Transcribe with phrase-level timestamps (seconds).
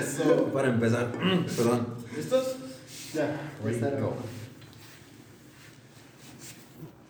[0.00, 0.50] Eso.
[0.52, 1.12] Para empezar,
[1.56, 1.94] perdón.
[2.16, 2.56] ¿Listos?
[3.12, 4.00] Ya, voy a estar.
[4.00, 4.14] Go.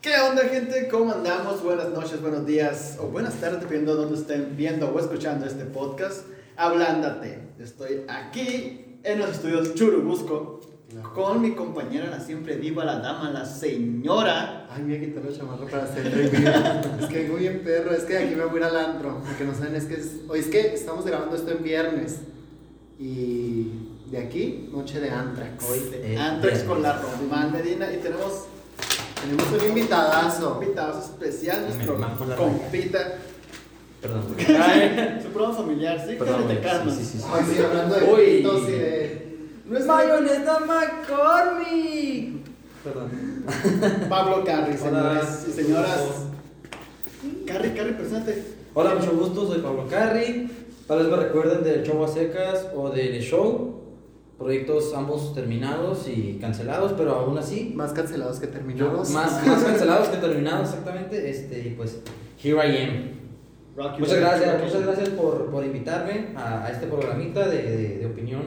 [0.01, 0.89] ¿Qué onda, gente?
[0.89, 1.62] ¿Cómo andamos?
[1.62, 5.65] Buenas noches, buenos días o buenas tardes, dependiendo de dónde estén viendo o escuchando este
[5.65, 6.27] podcast.
[6.57, 7.48] Hablándate.
[7.59, 10.61] Estoy aquí en los estudios Churubusco
[11.15, 14.66] con mi compañera, la siempre viva, la dama, la señora.
[14.77, 16.07] Ay, me voy a quitar la chamarra para hacer
[17.01, 19.23] es que vengo bien perro, es que aquí me voy a ir al antro.
[19.27, 22.17] Lo que no saben es que es, hoy es que estamos grabando esto en viernes.
[22.98, 23.70] Y
[24.11, 25.65] de aquí, noche de Antrax.
[25.65, 26.62] Hoy es Antes viernes.
[26.65, 28.45] con la Román Medina y tenemos
[29.23, 30.61] tenemos un un invitadazo.
[30.62, 31.98] invitado especial, nuestro
[32.37, 33.15] compita.
[34.03, 34.25] Perdón.
[35.23, 36.62] Su programa familiar, sí, Perdón, Cálmate, güey.
[36.62, 36.93] calma.
[36.93, 37.25] Sí, sí, sí.
[37.33, 38.37] Ay, sí, hablando de Uy.
[38.37, 39.27] pitos y de.
[39.65, 42.55] No es Mayonesa McCormick.
[42.87, 43.11] Perdón.
[44.09, 45.48] Pablo Carri, señoras Hola.
[45.48, 46.01] y señoras.
[47.45, 48.45] Carri, Carri, presente.
[48.75, 50.48] Hola, mucho gusto, soy Pablo Carri.
[50.87, 53.83] Tal vez me recuerden del show a secas o del show.
[54.39, 57.73] Proyectos ambos terminados y cancelados, pero aún así.
[57.75, 59.11] Más cancelados que terminados.
[59.11, 61.28] Más, más cancelados que terminados, exactamente.
[61.28, 61.98] Este, y pues,
[62.41, 63.17] here I am.
[63.77, 68.06] Rocky Muchas gracias, muchas gracias por, por invitarme a, a este programita de, de, de
[68.06, 68.43] opinión.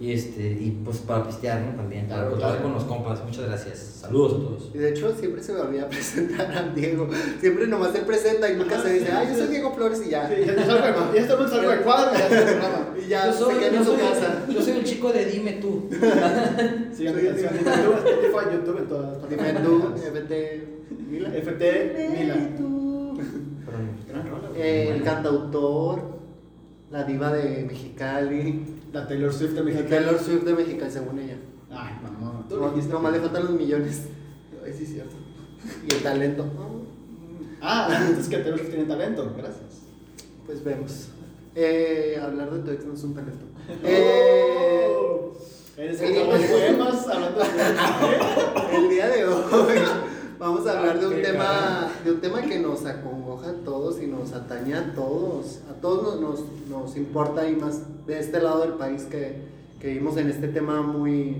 [0.00, 1.72] Y, este, y pues para pistear, ¿no?
[1.74, 2.62] También, para Claro, contar claro.
[2.62, 3.24] con los compas.
[3.24, 3.78] Muchas gracias.
[4.00, 4.70] Saludos a todos.
[4.72, 7.08] Y de hecho siempre se me olvida presentar a Diego.
[7.40, 10.28] Siempre nomás se presenta y nunca se dice, ay, yo soy Diego Flores y ya.
[10.28, 12.86] Sí, ya salgo ya estamos salgo de cuadro y ya se programa.
[13.04, 14.46] Y ya yo, soy, se queda yo, en su soy, casa.
[14.48, 15.88] yo soy el chico de Dime tú.
[15.90, 17.20] Sí, en sí.
[17.26, 20.68] YouTube, Spotify, YouTube, en todas las Dime tú, FT
[21.10, 21.28] Mila.
[21.30, 22.34] FT Mila.
[24.08, 26.17] Gran rola, el cantautor,
[26.90, 29.84] la diva de Mexicali, La Taylor Swift de el México.
[29.88, 31.36] Taylor Swift de Mexicali, según ella.
[31.70, 32.46] Ay, mamá.
[32.48, 32.92] Tú No, dijiste.
[32.92, 34.02] nomás le faltan los millones
[34.64, 35.16] Ay, sí, es cierto.
[35.88, 36.46] y el talento.
[37.60, 39.34] Ah, entonces que Taylor Swift tiene talento.
[39.36, 39.82] Gracias.
[40.46, 41.08] Pues vemos.
[41.54, 43.44] Eh, hablar de tu ex no es un talento.
[43.84, 45.32] Eh, Oh.
[45.76, 47.46] Eres el- el de poemas hablando de.
[47.46, 48.27] el día de hoy
[50.48, 54.00] vamos a hablar de Ah, un tema, de un tema que nos acongoja a todos
[54.02, 55.60] y nos atañe a todos.
[55.70, 59.36] A todos nos, nos, nos importa y más de este lado del país que,
[59.80, 61.36] que vivimos en este tema muy,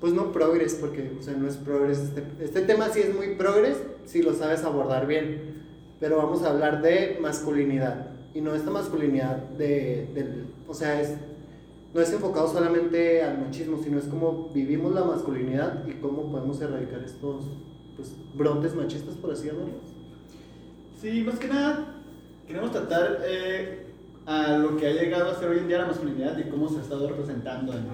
[0.00, 1.98] pues no progres, porque o sea, no es progres.
[1.98, 5.62] Este, este tema sí es muy progres si lo sabes abordar bien.
[6.00, 8.08] Pero vamos a hablar de masculinidad.
[8.34, 11.14] Y no esta masculinidad de, del, o sea, es,
[11.94, 16.60] no es enfocado solamente al machismo, sino es cómo vivimos la masculinidad y cómo podemos
[16.60, 17.44] erradicar estos
[17.96, 19.92] pues, brotes machistas, por así llamarlos.
[21.00, 21.94] Sí, más que nada,
[22.46, 23.86] queremos tratar eh,
[24.26, 26.78] a lo que ha llegado a ser hoy en día la masculinidad y cómo se
[26.78, 27.84] ha estado representando en,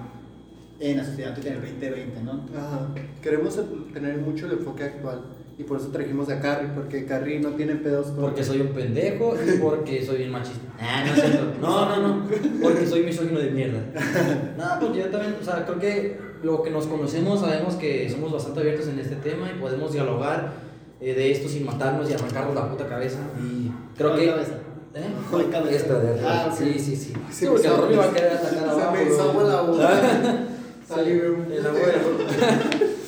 [0.79, 2.45] en la sociedad en el 2020, ¿no?
[2.55, 2.87] Ajá.
[3.21, 3.59] Queremos
[3.93, 5.21] tener mucho el enfoque actual
[5.59, 8.21] y por eso trajimos a Carrie, porque Carrie no tiene pedos con...
[8.21, 10.71] Porque soy un pendejo y porque soy bien machista.
[10.79, 11.51] Ah, no es cierto.
[11.59, 12.29] No, no, no.
[12.61, 13.81] Porque soy misógino de mierda.
[14.57, 18.31] No, porque yo también, o sea, creo que lo que nos conocemos sabemos que somos
[18.31, 20.53] bastante abiertos en este tema y podemos dialogar
[21.01, 23.19] eh, de esto sin matarnos y arrancarnos la puta cabeza.
[23.41, 24.27] Y creo ¿Cuál que.
[24.27, 24.51] cabeza?
[24.95, 25.03] ¿Eh?
[25.29, 25.75] ¿Cuál cabeza?
[25.75, 26.59] Esta de Ah, atrás.
[26.61, 26.65] ok.
[26.65, 27.13] Sí, sí, sí.
[27.29, 28.91] Se Sí, me porque el Romy va a querer atacar se abajo.
[28.95, 29.89] me hizo agua la boca.
[30.87, 32.89] Salí el abuelo.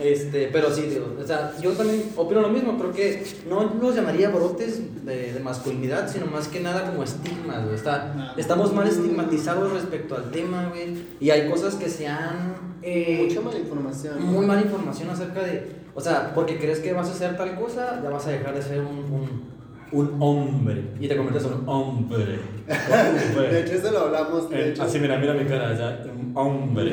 [0.00, 3.94] Este, pero sí, digo, o sea, yo también opino lo mismo, creo que no los
[3.96, 7.74] llamaría brotes de, de masculinidad, sino más que nada como estigmas, güey.
[7.74, 12.54] Está, estamos mal estigmatizados respecto al tema, güey, y hay cosas que se han...
[12.82, 14.22] eh, Mucha mala información.
[14.24, 18.00] muy mala información acerca de, o sea, porque crees que vas a hacer tal cosa,
[18.02, 19.48] ya vas a dejar de ser un, un,
[19.90, 22.38] un hombre, y te conviertes en un hombre.
[22.68, 24.48] De hecho, eso lo hablamos.
[24.50, 26.92] De hecho, Así, mira, mira mi cara, ya, un hombre.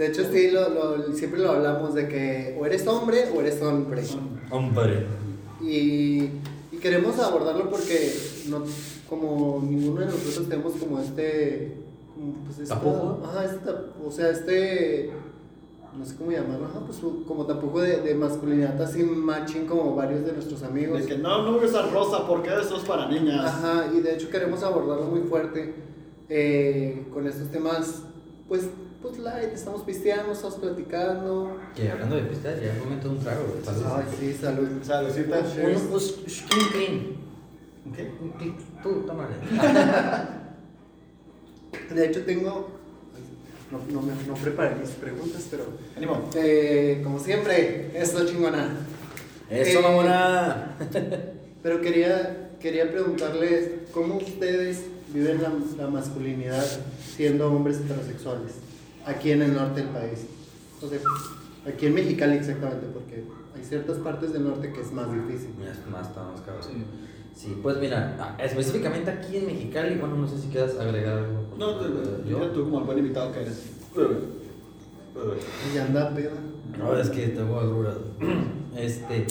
[0.00, 3.60] De hecho sí, lo, lo- siempre lo hablamos de que o eres hombre o eres
[3.62, 4.10] hombre.
[4.50, 5.06] Hombre.
[5.60, 6.30] Y,
[6.72, 8.12] y queremos abordarlo porque
[8.48, 8.62] no,
[9.08, 11.76] como ninguno de nosotros tenemos como este...
[12.14, 13.20] como, Pues esta- ¿Tapujo?
[13.24, 13.70] Ajá, este
[14.04, 15.10] o sea, este...
[15.98, 20.24] No sé cómo llamarlo, ajá, pues como tapujo de, de masculinidad así matching como varios
[20.24, 21.00] de nuestros amigos.
[21.00, 23.44] De que no, no voy a usar rosa porque eso es para niñas.
[23.44, 25.74] Ajá, y de hecho queremos abordarlo muy fuerte
[26.28, 28.04] eh, con estos temas,
[28.50, 28.62] pues,
[29.00, 31.56] pues light, estamos pisteando, estamos platicando.
[31.76, 33.44] Que hablando de pistear, ya es momento de un trago.
[33.96, 34.68] Ay, sí, salud.
[34.82, 35.38] Saludcita.
[35.38, 37.00] Un, skin clean.
[37.94, 38.10] ¿Qué?
[38.20, 38.56] Un clean.
[38.82, 39.34] Tú, tómale.
[41.94, 42.68] De hecho tengo,
[43.70, 45.64] no, no, me- no preparé mis preguntas, pero
[45.96, 46.28] Ánimo.
[46.34, 48.76] eh, como siempre, esto chingona.
[49.48, 50.76] Eso, Eh, mamona.
[51.62, 54.82] Pero quería, quería preguntarles cómo ustedes
[55.12, 56.64] viven la, la masculinidad
[57.16, 58.52] siendo hombres heterosexuales
[59.06, 60.26] aquí en el norte del país.
[60.82, 60.98] O sea,
[61.66, 63.24] aquí en Mexicali exactamente, porque
[63.54, 65.50] hay ciertas partes del norte que es más difícil.
[65.58, 66.64] Mira, es más, está más cabrón.
[66.64, 66.84] Sí.
[67.34, 71.46] Sí, pues mira, específicamente aquí en Mexicali, bueno, no sé si quieras agregar algo.
[71.56, 72.50] No, yo.
[72.50, 73.62] tú como el buen invitado que eres.
[75.74, 76.32] Y anda peda.
[76.78, 77.96] No, es que tengo agruras.
[78.76, 79.26] Este,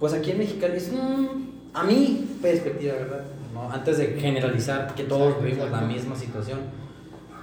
[0.00, 3.24] pues aquí en Mexicali es un, a mi perspectiva, ¿verdad?
[3.64, 3.72] ¿No?
[3.72, 6.60] Antes de generalizar que todos vivimos la misma situación,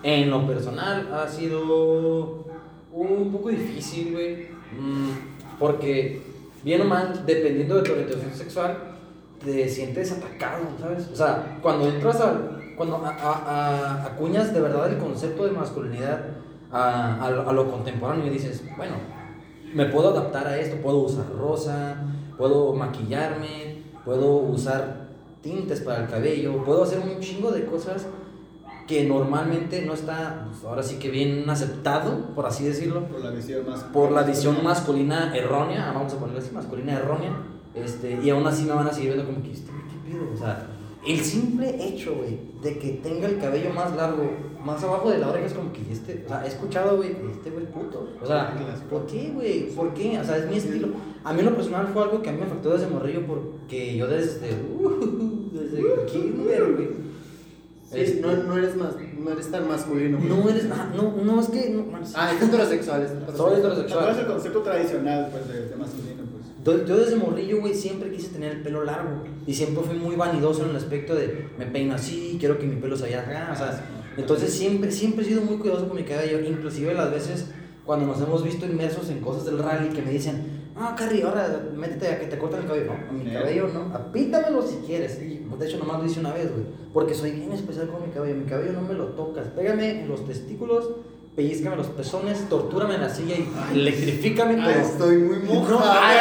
[0.04, 2.46] en lo personal ha sido
[2.94, 4.48] un poco difícil, güey,
[4.78, 6.22] mm, porque
[6.64, 8.78] bien o mal, dependiendo de tu orientación sexual,
[9.44, 11.10] te sientes atacado, ¿sabes?
[11.12, 12.40] O sea, cuando entras a,
[12.76, 13.46] cuando a- a-
[14.02, 16.22] a- acuñas de verdad el concepto de masculinidad
[16.72, 18.94] a, a lo contemporáneo y dices, bueno,
[19.74, 21.96] me puedo adaptar a esto, puedo usar rosa,
[22.38, 25.01] puedo maquillarme, puedo usar
[25.42, 28.06] tintes para el cabello, puedo hacer un chingo de cosas
[28.88, 33.32] que normalmente no está, pues, ahora sí que bien aceptado, por así decirlo, Por la
[33.32, 33.84] visión más.
[33.86, 37.32] por la visión masculina errónea, vamos a ponerlo así, masculina errónea,
[37.74, 40.32] este, y aún así me van a seguir viendo como que, este, ¿qué pedo?
[40.34, 40.68] O sea,
[41.06, 44.32] el simple hecho, güey, de que tenga el cabello más largo,
[44.64, 47.50] más abajo de la oreja, es como que este, o sea, he escuchado, güey, este
[47.50, 48.08] güey puto.
[48.22, 48.54] O sea,
[48.90, 49.70] ¿por qué, güey?
[49.72, 50.20] ¿Por qué?
[50.20, 50.90] O sea, es mi estilo.
[51.24, 53.98] A mí en lo personal fue algo que a mí me afectó desde morrillo porque
[53.98, 57.12] yo desde, uh, desde kinder, güey.
[57.92, 60.18] Sí, este, no, no, eres más, no eres tan masculino.
[60.20, 63.02] no eres, ah, no, no, es que, no, Ah, es heterosexual.
[63.02, 63.50] Es heterosexual.
[63.50, 64.12] ¿Cuál heterosexual.
[64.12, 66.21] es el concepto tradicional pues, de, de masculino?
[66.64, 69.24] Yo, desde morrillo, güey, siempre quise tener el pelo largo.
[69.48, 72.76] Y siempre fui muy vanidoso en el aspecto de me peino así, quiero que mi
[72.76, 73.50] pelo se vaya acá.
[73.54, 73.84] O sea,
[74.18, 76.40] entonces siempre, siempre he sido muy cuidadoso con mi cabello.
[76.40, 77.48] Inclusive las veces
[77.86, 81.70] cuando nos hemos visto inmersos en cosas del rally que me dicen, no, Carrie, ahora
[81.76, 82.94] métete a que te corten el cabello.
[83.12, 83.94] No, mi cabello no.
[83.94, 85.22] Apítamelo si quieres.
[85.22, 86.66] Y, de hecho, nomás lo hice una vez, güey.
[86.94, 88.36] Porque soy bien especial con mi cabello.
[88.36, 89.48] Mi cabello no me lo tocas.
[89.48, 90.90] Pégame en los testículos,
[91.36, 93.48] pellizcame los pezones, tortúrame en la silla y
[93.78, 94.58] electrifícame.
[94.62, 95.82] Ah, pero- estoy muy No, mojado.
[95.86, 96.18] ay,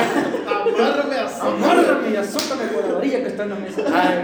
[0.46, 3.82] Amárrame a Amárrame y azótame con la varilla que está en la mesa.
[3.92, 4.18] Ay,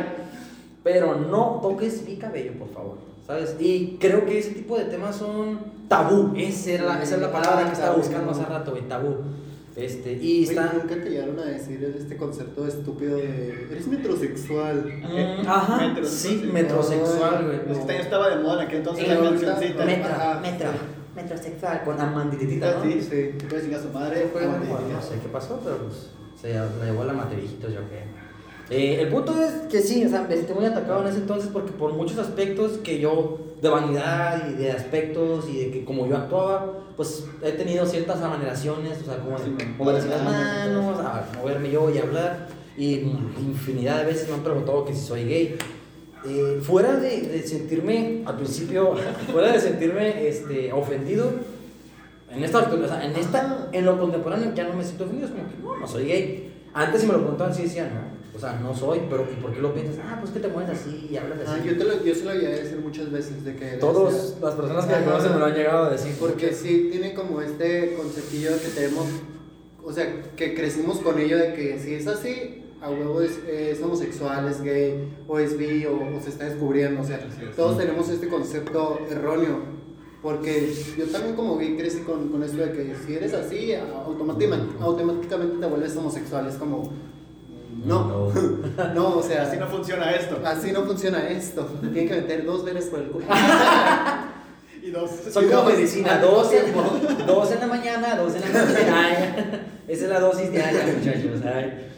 [0.83, 2.99] pero no toques mi cabello, por favor.
[3.27, 3.56] ¿Sabes?
[3.59, 6.33] Y creo que ese tipo de temas son tabú.
[6.37, 8.83] Esa, era la, esa es la palabra que estaba buscando hace rato, güey.
[8.88, 9.17] Tabú.
[9.76, 10.73] Este, y Oye, está.
[10.73, 14.84] Nunca te llegaron a decir este concepto estúpido de eres metrosexual.
[15.02, 15.87] Mm, ajá.
[15.88, 17.56] Metro- Sí, metrosexual, güey.
[17.56, 19.84] Es que también estaba de moda en aquel entonces la cancioncita.
[19.84, 20.40] Metro, Ajá.
[20.40, 20.69] metro,
[21.14, 22.82] metrosexual con amandititita, ¿no?
[22.84, 23.31] Sí, sí.
[23.49, 24.28] Puedes decir a su madre.
[24.32, 28.26] Fue no sé qué pasó, pero pues se la llevó la mate viejitos, yo creo.
[28.70, 31.50] Eh, el punto es que sí, o sea, me sentí muy atacado en ese entonces
[31.52, 36.06] porque por muchos aspectos que yo, de vanidad y de aspectos y de que como
[36.06, 40.23] yo actuaba, pues he tenido ciertas amaneraciones, o sea, como de Sí, mover así las
[40.23, 42.94] manos, a moverme yo y hablar, y
[43.41, 45.56] infinidad de veces me han preguntado que si soy gay.
[46.29, 48.94] Eh, fuera de, de sentirme, al principio,
[49.32, 51.31] fuera de sentirme este, ofendido,
[52.31, 55.35] en esta, o sea, en esta, en lo contemporáneo ya no me siento ofendido, es
[55.35, 56.52] como que no, no soy gay.
[56.75, 59.53] Antes si me lo preguntaban sí decía, no, o sea, no soy, pero ¿y por
[59.53, 59.97] qué lo piensas?
[60.06, 61.69] Ah, pues que te mueves así y hablas Ah, así.
[61.69, 64.55] yo, te lo, yo se lo llegué a decir muchas veces de que Todas las
[64.55, 66.12] personas que me conocen me lo han llegado a decir.
[66.21, 69.06] Porque sí tiene como este conceptillo que tenemos,
[69.83, 73.83] o sea, que crecimos con ello de que si es así, a huevo es, es
[73.83, 77.19] homosexual, es gay, o es bi, o, o se está descubriendo, o sea,
[77.56, 79.75] todos tenemos este concepto erróneo.
[80.23, 84.75] Porque yo también como gay crecí con, con esto de que si eres así, automáticamente,
[84.81, 86.49] automáticamente te vuelves homosexual.
[86.49, 86.90] Es como,
[87.85, 88.32] no,
[88.94, 90.40] no, o sea, Así no funciona esto.
[90.44, 91.64] así no funciona esto.
[91.80, 93.26] Tienen que meter dos veces por el culo.
[94.82, 95.11] Y dos.
[95.32, 98.87] Son Y como dos, medicina, dos en, dos en la mañana, dos en la noche.
[98.92, 99.35] Ay,
[99.88, 101.40] esa es la dosis diaria, muchachos.
[101.44, 101.88] ay.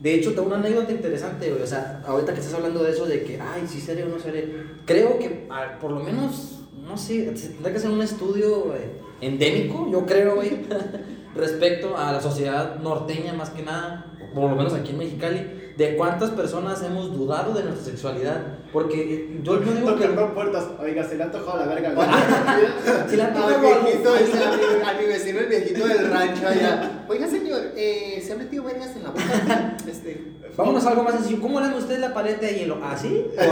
[0.00, 1.60] De hecho, tengo una anécdota interesante, güey.
[1.62, 4.18] O sea, ahorita que estás hablando de eso, de que, ay, si seré o no
[4.18, 4.64] seré.
[4.86, 5.46] Creo que,
[5.78, 10.36] por lo menos, no sé, se tendrá que hacer un estudio eh, endémico, yo creo,
[10.36, 10.60] güey,
[11.36, 15.96] respecto a la sociedad norteña, más que nada, por lo menos aquí en Mexicali, de
[15.96, 18.42] cuántas personas hemos dudado de nuestra sexualidad.
[18.72, 20.08] Porque yo no digo que.
[20.08, 20.68] Puertas.
[20.80, 21.90] Oiga, se le ha antojado la verga.
[21.92, 24.18] Al toco, lo viejito, hago.
[24.18, 27.04] ese, a, mi, vecino, el viejito del rancho allá.
[27.08, 29.76] Oiga, señor, eh, ¿se ha metido vergas en la boca?
[29.86, 30.32] Este.
[30.56, 31.40] Vámonos a algo más sencillo.
[31.40, 32.78] ¿Cómo eran ustedes la paleta de hielo?
[32.84, 33.26] ¿Así?
[33.38, 33.48] Ay,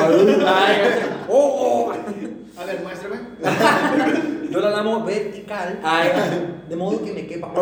[1.29, 1.89] ¡Oh!
[1.89, 1.93] oh.
[2.61, 3.17] A ver, muéstrame.
[4.51, 5.81] Yo la lamo vertical.
[5.83, 6.11] Ay,
[6.69, 7.53] de modo que me quepa.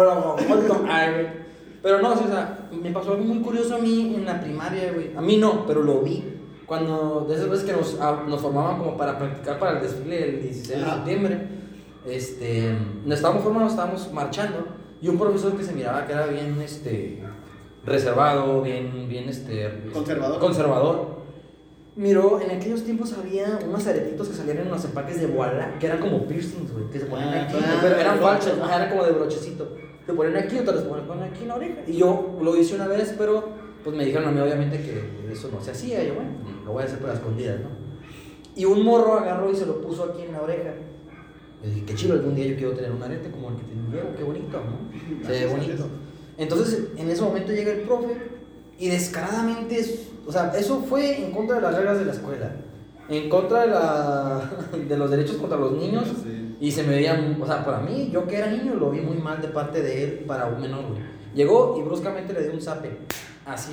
[0.89, 1.48] Ay.
[1.83, 5.17] Pero no, o sea, me pasó algo muy curioso a mí en la primaria, güey.
[5.17, 6.25] A mí no, pero lo vi.
[6.67, 10.19] Cuando, de esas veces que nos, ah, nos formaban como para practicar para el desfile
[10.21, 11.39] del 16 de septiembre,
[12.07, 14.67] este, nos estábamos formando, estábamos marchando,
[15.01, 17.23] y un profesor que se miraba que era bien, este,
[17.87, 19.89] reservado, bien, bien, este...
[19.93, 20.41] Conservador.
[20.41, 21.19] Conservador.
[21.97, 25.87] Miró, en aquellos tiempos había unos aretitos que salían en unos empaques de Voilà, que
[25.87, 27.79] eran como piercings, güey, que se ponían Ah, aquí, claro.
[27.81, 29.69] pero eran falsos, eran como de brochecito.
[30.09, 31.75] Te ponen aquí, otras te ponen aquí en la oreja.
[31.87, 33.47] Y yo lo hice una vez, pero
[33.85, 36.03] pues me dijeron a mí obviamente que eso no se hacía.
[36.03, 36.31] Yo, bueno,
[36.65, 37.69] lo voy a hacer por las escondidas, ¿no?
[38.57, 40.73] Y un morro agarró y se lo puso aquí en la oreja.
[41.63, 43.83] Yo dije, qué chido, algún día yo quiero tener un arete como el que tiene
[43.93, 45.27] Diego, qué bonito, ¿no?
[45.27, 45.87] Se ve bonito.
[46.39, 48.17] Entonces, en ese momento llega el profe
[48.79, 52.53] y descaradamente, es- o sea, eso fue en contra de las reglas de la escuela,
[53.11, 54.51] en contra de, la,
[54.89, 56.05] de los derechos contra los niños.
[56.23, 56.48] Sí.
[56.61, 59.17] Y se me veía, o sea, para mí, yo que era niño, lo vi muy
[59.19, 61.01] mal de parte de él para un menor, güey.
[61.35, 62.99] Llegó y bruscamente le dio un zape,
[63.47, 63.73] así.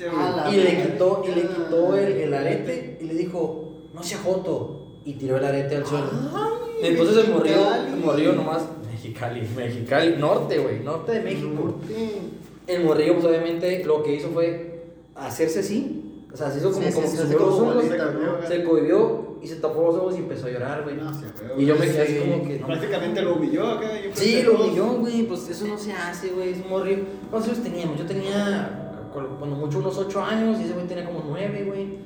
[0.00, 4.18] La Y le quitó, y le quitó el, el arete y le dijo, no sea
[4.18, 4.78] joto.
[5.04, 6.06] Y tiró el arete al suelo.
[6.32, 7.90] Ay, Entonces se murió, Mexicali.
[7.90, 8.62] se murió nomás.
[8.90, 11.48] Mexicali, Mexicali, norte, güey, norte de México.
[11.54, 12.18] Norte.
[12.66, 14.84] El morrillo, pues obviamente, lo que hizo fue
[15.16, 16.24] hacerse así.
[16.32, 20.18] O sea, se hizo como, Sí, como se cohibió y se tapó los ojos y
[20.18, 20.96] empezó a llorar, güey.
[20.96, 21.62] No, sí, güey.
[21.62, 22.18] Y yo me quedé así Sí.
[22.30, 22.66] como que no.
[22.66, 23.88] Prácticamente lo humilló acá.
[24.00, 27.02] yo Sí, lo humilló, güey, pues eso no se hace, güey, es un morrillo.
[27.30, 27.98] ¿Cuántos años teníamos?
[27.98, 31.98] Yo tenía, cu- cuando mucho, unos 8 años y ese güey tenía como 9, güey.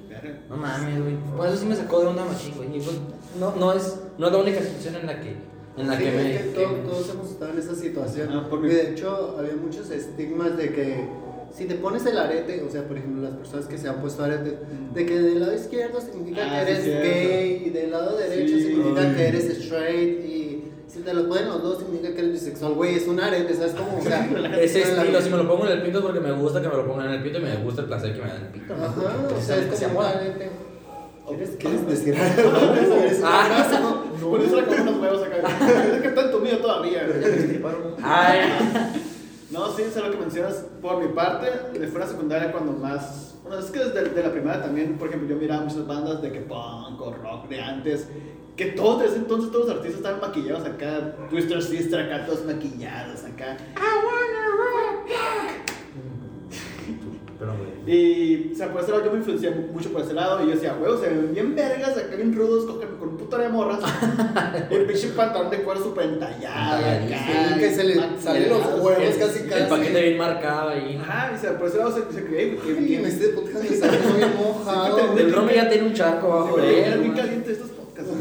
[0.49, 1.17] No mames, güey.
[1.37, 2.69] Pues eso sí me sacó de onda machín, güey.
[2.77, 2.97] Y pues,
[3.39, 5.37] no, no, es, no es la única situación en la que,
[5.77, 6.35] en la Sí, que me...
[6.37, 8.29] es que que to- me- todos hemos estado en esa situación.
[8.33, 11.07] Ah, por y mi- de hecho, había muchos estigmas de que
[11.57, 14.23] si te pones el arete, o sea, por ejemplo, las personas que se han puesto
[14.25, 14.59] arete,
[14.95, 18.63] de que del lado izquierdo significa Ah, que eres gay y del lado derecho Sí.
[18.65, 19.15] significa Ay.
[19.17, 22.95] que eres straight y si te lo ponen los dos significa que eres bisexual, güey,
[22.97, 23.99] es un arete, ¿sabes cómo?
[23.99, 24.25] O sea,
[24.61, 26.69] Ese no estilo, si me lo pongo en el pito es porque me gusta que
[26.69, 28.49] me lo pongan en el pito y me gusta el placer que me dan el
[28.49, 28.77] pito.
[28.77, 28.85] ¿no?
[28.85, 29.03] Ajá,
[29.37, 30.51] o sea, es se como un arete.
[31.27, 32.75] ¿Quieres, ¿Quieres decir algo?
[33.03, 33.45] ¿Eres un Ah.
[33.47, 34.05] abrazo?
[34.31, 35.37] Por eso era como unos huevos acá.
[35.97, 37.03] es que está en tu mío todavía.
[37.07, 37.83] Pero ya me destriparon.
[38.03, 38.39] Ay,
[39.51, 40.67] No, sí, sé lo que mencionas.
[40.83, 43.35] Por mi parte, de fuera secundaria, cuando más.
[43.43, 46.33] Bueno, es que desde de la primaria también, por ejemplo, yo miraba muchas bandas de
[46.33, 48.09] que punk o rock de antes.
[48.57, 51.15] Que todos, desde entonces, todos los artistas estaban maquillados acá.
[51.31, 53.57] Twister Sister acá, todos maquillados acá.
[57.39, 57.97] Pero, güey.
[57.97, 60.43] Y, o sea, por ese lado yo me influencié mucho por ese lado.
[60.43, 63.37] Y yo decía, huevos, se ven bien vergas, acá bien rudos, con, con un puto
[63.39, 63.81] de morras.
[64.71, 66.83] el pinche pantalón de cuero súper entallado.
[67.59, 69.63] Que se le salen los huevos casi casi.
[69.63, 70.99] El paquete bien marcado ahí.
[71.01, 73.05] Ajá, y o sea, por ese lado se, se creía que Ay, bien.
[73.05, 75.19] estoy podcast me quedando bien mojado.
[75.19, 78.13] El Romy ya tiene un charco abajo de Era bien caliente estos podcasts.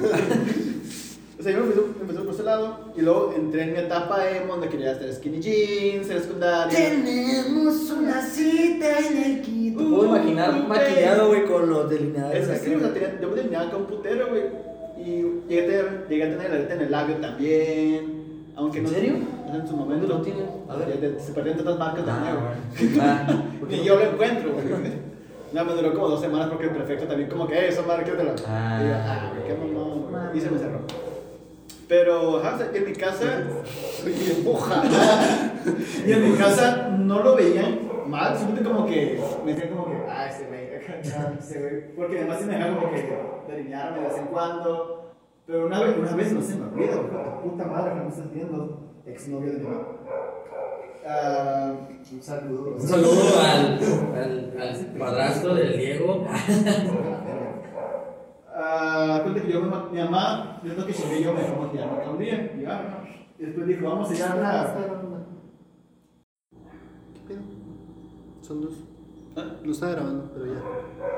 [1.46, 4.30] Sea, yo me empecé, me empecé por ese lado y luego entré en mi etapa
[4.30, 6.78] emo donde quería hacer skinny jeans en la secundaria.
[6.78, 9.84] Tenemos una cita en el quinto.
[9.84, 12.48] Uh, Puedo imaginar uh, maquillado, güey, con los delineadores.
[12.50, 14.44] Es que sí, o sea, tenía- yo me delineaba con un putero, güey.
[14.98, 18.26] Y llegué a, tener, llegué a tener la areta en el labio también.
[18.56, 19.14] Aunque ¿En no, serio?
[19.54, 20.08] En su momento.
[20.08, 20.52] ¿Dónde lo tienes?
[20.70, 20.88] A ver.
[20.90, 22.40] Ya te- se perdieron tantas marcas de nuevo.
[23.02, 23.88] Ah, ah, ¿por qué Ni no?
[23.88, 24.66] yo lo encuentro, güey.
[25.54, 28.04] No, me duró como dos semanas porque el prefecto también como que, "Eh, esa madre,
[28.04, 28.36] quédatela.
[28.48, 28.80] Ah.
[28.82, 30.38] y yo, ah, qué mamón, güey.
[30.38, 30.80] Y se me cerró.
[31.88, 33.26] Pero, ajá, en mi casa,
[34.44, 34.90] mojado.
[36.06, 39.98] y en mi casa no lo veían mal, simplemente como que me decían como que,
[40.10, 41.96] ah, ese güey, acá, ese güey.
[41.96, 45.12] Porque además sí me dejaban como que delinearme de vez en cuando.
[45.46, 48.04] Pero una vez, una vez no se me olvida, güey, tu puta madre, que no
[48.04, 49.88] me estás viendo, exnovio de mi mamá.
[51.08, 51.74] Ah,
[52.12, 52.72] un saludo.
[52.72, 53.80] Un saludo al,
[54.16, 56.26] al, al padrastro del Diego.
[58.68, 61.98] Ah, cuenta que yo, mi ma- mi mamá, viendo que llegué yo, me dejó maquillarme
[62.02, 62.52] acá un día.
[62.60, 63.04] Y, ah,
[63.38, 64.74] y después dijo, vamos a ir a una.
[67.14, 67.42] ¿Qué pedo?
[68.42, 68.74] Son dos.
[69.36, 70.60] Ah, Lo estaba grabando, pero ya.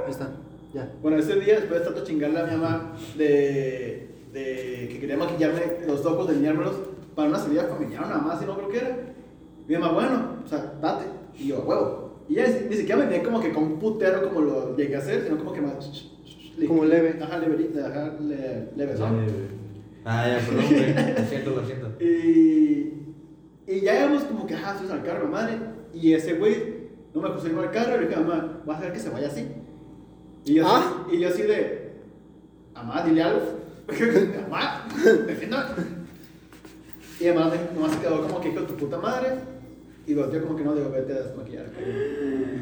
[0.06, 0.30] Ahí está.
[0.74, 0.92] Ya.
[1.02, 5.62] Bueno, ese día, después de tanto chingarle a mi mamá de, de que quería maquillarme
[5.88, 6.76] los ojos, delineármelos
[7.16, 8.98] para una salida familiar, nada más, y no creo que era.
[9.68, 11.06] Mi mamá, bueno, o sea, date.
[11.38, 12.24] Y yo, huevo.
[12.28, 15.24] Y ella ni, siquiera venía como que con un putero como lo llegué a hacer,
[15.24, 16.12] sino como que más.
[16.66, 17.20] Como leve.
[17.22, 19.06] Ajá, leve, ajá, le- leve, ¿no?
[20.06, 21.14] Ah, ya, perdón, güey.
[21.18, 21.92] Lo siento, lo siento.
[22.04, 22.94] Y,
[23.68, 25.58] y ya íbamos como que, ajá, subimos al carro, madre.
[25.94, 26.78] Y ese güey
[27.14, 27.96] no me ir al carro.
[27.98, 29.46] Y le dije, mamá, vas a hacer que se vaya así.
[30.46, 31.04] Y yo, Ah.
[31.06, 31.92] así, y yo así de,
[32.74, 33.42] mamá, dile algo.
[34.50, 34.88] mamá,
[35.28, 35.98] defiéndame.
[37.20, 39.30] Y además nomás se quedó como que hijo de tu puta madre.
[40.08, 41.66] Y volteó como que no, digo, vete a desmaquillar.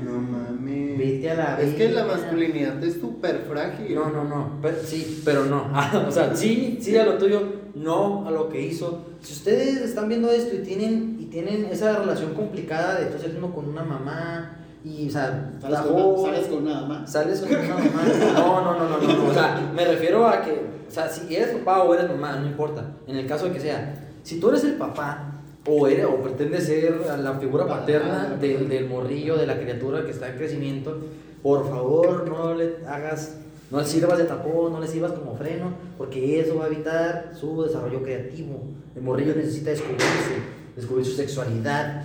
[0.03, 0.97] No mames.
[0.97, 3.93] Vete a la Es que la masculinidad es súper frágil.
[3.93, 4.59] No, no, no.
[4.63, 5.69] Pero, sí, pero no.
[5.73, 7.43] Ah, o sea, sí, sí a lo tuyo,
[7.75, 9.05] no a lo que hizo.
[9.21, 13.51] Si ustedes están viendo esto y tienen, y tienen esa relación complicada de estar saliendo
[13.53, 17.11] con una mamá y, o sea, Sales la con, joven- una, sales con nada más.
[17.11, 18.03] Sales con una mamá.
[18.33, 19.29] No, no, no, no, no, no.
[19.29, 20.51] O sea, me refiero a que,
[20.87, 22.91] o sea, si eres papá o eres mamá, no importa.
[23.05, 25.34] En el caso de que sea, si tú eres el papá
[25.67, 30.11] o eres o pretendes ser la figura paterna del, del morrillo, de la criatura que
[30.11, 30.97] está en crecimiento,
[31.45, 33.35] por favor, no le hagas,
[33.69, 37.33] no le sirvas de tapón, no le sirvas como freno, porque eso va a evitar
[37.39, 38.63] su desarrollo creativo.
[38.95, 40.37] El morrillo necesita descubrirse,
[40.75, 42.03] descubrir su sexualidad.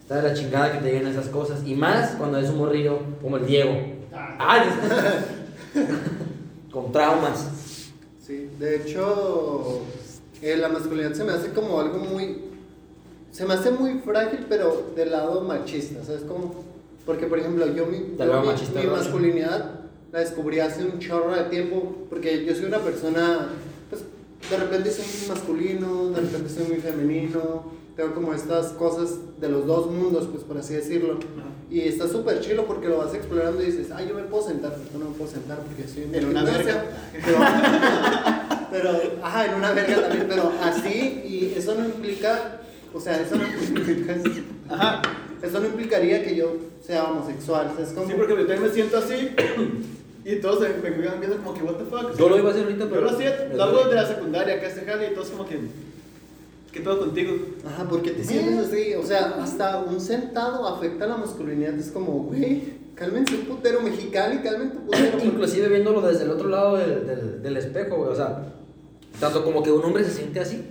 [0.00, 1.60] Está de la chingada que te digan esas cosas.
[1.66, 3.76] Y más cuando es un morrillo como el Diego.
[4.38, 4.62] ¡Ay!
[6.72, 7.50] Con traumas.
[8.26, 9.82] Sí, de hecho,
[10.40, 12.47] eh, la masculinidad se me hace como algo muy.
[13.32, 16.64] Se me hace muy frágil, pero del lado machista, ¿sabes cómo?
[17.06, 18.92] Porque, por ejemplo, yo mi, yo mi- machista, mi ¿no?
[18.92, 19.70] masculinidad
[20.12, 23.48] la descubrí hace un chorro de tiempo, porque yo soy una persona,
[23.90, 24.02] pues,
[24.50, 27.64] de repente soy muy masculino, de repente soy muy femenino,
[27.96, 31.18] tengo como estas cosas de los dos mundos, pues, por así decirlo.
[31.70, 34.74] Y está súper chilo porque lo vas explorando y dices, ay, yo me puedo sentar,
[34.90, 36.64] pero no me puedo sentar porque estoy en una gimnasia".
[36.64, 36.84] verga.
[37.24, 37.38] Pero,
[38.70, 38.90] pero,
[39.22, 42.60] ajá, en una verga también, pero así, y eso no implica,
[42.94, 44.16] o sea, eso no implica,
[44.70, 45.02] Ajá.
[45.42, 48.06] eso no implicaría que yo sea homosexual, o sea, es como...
[48.08, 49.30] Sí, porque yo también me siento así
[50.24, 52.16] y todos me, me quedan viendo como que, what the fuck.
[52.18, 53.00] Yo lo iba a hacer ahorita, Yo pero.
[53.02, 55.58] lo hacía, lo hago de la secundaria, acá este jale y todos como que,
[56.72, 57.34] ¿qué todo contigo?
[57.66, 62.12] Ajá, porque te sientes así, o sea, hasta un sentado afecta la masculinidad, es como,
[62.24, 65.10] güey, cálmense un putero mexicano y cálmense un putero.
[65.12, 68.10] porque- Inclusive viéndolo desde el otro lado del, del, del espejo, güey.
[68.10, 68.44] O sea,
[69.20, 70.62] tanto como que un hombre se siente así.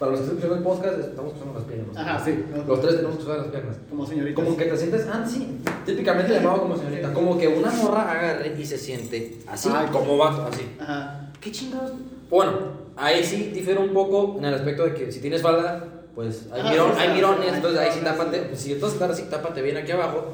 [0.00, 1.94] Para los que están escuchando el podcast, estamos cruzando las piernas.
[1.96, 2.44] Ajá, sí.
[2.66, 3.76] Los tres tenemos que cruzar las piernas.
[3.90, 4.42] Como señorita.
[4.42, 7.12] Como que te sientes, ah, sí, típicamente llamado como señorita.
[7.12, 9.88] Como que una morra agarre y se siente así, Ay.
[9.92, 10.62] como vato, así.
[10.80, 11.30] Ajá.
[11.38, 11.92] ¿Qué chingados?
[12.30, 12.52] Bueno,
[12.96, 16.60] ahí sí difiere un poco en el aspecto de que si tienes falda, pues hay,
[16.62, 18.38] Ajá, mirón- sí, hay sí, mirones, sí, entonces ahí sí tápate.
[18.40, 20.28] Pues si entonces estás así, tápate bien aquí abajo.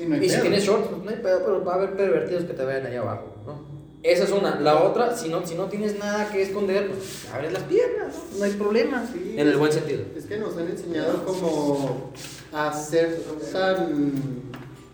[0.00, 2.44] Y, no Y si tienes shorts, pues no hay pedo, pero va a haber pervertidos
[2.44, 3.77] que te vean ahí abajo, ¿no?
[4.02, 4.60] Esa es una.
[4.60, 8.38] La otra, si no, si no tienes nada que esconder, pues abres las piernas, ¿no?
[8.38, 9.06] No hay problema.
[9.12, 10.02] Sí, en el buen sentido.
[10.16, 12.12] Es que nos han enseñado como
[12.52, 13.20] a ser
[13.52, 14.42] tan.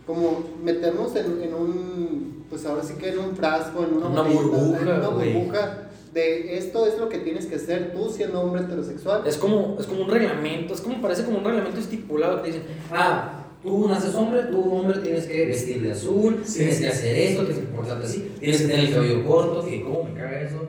[0.06, 2.44] como meternos en, en un.
[2.48, 5.80] pues ahora sí que en un frasco, en una, Una bolita, burbuja, en una burbuja
[6.14, 9.26] de esto es lo que tienes que ser tú siendo hombre heterosexual.
[9.26, 12.56] Es como, es como un reglamento, es como parece como un reglamento estipulado que te
[12.56, 17.16] dicen, ah, tú naces hombre, tú hombre tienes que vestir de azul, tienes que hacer
[17.16, 20.42] esto, que es importante así, tienes que tener el cabello corto, que cómo me caga
[20.42, 20.68] eso.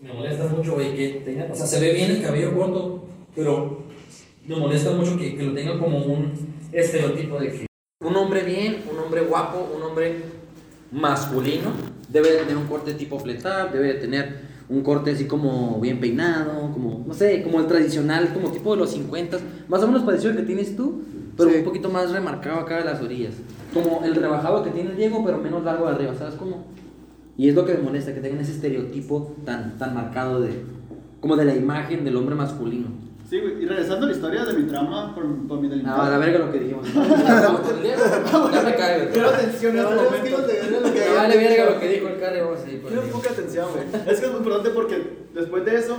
[0.00, 3.82] Me molesta mucho, güey, que tenga, o sea, se ve bien el cabello corto, pero
[4.46, 6.32] me molesta mucho que, que lo tenga como un
[6.70, 7.66] estereotipo de que
[8.06, 10.16] un hombre bien, un hombre guapo, un hombre
[10.92, 11.72] masculino,
[12.08, 15.98] debe de tener un corte tipo fletar, debe de tener un corte así como bien
[15.98, 20.02] peinado, como, no sé, como el tradicional, como tipo de los 50, más o menos
[20.02, 21.02] parecido al que tienes tú,
[21.38, 21.56] pero Sí.
[21.58, 23.34] un poquito más remarcado acá de las orillas.
[23.72, 26.66] Como el rebajado que tiene Diego, pero menos largo de arriba, ¿sabes cómo?
[27.38, 30.50] Y es lo que me molesta, que tengan ese estereotipo tan, tan marcado de,
[31.20, 32.88] como de la imagen del hombre masculino.
[33.30, 33.62] Sí, güey.
[33.62, 36.00] Y regresando a la historia de mi trauma por, por mi delimitado.
[36.02, 36.86] Ah, a la verga lo que dijimos.
[36.88, 36.92] El
[37.82, 38.02] Diego.
[38.50, 39.12] Ya me cae, güey.
[39.12, 40.94] Quiero atención en No, este no, es que momento.
[40.94, 43.30] Me vale verga lo que dijo el carro vamos a ir por Quiero el poca
[43.30, 44.02] atención, güey.
[44.10, 45.96] Es que es muy importante porque después de eso,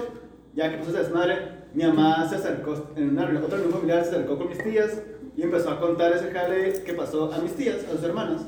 [0.56, 1.36] ya que pasó esa desmadre,
[1.76, 5.00] mi mamá se acercó, en una reunión- otra reunión familiar se acercó con mis tías
[5.40, 8.42] y empezó a contar ese jale que pasó a mis tías, a sus hermanas.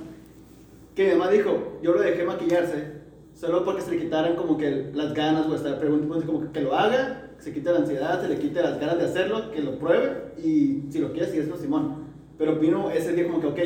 [0.96, 3.00] Que mi mamá dijo, yo lo dejé maquillarse
[3.34, 6.62] solo porque se le quitaran como que las ganas o estar preguntando como que, que
[6.62, 9.62] lo haga, que se quite la ansiedad, se le quite las ganas de hacerlo, que
[9.62, 12.04] lo pruebe y si lo quiere, si es no, Simón.
[12.38, 13.60] Pero vino ese día como que, ok,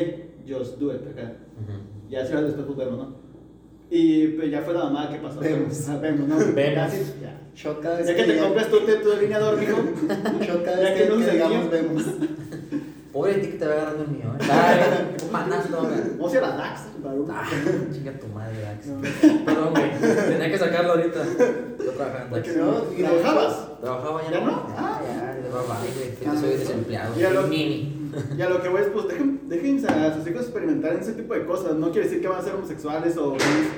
[0.48, 1.32] just do it acá.
[2.08, 3.16] Ya si después pues vemos, ¿no?
[3.90, 5.40] Y pues ya fue la mamá que pasó.
[5.40, 6.00] Vemos.
[6.00, 6.36] Vemos, ¿no?
[6.54, 6.54] Vemos.
[6.54, 6.88] Ya,
[7.20, 7.40] ya.
[8.14, 9.76] Que te ya- compras tu, tu delineador, mijo.
[10.42, 12.04] Shot cada Ya vez que que, no que se digamos vemos.
[13.16, 14.44] Pobre de ti que te va agarrando el mío, ¿eh?
[14.52, 16.80] Ay, manazo, a la Dax.
[17.30, 17.44] Ah,
[17.90, 18.88] chinga tu madre, Dax.
[19.42, 19.90] Perdón, güey.
[20.28, 21.22] Tenía que sacarlo ahorita.
[21.96, 22.28] Trabajando.
[22.28, 23.80] Porque no, no, y ¿y trabajabas?
[23.80, 24.66] Trabajaba ya, ¿Ya no.
[24.76, 25.00] Ah.
[25.02, 25.34] Ya.
[26.30, 26.58] Ah, Soy no.
[26.58, 27.46] desempleado.
[27.46, 27.95] Mini.
[28.36, 31.12] Y a lo que voy es, pues dejen, dejen a sus hijos experimentar en ese
[31.12, 31.74] tipo de cosas.
[31.74, 33.34] No quiere decir que van a ser homosexuales o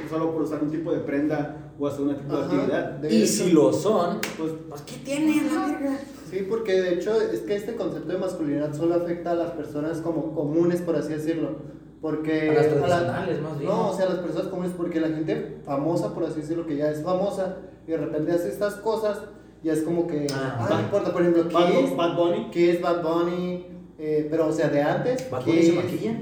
[0.09, 2.45] solo por usar un tipo de prenda o hacer un tipo de Ajá.
[2.55, 2.91] actividad.
[2.99, 5.99] De Y hecho- si lo son, Pues, pues ¿qué tiene la verga?
[6.31, 9.99] Sí, porque de hecho es que este concepto de masculinidad solo afecta a las personas
[10.01, 11.57] como comunes, por así decirlo.
[12.01, 13.71] Porque A las la- tradicionales, más bien.
[13.71, 16.91] No, o sea, las personas comunes, porque la gente famosa, por así decirlo, que ya
[16.91, 17.57] es famosa,
[17.89, 19.21] y de repente hace estas cosas,
[19.65, 22.17] ya es como que, Ah, ah, Bad- no importa, por ejemplo, Bad, ¿qué es, Bad
[22.17, 22.51] Bunny.
[22.53, 23.67] qué es Bad Bunny?
[23.99, 26.21] Eh, pero, o sea, de antes, ¿Bad ¿qué Bunny se maquilla?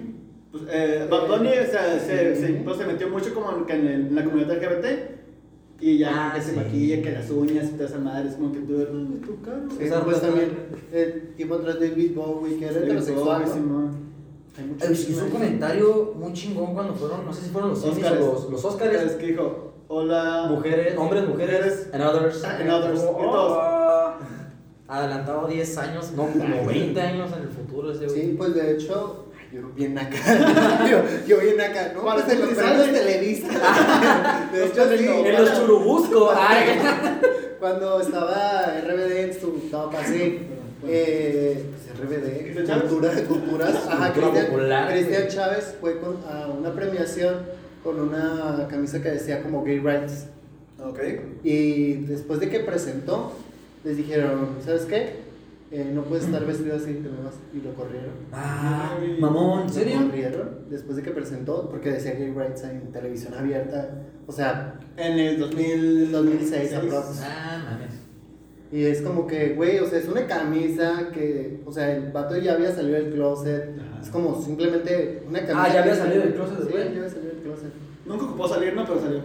[0.50, 3.86] Pues, eh, Bad Bunny o sea, se, se, pues, se metió mucho como en, en
[3.86, 5.16] el- en la comunidad LGBT
[5.80, 6.56] y ya Ah, que se sí.
[6.56, 9.58] maquilla, que las uñas y toda esa madre, es como que tú, "Ay, tu cara.
[9.76, 10.50] Sí, Esa pues rueda- también
[10.92, 13.44] el tipo tras David Bowie, que era heterosexual,
[14.58, 18.00] Eh, Hizo un comentario muy chingón cuando fueron, no sé si fueron los Emmys o
[18.06, 18.20] Óscares.
[18.26, 19.02] los, los Oscars.
[19.02, 20.46] Es que dijo, hola.
[20.48, 22.42] Mujeres, hombres, mujeres, and others.
[22.42, 23.52] And others, todos.
[23.54, 24.12] "Oh".
[24.88, 28.20] Adelantado 10 años, no, como 20 años en el futuro ese güey.
[28.20, 30.16] Sí, pues de hecho, yo bien acá.
[30.90, 32.04] yo, yo bien acá, ¿no?
[32.04, 32.92] Para Pues en los.
[32.92, 33.48] Televisa.
[34.52, 35.06] de Los hecho, sí.
[35.08, 36.34] En los churubuscos.
[36.36, 36.80] Ay.
[37.60, 39.60] cuando estaba RBD en su
[39.98, 40.40] así.
[40.88, 43.74] Eh, pues, RBD, cultura, culturas.
[43.88, 45.28] Ajá, Cristian.
[45.28, 47.36] Chávez fue con, a una premiación
[47.82, 50.26] con una camisa que decía como gay rights.
[50.84, 50.98] Ok.
[51.44, 53.32] Y después de que presentó,
[53.84, 55.25] les dijeron, ¿sabes qué?
[55.72, 57.34] Eh, no puedes estar vestido así, te me vas.
[57.52, 58.10] Y lo corrieron.
[58.32, 59.98] Ah, mamón, ¿en Lo serio?
[60.06, 64.02] corrieron después de que presentó, porque decía gay rights en televisión abierta.
[64.28, 66.12] O sea, En el en 2000...
[66.12, 67.20] 2006 aprox.
[67.22, 67.90] Ah, mames.
[68.72, 72.36] Y es como que, güey, o sea, es una camisa que, o sea, el vato
[72.36, 73.76] ya había salido del closet.
[73.78, 74.00] Ajá.
[74.02, 75.62] Es como simplemente una camisa.
[75.64, 76.84] Ah, ya había salido del closet, Sí, güey.
[76.84, 77.70] ya había salido del closet.
[78.04, 78.84] Nunca ocupó salir, ¿no?
[78.84, 79.20] Pero salió.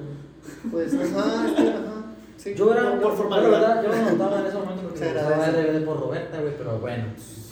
[0.71, 2.00] Pues, ajá, sí, ajá.
[2.41, 3.51] Sí, Yo era, Por formalidad.
[3.51, 5.47] verdad, yo lo notaba en ese momento porque Se me gustaba.
[5.47, 7.04] RBD por Roberta, güey, pero bueno.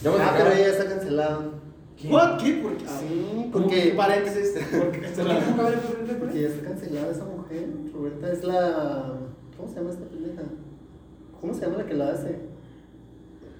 [0.04, 1.40] Yo me Ah, pero ella está cancelada.
[1.96, 2.08] ¿Qué?
[2.08, 2.38] ¿What?
[2.42, 2.54] ¿Qué?
[2.64, 2.86] ¿Por qué?
[2.88, 3.66] Ah, Sí, ¿Cómo?
[3.66, 4.66] porque, Paréntesis.
[4.80, 7.68] Porque ya está cancelada esa mujer.
[7.94, 9.14] Roberta es la.
[9.58, 10.42] ¿Cómo se llama esta pendeja?
[11.40, 12.40] ¿Cómo se llama la que la hace?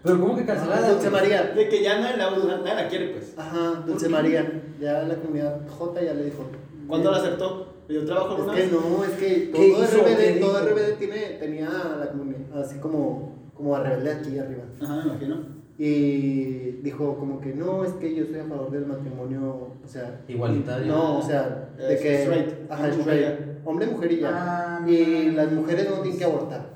[0.02, 0.88] Pero ¿cómo que cancelada?
[0.88, 1.10] Ah, Dulce?
[1.10, 1.44] María.
[1.44, 3.34] De que ya nadie la, nadie la quiere, pues.
[3.38, 4.10] Ajá, Dulce?
[4.10, 4.64] María.
[4.80, 6.44] Ya la comunidad J ya le dijo.
[6.88, 7.68] ¿Cuándo la aceptó?
[7.90, 8.72] Yo trabajo Es una que vez.
[8.72, 10.60] no, es que ¿Qué todo RBD, todo?
[10.70, 14.64] RBD tiene, tenía la comunidad así como, como a rebelde aquí arriba.
[14.82, 15.38] Ajá, me imagino.
[15.78, 20.22] Y dijo como que no, es que yo estoy a favor del matrimonio, o sea,
[20.28, 20.88] Igualitario.
[20.88, 24.30] no, o sea, de Es que straight, ajá, hombre, straight, mujer hombre, mujer y ya.
[24.34, 26.70] Ah, y las mujeres no tienen que abortar.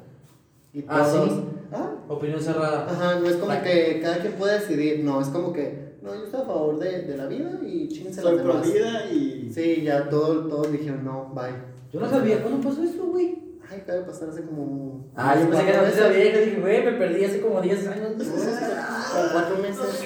[0.73, 1.43] Y Ah, ¿sí?
[1.73, 2.87] ah, Opinión cerrada.
[2.89, 6.25] Ajá, no es como que cada quien pueda decidir, no, es como que, no, yo
[6.25, 8.73] estoy a favor de, de la vida y chingense las pro demás.
[8.73, 9.49] vida y.
[9.53, 11.53] Sí, ya todo, todos dijeron, no, bye.
[11.91, 13.39] Yo no sabía cuándo pasó eso, güey.
[13.69, 15.07] Ay, acaba de pasar hace como.
[15.15, 16.15] Ah, yo pensé que noticia meses.
[16.17, 16.39] vieja.
[16.39, 18.11] Dije, güey, me perdí hace como 10 años.
[18.17, 20.05] Como cuatro meses.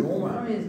[0.00, 0.66] No mames.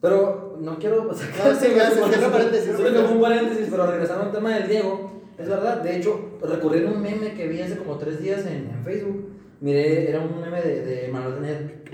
[0.00, 1.52] Pero no quiero sacar.
[1.52, 2.72] No, sí, ya, se cierra paréntesis.
[2.76, 5.22] Solo que fue un paréntesis, pero regresando al tema del Diego.
[5.36, 8.70] Es verdad, de hecho, recurrí a un meme que vi hace como 3 días en,
[8.70, 9.30] en Facebook.
[9.60, 11.88] Miré, era un meme de, de Manuel Net.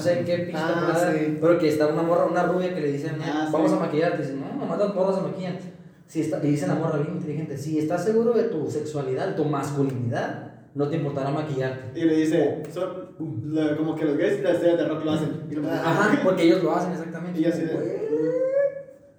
[0.00, 1.38] No sé en qué pinche Ah, sí.
[1.40, 3.52] pero que está una morra, una rubia que le dicen, Ah, sí.
[3.52, 4.22] vamos a maquillarte.
[4.22, 5.58] Dicen, no, nomás las morras se maquillan.
[6.06, 9.44] Si está, le dicen la morra bien inteligente, si estás seguro de tu sexualidad, tu
[9.44, 12.00] masculinidad, no te importará maquillarte.
[12.00, 13.10] Y le dice, son,
[13.54, 15.30] la- como que los gays y las estrellas de rock lo hacen.
[15.50, 17.40] Y lo- Ajá, porque ellos lo hacen exactamente.
[17.40, 18.10] Y así de-.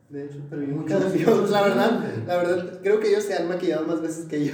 [0.09, 0.99] De hecho, pero yo nunca.
[1.15, 4.53] yo, la verdad, la verdad, creo que ellos se han maquillado más veces que yo.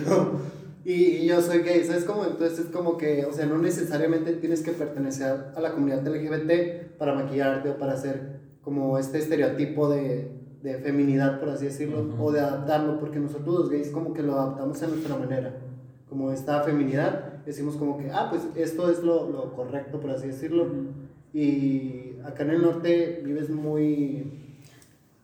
[0.87, 2.23] Y, y yo soy gay, ¿sabes cómo?
[2.23, 6.95] Entonces es como que, o sea, no necesariamente tienes que pertenecer a la comunidad LGBT
[6.97, 10.31] para maquillarte o para hacer como este estereotipo de,
[10.63, 14.39] de feminidad, por así decirlo, o de adaptarlo, porque nosotros los gays como que lo
[14.39, 15.57] adaptamos a nuestra manera.
[16.07, 20.27] Como esta feminidad, decimos como que, ah, pues esto es lo, lo correcto, por así
[20.27, 20.67] decirlo.
[21.33, 24.46] Y acá en el norte vives muy...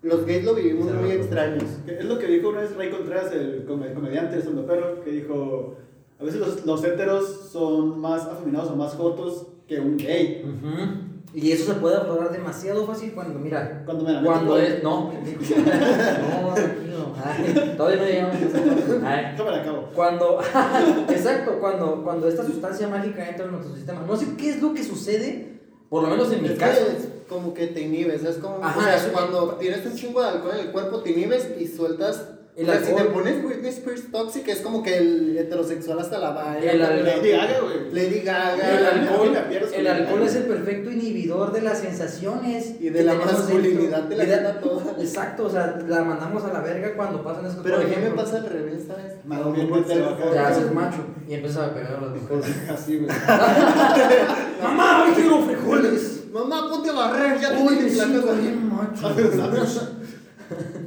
[0.04, 1.64] Los gays lo vivimos muy extraños.
[1.88, 5.78] Es lo que dijo una vez Ray Contreras, el come- comediante, el perro, que dijo,
[6.20, 10.44] a veces los, los héteros son más afeminados o más jotos que un gay.
[10.44, 11.14] Ujú.
[11.36, 14.84] Y eso se puede aflorar demasiado fácil cuando, mira, Cuando me la meto cuando es.
[14.84, 17.14] No, no, tranquilo.
[17.26, 19.02] Ay, todavía no llegamos a esa parte.
[19.06, 19.90] Ay, acabo.
[19.96, 20.40] Cuando,
[21.10, 24.74] exacto, cuando, cuando esta sustancia mágica entra en nuestro sistema, no sé qué es lo
[24.74, 25.53] que sucede,
[25.94, 26.82] por lo menos en mi Es caso.
[26.88, 30.24] es como que te inhibes, es como, Ajá, o sea, eso- cuando tienes un chingo
[30.24, 33.44] de alcohol en el cuerpo te inhibes y sueltas, El o sea, si te pones
[33.44, 36.72] Britney Spears Toxic es como que el heterosexual hasta la baila.
[36.72, 37.06] El alcohol.
[37.16, 37.92] Lady Gaga, güey.
[37.92, 38.78] Lady Gaga.
[38.78, 43.04] El alcohol, pierdes con el alcohol es el perfecto inhibidor de las sensaciones Y de
[43.04, 44.96] la masculinidad de la vida toda.
[45.00, 47.96] Exacto, o sea, la mandamos a la verga cuando pasan esas Pero por a mí
[48.04, 49.26] me pasa al revés, ¿sabes?
[49.26, 52.70] Más bien por te haces macho y empiezas a pegar a las mujeres.
[52.70, 53.10] Así, güey.
[54.62, 56.24] ¡Mamá, hoy quiero frijoles!
[56.32, 58.42] Mamá, ponte a barrer, ya te ahí.
[58.42, 59.08] bien macho.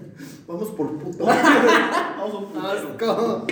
[0.46, 1.24] Vamos por puto.
[2.18, 2.66] Vamos un putero.
[2.68, 3.46] Asco.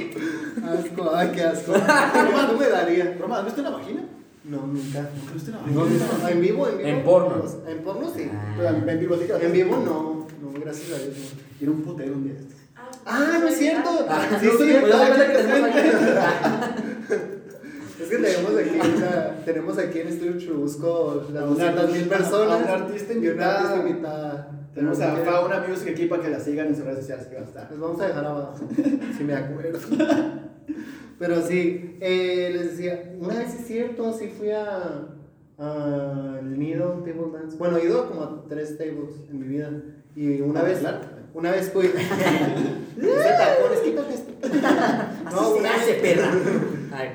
[0.65, 1.73] Asco, ay, qué asco.
[1.73, 3.17] No, no me daría.
[3.21, 4.03] Roma, ¿has visto una vagina?
[4.45, 5.01] No, nunca.
[5.17, 6.05] ¿Nunca viste una No, vagina?
[6.23, 6.89] no, en vivo, en vivo.
[6.89, 7.45] En porno.
[7.67, 8.31] En porno sí.
[8.57, 10.27] Pero en vivo sí En vivo no.
[10.41, 11.17] No, gracias a Dios.
[11.17, 11.41] no.
[11.59, 12.35] Quiero un putero un día.
[13.07, 13.91] Ah, no es cierto.
[14.09, 14.95] Ah, Sí, sí, pues.
[18.01, 22.09] Es que tenemos aquí, una- tenemos aquí en Estudio Churubusco las A una- 200 mil
[22.09, 22.61] personas.
[22.61, 23.59] a una artista y una invitada.
[23.61, 24.49] artista invitada.
[24.75, 27.45] Tenemos a Fauna Music aquí para que la sigan en sus redes sociales que van
[27.45, 27.71] a estar.
[27.71, 28.69] Les vamos a dejar abajo,
[29.17, 29.79] si me acuerdo.
[31.19, 35.09] Pero sí, eh, les decía, una vez es cierto, sí fui a
[35.57, 37.57] al nido table dance.
[37.57, 39.71] Bueno, he ido como a tres tables en mi vida.
[40.17, 40.83] Y una ¿A vez,
[41.33, 41.87] una vez fui.
[42.97, 44.33] Ese tacones, quítate esto.
[44.43, 46.33] Así No, una vez, perra.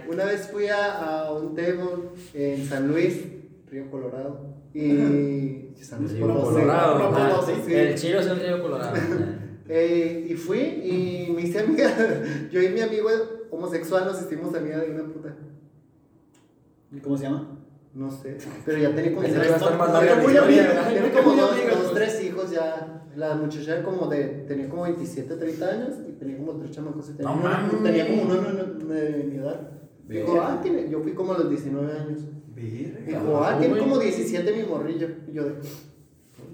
[0.10, 3.22] Una vez fui a, a un table en San Luis,
[3.70, 4.49] Río Colorado.
[4.74, 5.70] Y.
[5.82, 6.14] San Luis.
[6.20, 7.46] Colorado.
[7.46, 7.74] Sí.
[7.74, 8.96] El chilo es el río Colorado.
[9.72, 11.94] Eh, y fui y me hice amiga.
[12.52, 13.08] Yo y mi amigo
[13.52, 15.36] homosexual nos hicimos amiga de una puta.
[16.92, 17.60] ¿Y cómo se llama?
[17.94, 19.52] No sé, pero ya tenía como tres,
[21.24, 21.94] pues.
[21.94, 22.96] tres hijos ya.
[23.16, 27.14] La muchacha como de, tenía como 27, 30 años y tenía como tres chamacos y
[27.14, 28.36] tenía, No tenía como uno
[28.94, 29.79] de mi edad.
[30.10, 30.54] Dijo, Verga.
[30.54, 32.20] ah, tiene, yo fui como a los 19 años.
[32.56, 33.00] Verga.
[33.06, 35.08] Dijo, ah, ¿cómo, tiene como 17 mi morrillo.
[35.28, 35.54] Y yo de,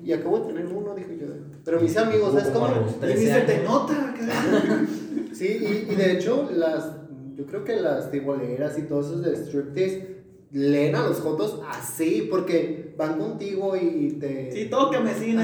[0.04, 1.40] y acabo de tener uno, dijo yo de.
[1.64, 2.88] Pero mis amigos, ¿sabes Como cómo?
[2.90, 4.88] Y 13 ni se te nota, cabrón.
[5.34, 6.92] Sí, y, y de hecho, las,
[7.36, 10.15] yo creo que las tiboleras y todos esos de striptease
[10.52, 14.52] leen a los jotos así, porque van contigo y te...
[14.52, 15.44] Sí, tócame, sí, no.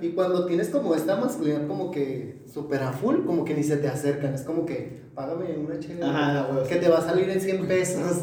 [0.00, 3.76] Y cuando tienes como esta masculinidad como que súper a full, como que ni se
[3.76, 7.40] te acercan, es como que, págame una chela, Ajá, que te va a salir en
[7.40, 8.22] 100 pesos.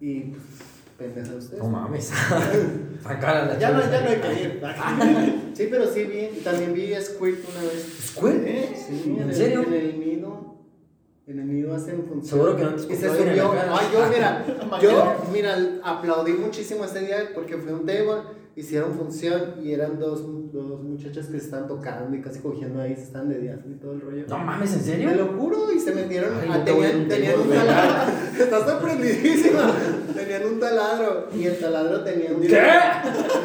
[0.00, 0.42] Y, pues,
[0.98, 1.62] pendeja ustedes.
[1.62, 2.04] No mames.
[3.02, 4.62] Sacar la Ya no, ya no hay que ir.
[5.56, 8.12] Sí, pero sí vi, también vi Squirt una vez.
[8.14, 8.46] ¿Squirt?
[8.74, 9.62] Sí, ¿En el- serio?
[9.62, 10.55] En el nido.
[11.28, 12.40] En el nido hacen función.
[12.40, 13.52] Seguro que no te Y se subió.
[13.52, 14.46] Ay, yo, mira,
[14.80, 18.22] yo, mira, aplaudí muchísimo ese día porque fue un table,
[18.54, 22.94] hicieron función y eran dos, dos muchachas que se estaban tocando y casi cogiendo ahí,
[22.94, 24.24] se estaban dediando y todo el rollo.
[24.28, 25.08] No mames, ¿en serio?
[25.08, 26.30] Te lo juro, y se metieron.
[26.40, 28.12] Ay, a tenían, un tenían taladro.
[28.38, 29.72] Estás sorprendidísima.
[30.14, 31.28] Tenían un taladro.
[31.36, 32.62] Y el taladro tenía un ¿Qué?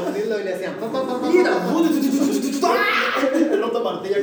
[0.07, 0.75] Un dildo y le hacían.
[0.75, 1.51] pa, pa, pa, pa, Mira,
[3.83, 4.17] martilla.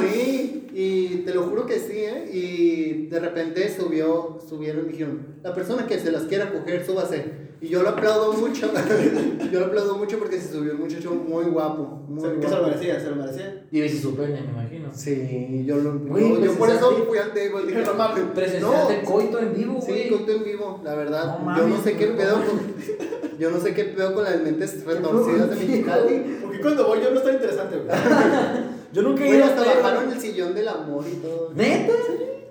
[0.00, 2.30] Sí, y te lo juro que sí, ¿eh?
[2.32, 7.50] Y de repente subió, subieron y dijeron, la persona que se las quiera coger, súbase.
[7.60, 8.70] Y yo lo aplaudo mucho,
[9.52, 12.48] yo lo aplaudo mucho porque se subió un muchacho muy guapo, muy ¿Qué se lo
[12.48, 12.66] guapo.
[12.68, 12.98] merecía?
[12.98, 13.66] ¿Se lo merecía?
[13.70, 14.88] Y viste su pene, me imagino.
[14.94, 19.02] Sí, yo lo Güey, yo, yo por eso fui al table, dije, no mames, Presenciaste
[19.02, 20.08] no, coito en vivo, Sí, güey.
[20.08, 21.38] conto en vivo, la verdad.
[21.40, 24.82] No yo no sé qué pedo con, yo no sé qué pedo con las mentes
[24.86, 26.38] retorcidas de Mexicali.
[26.42, 28.79] Porque cuando voy yo no está interesante, güey.
[28.92, 31.52] Yo nunca he ido hasta bajaron el sillón del amor y todo.
[31.54, 31.92] ¿Neta?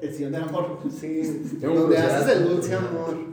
[0.01, 0.77] El sillón del amor.
[0.99, 3.29] Sí, donde haces el dulce amor.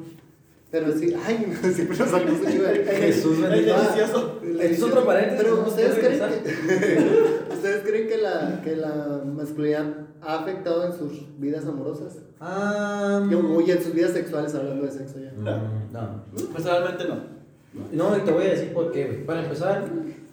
[0.71, 2.85] Pero sí, ay, siempre nos salimos de.
[2.85, 4.41] Jesús delicioso.
[4.61, 9.87] Es otro paréntesis, Pero ustedes creen que, ¿ustedes creen que la, que la masculinidad
[10.21, 12.19] ha afectado en sus vidas amorosas?
[12.41, 15.33] Ah, Yo- Y en sus vidas sexuales, hablando de sexo ya.
[15.33, 15.57] No,
[15.93, 16.25] no.
[16.53, 17.37] Personalmente no.
[17.93, 19.25] No, y te voy a decir por qué, güey.
[19.25, 19.85] Para empezar,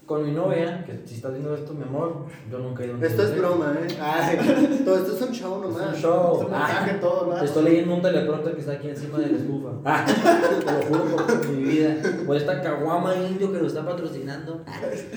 [0.05, 2.97] con mi novia, que si estás viendo esto, mi amor, yo nunca he ido a
[2.97, 3.97] un Esto es broma, ¿eh?
[4.01, 5.95] Ay, todo esto es un show Es nomás.
[5.95, 6.41] un show.
[6.41, 7.39] Es un Ah, todo, ¿no?
[7.39, 9.69] Te estoy leyendo un teleprompter que está aquí encima de la estufa.
[9.85, 11.95] Ah, te lo juro por mi vida.
[12.25, 14.61] Por esta caguama indio que lo está patrocinando.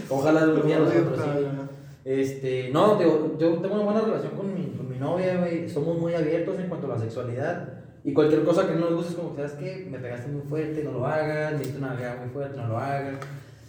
[0.08, 1.76] Ojalá algún día nos patrocine.
[2.04, 5.68] Este, no, digo, yo tengo una buena relación con mi, con mi novia, güey.
[5.68, 7.68] Somos muy abiertos en cuanto a la sexualidad.
[8.04, 9.88] Y cualquier cosa que no nos guste es como, ¿sabes qué?
[9.90, 11.54] Me pegaste muy fuerte, no lo hagas.
[11.54, 13.16] Me diste una nalgada muy fuerte, no lo hagas.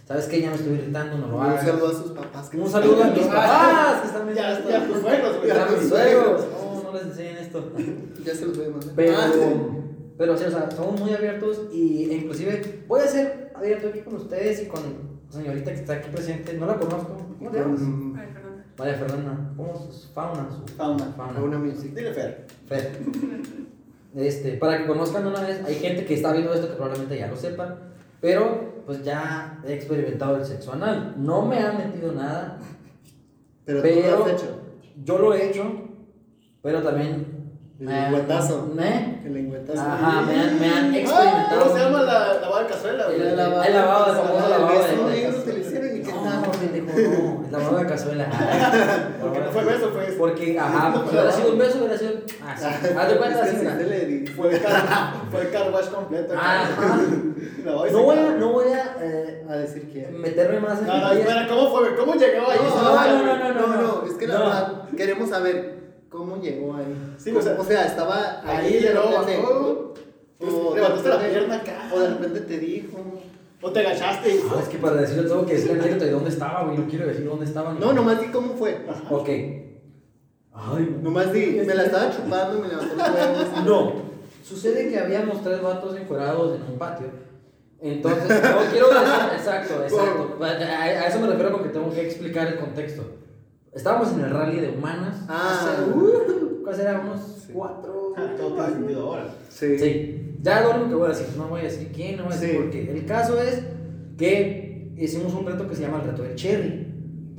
[0.08, 0.40] ¿Sabes qué?
[0.40, 1.66] Ya me estoy irritando, no lo Un hagas.
[1.66, 2.48] saludo a sus papás.
[2.48, 5.48] que Un saludo a mis papás que están viendo Ya, ya tus suegros, güey.
[5.48, 6.46] Ya mis tus suegros.
[6.50, 7.72] No, no les enseñen esto.
[8.24, 8.90] Ya se los voy a mandar.
[8.96, 9.30] Pero, Ah,
[10.16, 14.00] pero sí, o sea, somos muy abiertos y e inclusive voy a ser abierto aquí
[14.00, 16.54] con ustedes y con la señorita que está aquí presente.
[16.54, 17.16] No la conozco.
[17.38, 17.80] ¿Cómo te llamas?
[18.78, 19.52] María Fernanda.
[19.58, 20.08] ¿Cómo es?
[20.14, 20.48] Fauna.
[20.50, 20.72] Su...
[20.74, 21.12] Fauna.
[21.16, 21.40] Fauna.
[21.42, 21.92] Una music.
[21.94, 22.46] Dile Fer.
[22.66, 22.98] Fer.
[24.16, 27.26] Este, para que conozcan una vez, hay gente que está viendo esto que probablemente ya
[27.28, 27.76] lo sepan,
[28.20, 31.12] pero pues ya he experimentado el sexo anal.
[31.18, 32.56] No me han metido nada,
[33.66, 34.60] Pero tú lo has hecho.
[35.04, 35.64] yo lo he hecho,
[36.62, 37.36] pero también...
[37.78, 38.72] El lengüetazo.
[38.80, 39.20] ¿Eh?
[39.26, 39.78] El lengüetazo.
[39.82, 41.60] Ajá, me han, me han Ah, experimentado.
[41.64, 43.06] ¿Cómo se llama la lavada de cazuela?
[43.14, 45.28] El el lavado, famoso lavado de- cazuela.
[47.62, 47.88] No, no.
[47.88, 48.26] Cazuela.
[49.20, 50.04] Porque no fue beso, fue.
[50.18, 52.12] Porque, ajá, si hubiera sido un beso, hubiera sido.
[52.44, 52.64] Ah, sí.
[52.98, 54.32] Haz de cuenta, así, que.
[54.36, 56.34] Fue el car, fue el car wash completo.
[56.34, 56.68] Ajá.
[57.64, 60.20] No voy a, no voy a eh, A decir quién.
[60.20, 61.96] meterme más en No, no, espera, ¿cómo fue?
[61.96, 62.58] ¿Cómo llegó ahí?
[62.64, 64.44] No, no, no, no, no, no, es que la no.
[64.44, 67.14] verdad queremos saber cómo llegó ahí.
[67.18, 69.38] Sí, o sea, o sea, estaba Ahí ahí de repente.
[69.44, 69.94] o
[70.40, 71.90] de Levantaste la pierna acá.
[71.92, 72.98] O de repente te dijo.
[73.60, 74.40] O te agachaste y.
[74.50, 76.78] Ah, es que para decirlo tengo que decir la anécdota de dónde estaba, güey.
[76.78, 77.72] No quiero decir dónde estaba.
[77.74, 78.86] No, nomás di cómo fue.
[79.10, 79.28] Ok.
[80.60, 83.64] Ay, Nomás di, me la estaba chupando, me levantó los huevos.
[83.64, 83.92] No.
[84.44, 87.06] Sucede que habíamos tres vatos encuerados en un patio.
[87.80, 89.14] Entonces, no quiero decir.
[89.36, 90.38] Exacto, exacto.
[90.42, 93.04] A, a eso me refiero con que tengo que explicar el contexto.
[93.72, 95.24] Estábamos en el rally de humanas.
[95.28, 95.76] Ah.
[95.78, 97.00] hace, uh, ¿Cuál será?
[97.00, 97.20] Unos
[97.52, 98.14] cuatro.
[98.16, 99.34] Ah, Todo tiene sentido ahora.
[99.48, 99.78] Sí.
[99.78, 100.27] Sí.
[100.40, 101.26] Ya lo único que voy a decir.
[101.36, 102.56] No voy a decir quién, no voy a decir Sí.
[102.56, 102.90] por qué.
[102.90, 103.62] El caso es
[104.16, 106.86] que hicimos un reto que se llama el reto del cherry.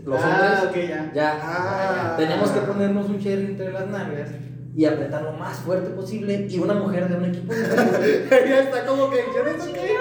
[0.06, 1.12] Los ah, hombres ok, ya.
[1.14, 2.16] ya, Ah.
[2.18, 4.30] tenemos que ponernos un cherry entre las nalgas
[4.76, 6.48] y apretar lo más fuerte posible.
[6.50, 8.28] Y una mujer de un equipo diferente.
[8.46, 9.96] Ella está como que yo no sé qué.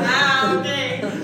[0.00, 0.66] Ah, ok.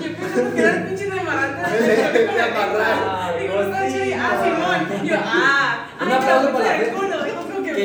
[0.01, 1.81] Yo pensaba que eran pinches de amarrante.
[1.81, 3.39] De- de de amarrar.
[3.39, 4.15] Digo, está chido.
[4.19, 5.07] Ah, Simón.
[5.07, 5.87] Yo, ah.
[6.01, 6.77] Un aplauso la para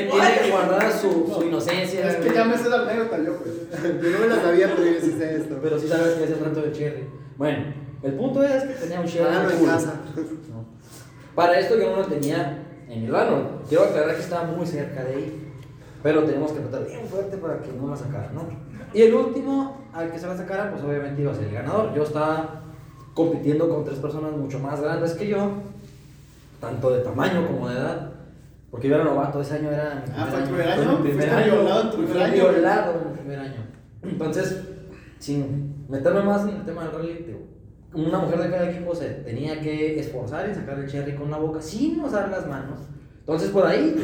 [0.05, 2.11] Como que tiene guardada su, su inocencia.
[2.11, 3.55] Es que ya me sé la anécdota yo, pues.
[4.03, 5.59] Yo no me la sabía, pero yo sí sé esto.
[5.63, 7.05] Pero sí sabes que es el rato de Cherry.
[7.37, 7.65] Bueno,
[8.03, 9.35] el punto es que tenía un Cherry.
[9.35, 10.01] Háganlo en casa.
[10.51, 10.65] No.
[11.35, 13.63] Para esto yo no lo tenía en el ano.
[13.69, 15.53] Quiero aclarar que estaba muy cerca de ahí.
[16.03, 18.47] Pero tenemos que tratar bien fuerte para que no la sacara, ¿no?
[18.95, 21.95] Y el último al que se la sacara, pues obviamente iba a ser el ganador.
[21.95, 22.63] Yo estaba
[23.15, 25.51] compitiendo con tres personas mucho más grandes que yo,
[26.61, 28.13] tanto de tamaño como de edad.
[28.77, 30.99] Porque yo era novato, ese año era Ah, ¿fue tu primer año?
[30.99, 31.55] mi primer ¿Fuiste año.
[31.55, 32.35] violado en tu primer año?
[32.35, 33.67] violado en mi primer año.
[34.03, 34.63] Entonces,
[35.19, 37.39] sin meterme más en el tema del rally, digo,
[37.95, 41.39] una mujer de cada equipo se tenía que esforzar en sacar el cherry con la
[41.39, 42.81] boca sin usar las manos.
[43.21, 43.97] Entonces por ahí,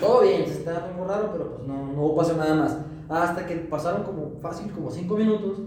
[0.00, 2.78] todo bien, se estaba muy raro, pero pues no, no pasó nada más.
[3.08, 5.58] Hasta que pasaron como fácil, como 5 minutos,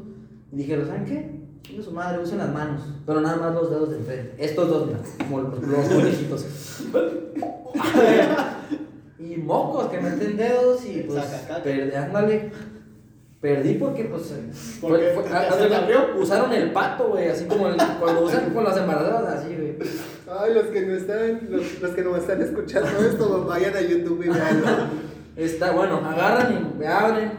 [0.53, 1.43] y dijeron, ¿saben qué?
[1.81, 4.35] Su madre, usen las manos, pero nada más los dedos de enfrente.
[4.37, 6.45] Estos dos, mira, como los, los
[9.45, 11.23] mocos que meten dedos y pues
[11.63, 12.51] perdí, ándale.
[13.41, 14.33] Perdí porque pues
[14.79, 16.15] ¿Por fue- abrió?
[16.17, 19.75] usaron el pato, güey, así como el- cuando usan con las embarazadas, así, güey.
[20.39, 24.23] Ay, los que no están, los, los que no están escuchando esto, vayan a YouTube
[24.25, 24.67] y veanlo.
[25.35, 27.31] Está, bueno, agarran y me abren.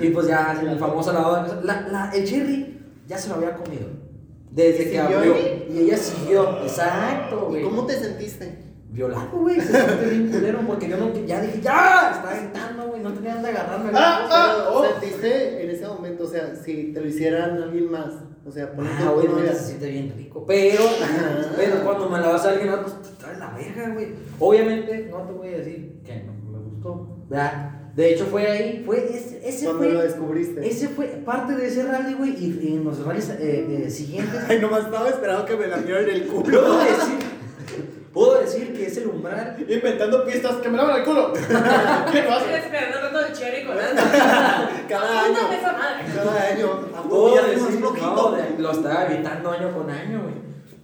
[0.00, 1.64] y pues ya el famoso lavado de.
[1.64, 3.86] La, la, el cherry ya se lo había comido.
[4.50, 5.36] Desde ¿Y que abrió.
[5.70, 6.58] Y ella siguió.
[6.62, 7.62] Exacto, ¿Y güey.
[7.62, 8.61] cómo te sentiste?
[8.92, 9.58] Violado, güey.
[9.60, 12.12] Se siente bien culero porque yo no, ya dije, ¡ya!
[12.14, 13.02] Estaba gritando, güey.
[13.02, 13.90] No tenía dónde agarrarme.
[13.90, 14.02] güey.
[14.04, 14.84] Ah, ah, oh.
[15.00, 18.12] ¿Sentiste en ese momento, o sea, si te lo hicieran alguien más?
[18.44, 19.54] O sea, por Ah, obviamente novia.
[19.54, 20.44] se siente bien rico.
[20.46, 20.82] Pero,
[21.56, 24.08] pero cuando me la vas a alguien más, pues te trae la verga, güey.
[24.38, 27.16] Obviamente, no te voy a decir que no me gustó.
[27.28, 27.70] ¿verdad?
[27.94, 29.92] De hecho, fue ahí, fue ese, ese Cuando fue.
[29.92, 30.66] lo descubriste.
[30.68, 34.40] Ese fue parte de ese rally, güey, y, y en los rallies eh, eh, siguientes.
[34.48, 36.78] Ay, nomás estaba esperando que me la vieran el culo.
[36.78, 37.18] decir,
[38.12, 39.56] puedo decir que es el umbral.
[39.68, 41.32] Inventando pistas que me lavan el culo.
[41.32, 42.58] ¿Qué Estoy pasa?
[42.58, 43.76] esperando el rato del cherry con.
[44.88, 45.38] Cada año.
[46.14, 46.66] Cada año.
[46.96, 48.14] ¿A poco Puedo decir, poquito?
[48.14, 50.34] no, de- lo estaba evitando año con año, güey.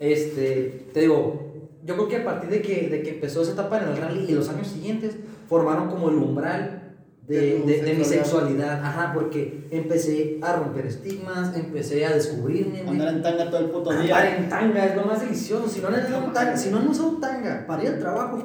[0.01, 1.53] Este, te digo,
[1.85, 4.27] yo creo que a partir de que, de que empezó esa etapa en el rally
[4.29, 5.17] y los años siguientes
[5.49, 6.88] formaron como el umbral
[7.29, 8.83] de, De mi sexualidad.
[8.83, 12.81] Ajá, porque empecé a romper estigmas, empecé a descubrirme.
[12.89, 14.37] Andar en tanga todo el puto Andar día.
[14.37, 15.69] en tanga es lo más delicioso.
[15.69, 18.43] Si no han usado tanga, si no han usado tanga para ir al trabajo,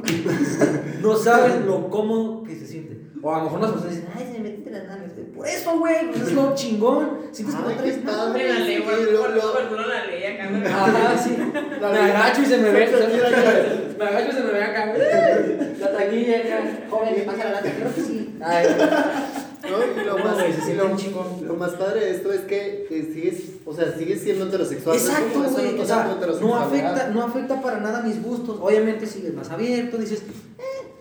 [1.01, 3.01] no saben lo cómodo que se siente.
[3.21, 5.02] O a lo mejor las personas dicen, ay, se me metiste las nalgas.
[5.35, 7.17] Por eso, güey, pues es lo chingón.
[7.31, 8.25] Sientes que no traes nada.
[8.25, 8.95] Hombre, la ley, güey.
[9.13, 10.49] la ley acá.
[10.49, 10.67] ¿no?
[10.67, 11.35] Ajá, sí.
[11.81, 13.95] La Me agacho y se me ve.
[13.97, 14.93] Me agacho y se me ve acá.
[15.79, 16.85] La taquilla acá.
[16.89, 17.71] Joven, ¿qué pasa la lata?
[17.71, 18.35] Creo que sí.
[18.41, 18.67] Ay,
[19.63, 21.47] No, y lo No, más, siente lo, un chingón.
[21.47, 24.95] lo más padre de esto es que, sigues, o sea, sigues siendo heterosexual.
[24.97, 25.73] no Exacto, eso, güey.
[25.75, 28.57] no O sea, no afecta, no afecta para nada mis gustos.
[28.61, 30.19] Obviamente, si es más abierto, dices,
[30.59, 30.92] eh,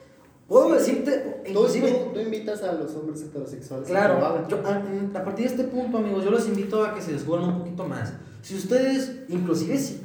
[0.53, 1.91] puedo decirte, inclusive.
[1.91, 4.49] tú- tú invitas a los hombres heterosexuales a que lo Claro, hagan.
[4.49, 7.45] yo, a, a partir de este punto, amigos, yo los invito a que se descubran
[7.49, 8.13] un poquito más.
[8.43, 10.01] Si ustedes, inclusive si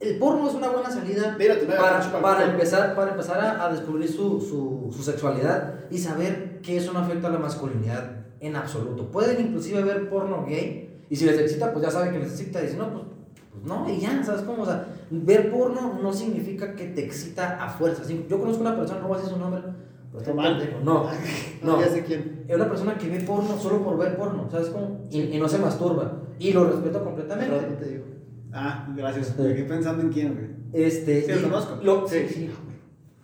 [0.00, 2.52] el porno es una buena salida para, para culo.
[2.52, 6.98] empezar, para empezar a, a descubrir su, su, su sexualidad y saber que eso no
[7.00, 9.10] afecta a la masculinidad en absoluto.
[9.10, 12.62] Pueden inclusive ver porno gay y si les excita, pues ya saben que les excita
[12.62, 13.04] y si no, pues,
[13.54, 14.64] pues no, y ya, ¿sabes cómo?
[14.64, 18.02] O sea, ver porno no significa que te excita a fuerza.
[18.04, 20.80] Sí, Yo conozco una persona, no voy a decir su nombre, pero.
[20.82, 21.06] No,
[21.62, 21.80] no.
[21.80, 22.44] Ya sé quién.
[22.48, 25.06] Es una persona que ve porno solo por ver porno, ¿sabes cómo?
[25.10, 26.20] Y, y no se masturba.
[26.38, 27.54] Y lo respeto completamente.
[27.54, 28.04] Perdón, te digo.
[28.52, 29.38] Ah, gracias.
[29.38, 30.84] Me quedé pensando en quién, güey.
[30.84, 31.78] Este, Sí, lo conozco.
[31.82, 32.50] Lo, sí, sí.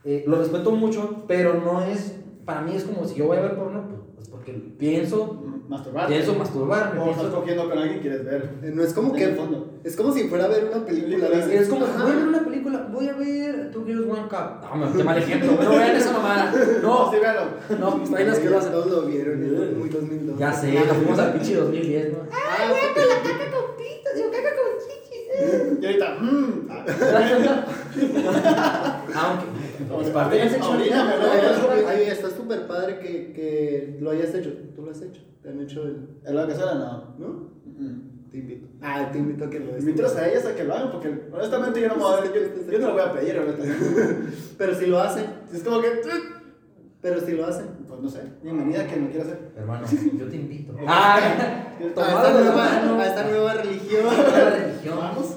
[0.05, 2.17] Eh, lo respeto mucho, pero no es.
[2.45, 3.85] Para mí es como si yo voy a ver porno,
[4.21, 6.13] pues, porque pienso, Masturbarte.
[6.15, 7.01] pienso masturbarme.
[7.01, 8.51] O estás cogiendo con alguien y quieres ver.
[8.63, 9.25] Eh, No es como que.
[9.25, 9.71] el fondo.
[9.83, 11.29] Es como si fuera a ver una película.
[11.29, 12.03] Es como, ajá.
[12.03, 14.69] voy a ver una película, voy a ver Two Girls One Cup.
[14.71, 16.53] No, me- qué mal ejemplo, no vean esa mamada.
[16.83, 17.41] No, sí, véalo.
[17.79, 18.71] no, está bien asquerosa.
[18.71, 20.39] Todos lo vieron en muy 2002.
[20.39, 22.19] Ya sé, nos fuimos al pinche 2010, ¿no?
[22.31, 25.30] Ah, porque- con pito, digo, caca con chichis.
[25.81, 26.69] Y ahorita, mmm.
[26.71, 26.85] Ah,
[29.91, 30.77] Aunque es parte de la ¿no?
[30.77, 31.89] ¿no?
[31.89, 34.53] Ay, está súper padre que, que lo hayas hecho.
[34.75, 35.23] ¿Tú lo has hecho?
[35.43, 36.09] ¿Te han hecho el.?
[36.25, 36.75] ¿El lo que suena?
[36.75, 37.15] No.
[37.19, 37.29] ¿No?
[37.65, 38.11] Mm.
[38.31, 38.69] Te invito.
[38.81, 41.81] Ah, te invito a que lo Invítalos a ellas a que lo hagan, porque honestamente
[41.81, 44.29] yo no me voy a yo, yo no lo voy a pedir, honestamente.
[44.59, 45.25] Pero si lo hacen.
[45.53, 45.89] Es como que,
[47.03, 47.67] Pero si lo hacen.
[47.89, 49.51] pues no sé, bienvenida a quien lo quiera hacer.
[49.57, 49.85] Hermano,
[50.17, 50.73] yo te invito.
[50.87, 51.19] Ah,
[51.81, 52.41] A tomado esta, la
[52.85, 54.05] nueva, a esta nueva religión.
[54.05, 54.99] la religión.
[54.99, 55.37] Vamos.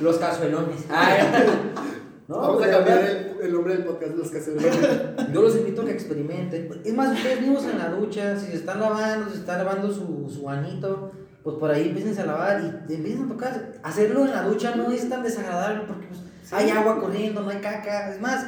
[0.00, 0.86] Los cazuelones.
[2.28, 4.62] No, Vamos pues, a cambiar el, el nombre del podcast Los Caseros.
[5.32, 6.68] Yo los invito a que experimenten.
[6.84, 9.92] Es más, ustedes mismos en la ducha, si se están lavando, si se están lavando
[9.92, 11.10] su, su anito,
[11.42, 13.72] pues por ahí empiecen a lavar y empiecen a tocar.
[13.82, 16.20] Hacerlo en la ducha no es tan desagradable porque pues,
[16.52, 18.12] hay agua corriendo, no hay caca.
[18.12, 18.46] Es más,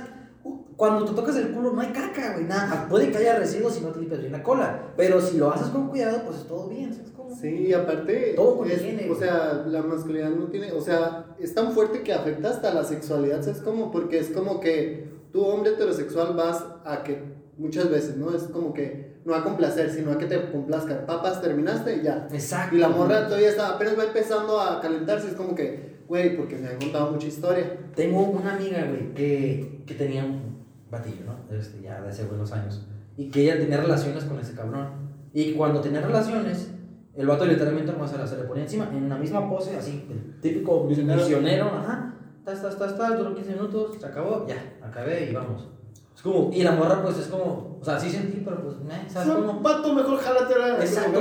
[0.77, 2.87] cuando te tocas el culo no hay caca, güey, nada.
[2.89, 4.93] Puede que haya residuos si no te limpias bien la cola.
[4.97, 6.93] Pero si lo haces con cuidado, pues es todo bien.
[7.41, 11.55] Sí, y aparte, Todo es- higiene, o sea, la masculinidad no tiene, o sea, es
[11.55, 13.91] tan fuerte que afecta hasta la sexualidad, ¿sabes cómo?
[13.91, 17.23] Porque es como que tú, hombre heterosexual, vas a que,
[17.59, 18.35] muchas veces, ¿no?
[18.35, 21.07] Es como que no a complacer, sino a que te complazcan.
[21.07, 22.27] Papas, terminaste y ya.
[22.33, 22.75] Exacto.
[22.77, 26.57] Y la morra todavía está, apenas va empezando a calentarse, es como que, güey, porque
[26.57, 27.79] me han contado mucha historia.
[27.95, 31.57] Tengo una amiga, güey, que, que tenía un batillo, ¿no?
[31.57, 32.87] Este, ya de hace buenos años.
[33.17, 34.89] Y que ella tenía relaciones con ese cabrón.
[35.33, 36.71] Y cuando tenía relaciones,
[37.17, 40.07] el vato literalmente nomás se, la- se le ponía encima, en la misma pose, así,
[40.11, 41.21] el típico Misionero.
[41.21, 42.15] misionero, ajá.
[42.45, 45.69] Tas, tas, tas, tas, duró 15 minutos, se acabó, ya, acabé y vamos.
[46.15, 49.09] Es como, y la morra, pues es como, o sea, sí sentí, pero pues, meh,
[49.09, 49.61] ¿sabes Un cómo?
[49.61, 50.77] vato mejor jálate ahora.
[50.85, 51.21] Exacto,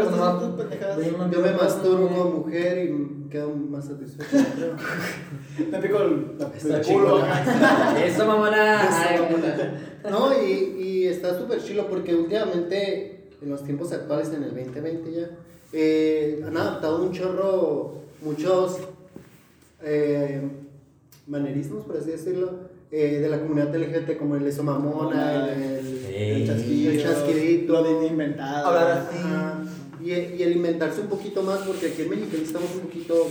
[0.98, 4.76] veía una Yo me masturbo como mujer y quedo más satisfecho, creo.
[5.72, 7.20] Me pico el, el culo.
[8.06, 8.82] Eso, mamona.
[10.10, 15.12] No, y, y está súper chilo porque últimamente, en los tiempos actuales, en el 2020
[15.14, 15.30] ya,
[15.74, 18.78] eh, han adaptado un chorro, muchos
[19.84, 20.42] eh,
[21.28, 22.52] manerismos, por así decirlo,
[22.92, 26.92] eh, de la comunidad LGBT, como el eso mamona, el, el, El chasquido.
[26.92, 27.74] el chasquidito.
[27.74, 28.68] Lo de inventado.
[28.68, 29.18] Hablar así.
[29.18, 29.58] Ajá.
[30.04, 33.28] Y, y el inventarse un poquito más, porque aquí en México estamos un poquito,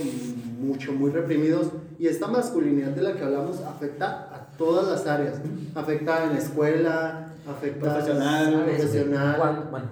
[0.59, 1.67] mucho, muy reprimidos.
[1.99, 5.35] Y esta masculinidad de la que hablamos afecta a todas las áreas.
[5.75, 9.35] Afecta en la escuela, afecta Profesional, profesional.
[9.37, 9.89] Cuando- bueno,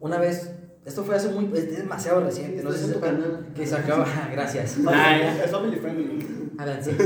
[0.00, 0.50] una vez,
[0.90, 3.46] esto fue hace muy, es demasiado reciente, no sé si tu canal.
[3.54, 4.76] que se acaba, gracias.
[4.76, 6.50] Es family friendly.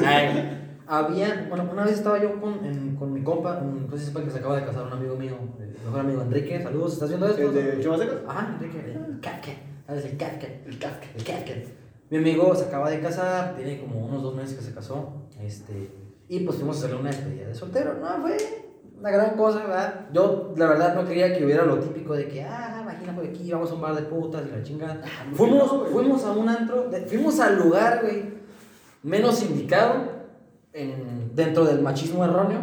[0.06, 0.60] Ay.
[0.86, 4.12] Había, bueno, una vez estaba yo con, en- con mi compa, un- no sé si
[4.14, 7.26] que se acaba de casar un amigo mío, el mejor amigo Enrique, saludos, ¿estás viendo
[7.26, 7.42] esto?
[7.42, 8.16] ¿El de Chivasecos?
[8.26, 9.52] Ajá, Enrique, el Kafka,
[9.86, 10.04] ¿sabes?
[10.06, 10.46] El Kafka.
[10.66, 11.06] El Kafka.
[11.16, 11.52] El Kafka.
[12.10, 15.26] Mi amigo se acaba de casar, tiene como unos dos meses que se casó.
[15.42, 15.90] Este,
[16.28, 17.94] y pues fuimos a hacerle una despedida de soltero.
[18.00, 18.36] No, fue
[19.04, 20.06] una gran cosa, ¿verdad?
[20.14, 23.50] Yo, la verdad, no quería que hubiera lo típico de que, ah, imagina por aquí,
[23.52, 24.94] vamos a un bar de putas y la chingada.
[25.30, 28.24] no, Fuimos, fuimos a un antro, de- fuimos al lugar, güey,
[29.02, 29.94] menos indicado
[30.72, 32.60] en, dentro del machismo erróneo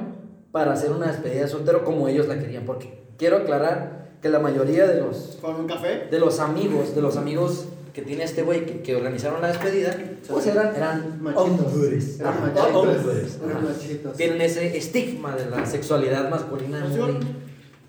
[0.51, 2.65] para hacer una despedida de soltero como ellos la querían.
[2.65, 6.07] Porque quiero aclarar que la mayoría de los Con un café.
[6.09, 9.95] de los amigos, de los amigos que tiene este güey que, que organizaron la despedida,
[10.29, 11.43] pues eran, eran Machitos.
[11.73, 12.19] hombres.
[12.19, 12.75] Eran machitos.
[12.75, 13.37] hombres.
[13.43, 13.65] Eran Ajá.
[13.67, 14.17] machitos.
[14.17, 17.17] Tienen ese estigma de la sexualidad masculina muy,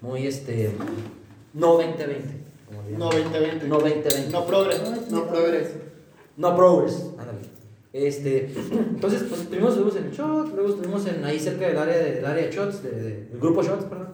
[0.01, 0.73] muy este,
[1.55, 1.97] no 20-20.
[2.67, 2.99] como dirían.
[2.99, 3.69] No 2020.
[3.69, 4.29] No 20-20.
[4.31, 4.81] No progres.
[5.11, 5.69] No progres.
[6.37, 7.39] No progress, ándale.
[7.93, 11.99] Este, entonces, pues primero estuvimos en el shot, luego estuvimos en, ahí cerca del área
[11.99, 14.09] de, del área de shots, de- de- del grupo shots, perdón,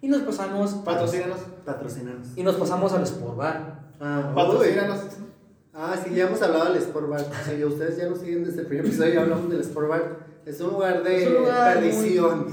[0.00, 1.38] y nos pasamos, Patrocínanos.
[1.66, 2.28] Patrocinanos.
[2.36, 3.80] y nos pasamos al Sport Bar.
[4.00, 4.32] Ah.
[4.34, 5.00] Patrocínanos.
[5.74, 7.24] Ah, sí, ya hemos hablado del Sport Bar.
[7.44, 10.16] Sí, ustedes ya nos siguen desde el primer episodio, ya hablamos del Sport Bar.
[10.46, 12.46] Es un lugar de Es un lugar perdición.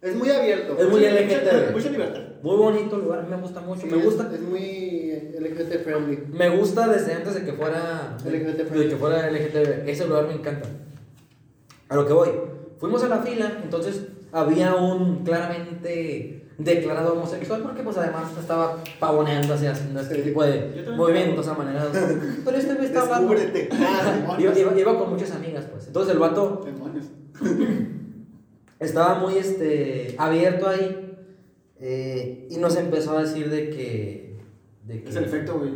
[0.00, 0.76] Es muy abierto.
[0.78, 2.20] Es muy LGBT, Mucha, libertad.
[2.40, 6.22] Muy bonito el lugar, me gusta mucho, sí, me es- gusta, Es, muy LGBT friendly.
[6.32, 10.34] me gusta desde antes de que fuera LGBT de que fuera LGTB, ese lugar me
[10.34, 10.68] encanta.
[11.88, 12.28] A lo que voy,
[12.78, 19.54] fuimos a la fila, entonces había un claramente declarado homosexual porque pues además estaba pavoneando
[19.54, 21.96] así haciendo este tipo de movimientos amanerados.
[22.44, 23.34] Pero este me está hablando.
[23.72, 25.86] Ah, Iba, iba- iba con muchas amigas, pues.
[25.86, 26.66] Entonces el vato
[28.80, 31.16] estaba muy este, abierto ahí
[31.80, 34.36] eh, y nos empezó a decir de que.
[34.84, 35.72] De que Es el efecto, güey.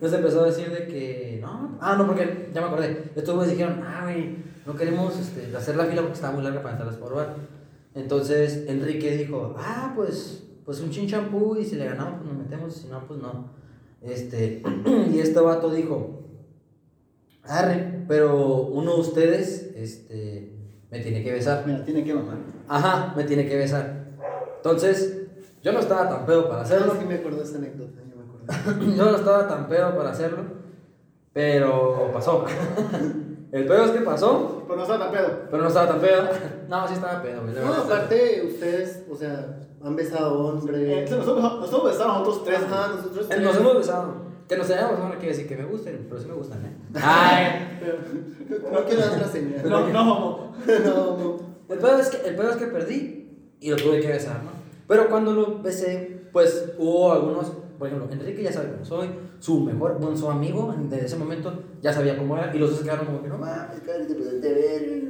[0.00, 1.38] Nos empezó a decir de que.
[1.40, 3.04] No, ah, no, porque ya me acordé.
[3.14, 4.36] Estos güeyes dijeron, ah, güey,
[4.66, 7.34] no queremos este, hacer la fila porque está muy larga para entrar a Sport Bar.
[7.94, 12.42] Entonces Enrique dijo, ah, pues, pues un chin champú y si le ganamos, pues nos
[12.42, 13.50] metemos, si no, pues no.
[14.02, 14.62] Este,
[15.12, 16.22] y este vato dijo,
[17.42, 20.52] arre, pero uno de ustedes, este,
[20.90, 21.64] me tiene que besar.
[21.66, 22.38] Mira, tiene que mamar.
[22.68, 24.06] Ajá, me tiene que besar.
[24.56, 25.26] Entonces,
[25.62, 26.94] yo no estaba tan pedo para hacerlo.
[26.98, 28.00] Sí, me acuerdo de esa anécdota.
[28.08, 28.94] Yo me acuerdo.
[28.96, 30.44] Yo no estaba tan pedo para hacerlo,
[31.32, 32.44] pero pasó.
[33.50, 35.28] El pedo es que pasó, Pero no está tan pedo.
[35.50, 36.22] pero no estaba tan pedo.
[36.68, 37.54] No, sí estaba pedo, güey.
[37.54, 41.10] No, aparte, ustedes, o sea, han besado Eh, hombres.
[41.10, 42.60] nosotros, nosotros besamos a nosotros tres.
[42.62, 43.42] Ajá, nosotros Eh, tres.
[43.42, 44.28] Nos hemos besado.
[44.48, 46.76] Que nos hayamos besado no quiere decir que me gusten, pero sí me gustan, ¿eh?
[47.02, 47.78] Ay.
[48.72, 49.62] No quiero dar otra señal.
[49.68, 50.52] No, no, mamá.
[50.84, 51.38] no, no.
[51.68, 54.50] El pedo, es que, el pedo es que perdí y lo tuve que besar, ¿no?
[54.86, 59.08] Pero cuando lo besé, pues hubo algunos, por ejemplo, Enrique ya sabe cómo soy,
[59.38, 62.80] su mejor, bueno, su amigo desde ese momento ya sabía cómo era y los dos
[62.80, 65.08] se quedaron como que no mames, cara, te pasaste de verga.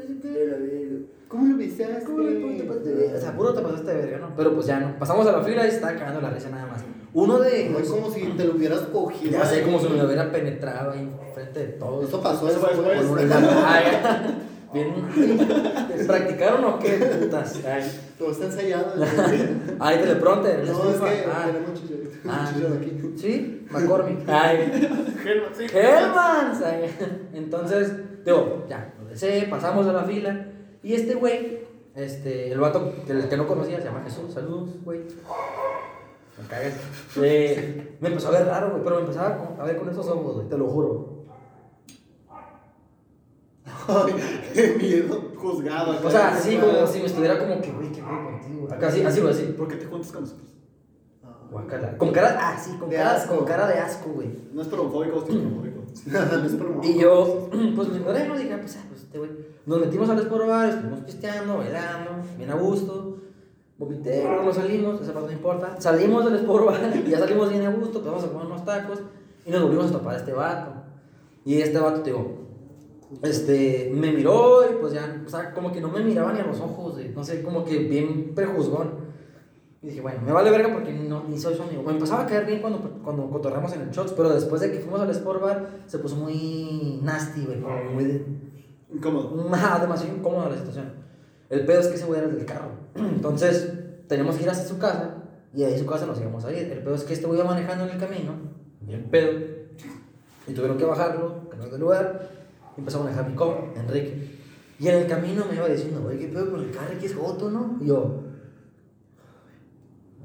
[1.28, 2.04] ¿Cómo lo besaste?
[2.04, 2.22] ¿Cómo
[2.56, 3.18] te pasaste de verga?
[3.18, 4.34] O sea, puro te pasaste de verga, ¿no?
[4.36, 4.98] Pero pues ya no.
[4.98, 6.84] Pasamos a la fila y estaba cagando la risa nada más.
[7.12, 9.32] Uno de No es como si te lo hubieras cogido.
[9.32, 12.08] ya sé como si me lo hubiera penetrado ahí enfrente de todos.
[12.08, 12.70] Eso pasó Eso fue
[14.72, 14.94] Bien.
[16.06, 16.90] ¿Practicaron o qué?
[17.20, 17.60] Putas.
[17.64, 18.92] Ay, Todo está ensayado.
[19.80, 20.64] ay teleprompter.
[20.66, 21.46] No, es que Ah.
[21.46, 21.82] tenemos.
[22.28, 23.12] Ah, aquí.
[23.16, 24.28] Sí, McCormick.
[24.28, 24.70] Ay.
[25.22, 25.66] Germán, sí.
[25.72, 26.62] Hermans.
[26.62, 26.90] Ay,
[27.32, 27.92] Entonces,
[28.24, 30.46] digo, ya, lo deseé, pasamos a la fila.
[30.82, 31.60] Y este güey,
[31.94, 34.32] este, el vato el que no conocía, se llama Jesús.
[34.34, 35.00] Saludos, güey.
[36.40, 36.74] Me cagas.
[37.20, 40.34] Eh, me empezó a ver raro, güey, pero me empezaba a ver con esos ojos,
[40.36, 41.17] güey, te lo juro.
[43.88, 44.14] Ay,
[44.54, 45.32] qué miedo.
[45.36, 46.06] Juzgado.
[46.06, 48.68] O sea, así como si me estuviera como que, güey, qué güey contigo.
[48.70, 49.42] Acá así, así, así.
[49.56, 50.48] ¿Por qué te juntas con nosotros?
[51.50, 51.96] Guácala.
[51.96, 53.36] Con cara, ah, sí, con De cara, asco.
[53.36, 54.28] con cara de asco, güey.
[54.52, 55.78] No es promofóbico, es promofóbico.
[56.78, 58.36] No Y yo, pues me ignoré, ¿no?
[58.36, 59.30] Dije, ah, pues, ah, pues este güey.
[59.64, 63.18] Nos metimos al Esporo Bar, estuvimos pisteando, bailando, bien a gusto.
[63.78, 65.80] Vomité, nos salimos, esa parte no importa.
[65.80, 69.00] Salimos del Bar y ya salimos bien a gusto, pues vamos a comer unos tacos
[69.46, 70.72] y nos volvimos a topar a este vato.
[71.44, 72.47] Y este vato, te digo,
[73.22, 76.46] este, me miró y pues ya, o sea, como que no me miraba ni a
[76.46, 79.08] los ojos, güey, no sé, como que bien prejuzgón.
[79.80, 81.84] Y dije, bueno, me vale verga porque no, ni soy su amigo.
[81.84, 84.80] Me empezaba a caer bien cuando, cuando cotorreamos en el Shots, pero después de que
[84.80, 88.04] fuimos al Sport Bar, se puso muy nasty, güey, como muy...
[88.04, 88.24] de-
[88.92, 89.36] Incómodo.
[89.80, 90.92] Demasiado incómoda la situación.
[91.48, 92.70] El pedo es que ese güey era el del carro.
[92.96, 93.72] Entonces,
[94.08, 95.14] teníamos que ir hasta su casa
[95.54, 96.72] y ahí su casa nos íbamos a ir.
[96.72, 98.32] El pedo es que este güey iba manejando en el camino,
[98.80, 99.38] bien pedo,
[100.48, 102.28] y tuvieron que bajarlo, cambiar de lugar,
[102.78, 104.38] empezó a manejar mi compa, Enrique.
[104.80, 106.94] Y en el camino me iba diciendo, güey, ¿qué pedo con el carro?
[106.94, 107.78] Aquí es Joto, ¿no?
[107.80, 108.22] Y yo,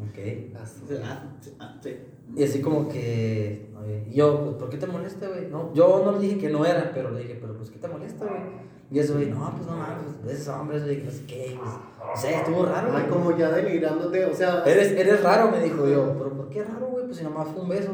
[0.04, 0.18] ok.
[2.36, 3.70] Y así como que,
[4.10, 5.48] y yo, pues, ¿por qué te molesta, güey?
[5.50, 7.88] No, yo no le dije que no era, pero le dije, pero pues, ¿qué te
[7.88, 8.42] molesta, güey?
[8.92, 11.70] Y ese güey, no, pues no mames, pues, esos hombres, güey, no sé qué, pues,
[12.14, 13.08] o sea, estuvo raro, güey.
[13.08, 14.64] como ya denigrándote, o sea.
[14.66, 17.06] Eres, eres raro, me dijo yo, pero ¿por qué raro, güey?
[17.06, 17.92] Pues si nomás fue un beso.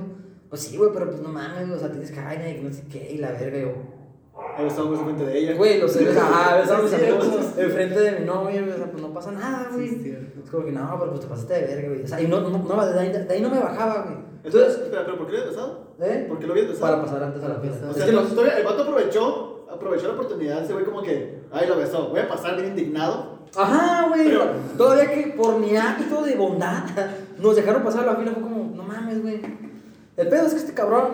[0.49, 2.83] Pues sí, güey, pero pues no mames, o sea, tienes caña y que no sé
[2.91, 3.98] qué, y la verga, yo.
[4.57, 5.55] Ahí estamos enfrente de ella.
[5.55, 7.61] Güey, los celos, ah, es amigos cierto.
[7.61, 9.87] enfrente de mi novia, güey, o sea, pues no pasa nada, güey.
[9.87, 10.05] es.
[10.43, 12.03] Es como que no, pero pues te pasaste de verga, güey.
[12.03, 14.17] O sea, y no, no, no, de ahí, de ahí no me bajaba, güey.
[14.43, 15.87] Entonces, espera, pero ¿por qué lo habías besado?
[16.01, 16.25] ¿eh?
[16.27, 16.91] ¿Por qué lo habías besado?
[16.91, 17.87] Para pasar antes a la fiesta.
[17.87, 21.01] O Es sea, que no, todavía el vato aprovechó, aprovechó la oportunidad, ese güey como
[21.01, 23.39] que, ay, lo besó, voy a pasar bien indignado.
[23.55, 24.25] Ajá, güey.
[24.25, 24.45] Pero-
[24.77, 26.83] Todavía que por mi acto de bondad
[27.39, 29.68] nos dejaron pasar la fila, fue como, no mames, güey.
[30.19, 31.11] El pedo es que este cabrón,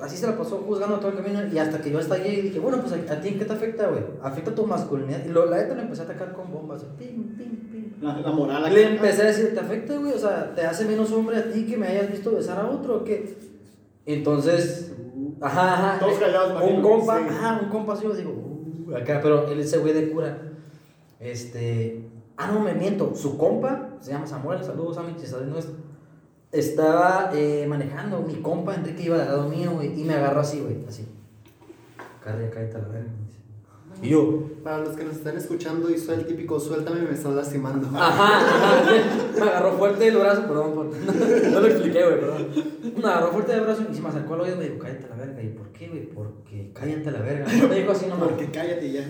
[0.00, 2.58] así se la pasó juzgando todo el camino y hasta que yo estallé y dije,
[2.58, 4.02] bueno, pues a, ti en qué te afecta, güey.
[4.22, 5.22] Afecta tu masculinidad.
[5.26, 6.82] Y lo, la neta le empecé a atacar con bombas.
[6.96, 7.92] Pim, pim, pim.
[8.00, 8.72] La, la moral acá.
[8.72, 10.14] Le empecé a decir, ¿te afecta, güey?
[10.14, 12.96] O sea, ¿te hace menos hombre a ti que me hayas visto besar a otro
[12.96, 13.36] o qué?
[14.06, 14.92] Entonces,
[15.42, 15.98] ajá, ajá.
[16.00, 17.24] Todos callados, Un compa, Sí.
[17.28, 20.38] ajá, un compa así, yo digo, uh, acá, pero él, ese güey de cura,
[21.20, 25.74] este, ah, no, me miento, su compa, se llama Samuel, saludos a mi nuestro,
[26.52, 30.60] estaba eh, manejando, mi compa Enrique iba del lado mío, güey, y me agarró así,
[30.60, 31.06] güey, así.
[32.22, 33.08] Cállate a la verga.
[33.18, 33.38] me dice.
[34.00, 37.88] Y yo, Para los que nos están escuchando, hizo el típico suéltame, me estás lastimando.
[37.98, 38.82] Ajá, ajá.
[39.34, 40.86] Me agarró fuerte el brazo, perdón, por-
[41.52, 42.48] no lo expliqué, güey, perdón.
[42.96, 45.06] Me agarró fuerte el brazo y se me acercó al oído y me dijo, cállate
[45.06, 45.42] a la verga.
[45.42, 46.06] ¿Y por qué, güey?
[46.10, 47.46] Porque cállate a la verga.
[47.68, 48.28] Me dijo así nomás.
[48.28, 49.04] Porque cállate y ya.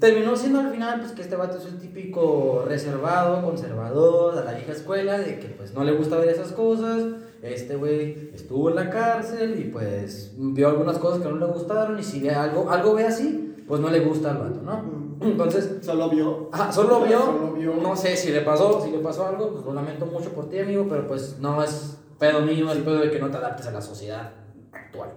[0.00, 4.52] Terminó siendo al final, pues que este vato es el típico reservado, conservador, de la
[4.52, 7.02] vieja escuela, de que pues no le gusta ver esas cosas.
[7.42, 11.98] Este güey estuvo en la cárcel y pues vio algunas cosas que no le gustaron
[11.98, 15.04] y si ve algo, algo ve así, pues no le gusta al vato, ¿no?
[15.20, 16.48] Entonces, Solo vio.
[16.52, 17.74] Ajá, solo vio, Solo vio.
[17.74, 20.58] no sé si le pasó, si le pasó algo, pues lo lamento mucho por ti,
[20.58, 23.70] amigo, pero pues no es pedo mío, es pedo de que no te adaptes a
[23.72, 24.32] la sociedad
[24.72, 25.10] actual.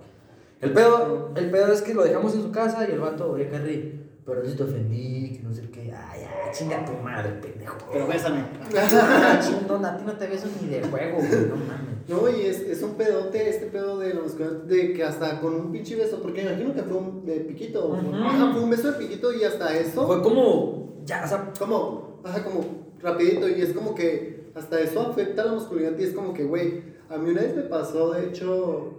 [0.59, 3.47] El pedo, el pedo es que lo dejamos en su casa y el vato, oye,
[3.47, 7.77] Carrie, pero si te ofendí, que no sé qué, ay, ay, chinga tu madre, pendejo.
[7.89, 8.43] Pero bésame.
[9.41, 12.09] Chingón, a ti no te beso ni de juego, güey, no mames.
[12.09, 15.71] No, y es, es un pedote, este pedo de los de que hasta con un
[15.71, 17.95] pinche beso, porque me imagino que fue un de piquito.
[17.95, 20.05] Ajá, fue un beso de piquito y hasta eso.
[20.05, 22.65] Fue como, ya, o sea, como, ajá, como
[22.99, 26.43] rapidito y es como que hasta eso afecta a la masculinidad y es como que,
[26.43, 28.96] güey, a mí una vez me pasó, de hecho,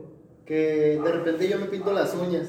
[0.48, 2.48] que de repente yo me pinto las uñas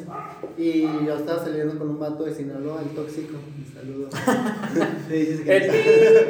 [0.57, 4.07] y yo estaba saliendo con un vato de Sinaloa, el tóxico, un saludo.
[5.09, 5.77] Sí, dices el pi,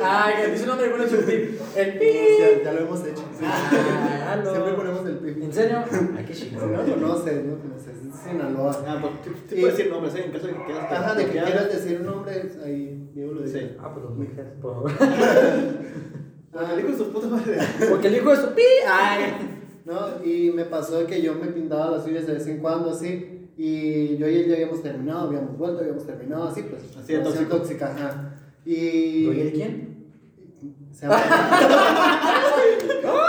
[0.03, 1.33] ay, que dice un nombre bueno, es un pi,
[1.75, 2.05] el pi.
[2.39, 3.23] ya, ya lo hemos hecho.
[3.37, 3.45] sí.
[3.45, 4.41] Ah.
[4.49, 5.43] Siempre ponemos el pi.
[5.43, 5.83] ¿En serio?
[6.17, 6.71] Ay, qué chingón.
[6.71, 8.83] no lo conoces, no conoces, es Sinaloa.
[8.87, 10.23] Ah, pues tú, tú Y- puedes decir nombres, ¿eh?
[10.25, 10.91] En caso de que quieras.
[10.91, 13.59] Ajá, de que quieras- quieras decir un nombre, ahí Diego lo dice.
[13.59, 13.75] Sí.
[13.79, 14.91] Ah, pues los mujeres, por favor.
[16.55, 17.57] Ah, el hijo de su puta madre.
[17.89, 18.61] Porque el hijo de su pi.
[18.87, 19.58] Ay.
[19.89, 23.49] No, y me pasó que yo me pintaba las uñas de vez en cuando así.
[23.57, 26.83] Y yo y él ya habíamos terminado, habíamos vuelto, habíamos terminado así, pues.
[26.95, 27.57] Así de tóxico.
[27.57, 28.35] tóxica, ajá.
[28.65, 29.25] Y.
[29.27, 30.05] ¿Oye, el quién?
[30.91, 31.17] Se llama.
[31.23, 33.27] se llama.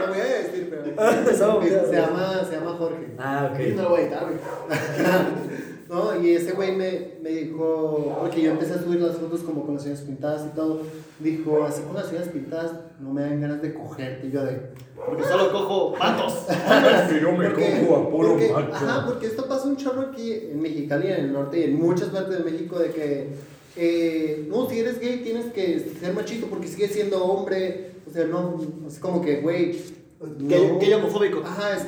[0.00, 0.84] Lo voy a decir, pero.
[1.90, 3.14] Se, llama, se llama Jorge.
[3.18, 3.82] Ah, Y no ok.
[3.82, 4.26] lo voy a editar.
[5.90, 9.66] No, y ese güey me, me dijo, porque yo empecé a subir las fotos como
[9.66, 10.82] con las uñas pintadas y todo,
[11.18, 14.28] dijo, así con las uñas pintadas no me dan ganas de cogerte.
[14.28, 14.60] Y yo de,
[15.04, 16.46] Porque solo cojo patos.
[17.10, 18.72] Que yo me porque, cojo a puro porque- macho.
[18.72, 22.10] Ajá, porque esto pasa un chorro aquí en Mexicali, en el norte y en muchas
[22.10, 23.28] partes de México de que,
[23.76, 28.26] eh, no, si eres gay tienes que ser machito porque sigues siendo hombre, o sea,
[28.26, 29.76] no, es como que, güey,
[30.38, 31.40] no- gay homofóbico.
[31.44, 31.82] Ajá, es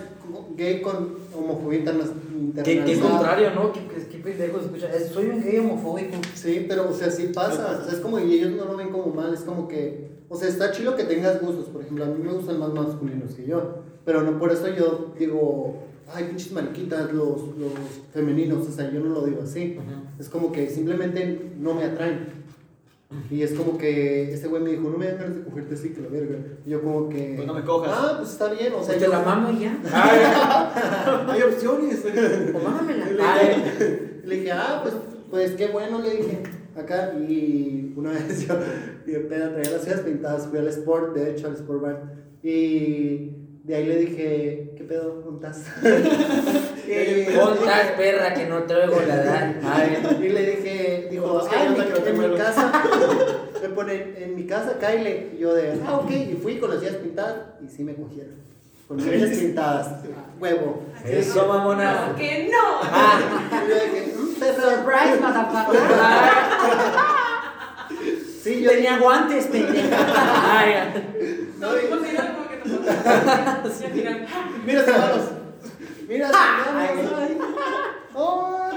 [0.56, 3.10] gay con homofobia interna- Qué, qué internalizada.
[3.10, 3.72] contrario, ¿no?
[3.72, 4.92] Qué, qué, qué pendejo escucha.
[4.94, 6.16] Es- soy un gay homofóbico.
[6.34, 8.90] Sí, pero o sea, sí pasa, o sea, es como, y ellos no lo ven
[8.90, 12.08] como mal, es como que, o sea, está chido que tengas gustos, por ejemplo, a
[12.08, 15.76] mí me gustan más masculinos que yo, pero no por eso yo digo,
[16.12, 17.72] ay, pinches mariquitas, los, los
[18.12, 19.78] femeninos, o sea, yo no lo digo así,
[20.18, 22.41] es como que simplemente no me atraen.
[23.30, 25.90] Y es como que este güey me dijo, no me dan ganas de cogerte así,
[25.90, 26.38] que la verga.
[26.64, 27.34] Y yo como que...
[27.36, 27.92] Pues no me cojas.
[27.92, 29.10] Ah, pues está bien, o sea, te yo...
[29.10, 29.78] la mamo y ya.
[31.28, 32.04] Hay opciones.
[32.54, 33.06] O mámamela.
[33.06, 34.94] Y le dije, le dije, ah, pues,
[35.30, 36.42] pues qué bueno, le dije.
[36.76, 38.54] Acá, y una vez yo,
[39.06, 42.14] y de peda traía las uñas pintadas, fui al Sport, de hecho, al Sport Bar,
[42.42, 45.22] y de ahí le dije, ¿qué pedo?
[46.84, 49.54] Y, Contas, perra, que no traigo la edad.
[49.64, 52.26] Ay, y le dije, dijo, Es que ah, en, anda que no mi, en mi
[52.26, 52.42] mueves".
[52.42, 52.72] casa,
[53.62, 56.82] me pone, en mi casa, Kyle, y yo de, ah, ok, y fui con las
[56.96, 58.34] pintadas, y sí me cogieron.
[58.88, 60.04] Con las pintadas,
[60.40, 60.82] huevo.
[61.06, 62.14] Eso, mamona.
[62.18, 62.80] Que no.
[63.64, 64.62] Y yo dije, "Mm, perra".
[64.62, 65.80] Surprise, motherfucker.
[68.42, 69.96] Sí, yo Tenía guantes, pendeja.
[70.58, 70.74] Ay,
[71.60, 71.68] No,
[72.62, 72.94] que no puedo.
[73.80, 74.26] Y al final,
[74.66, 75.24] Mira, hermanos.
[76.08, 77.38] Mira, señores, ay.
[78.14, 78.70] ¡Oh!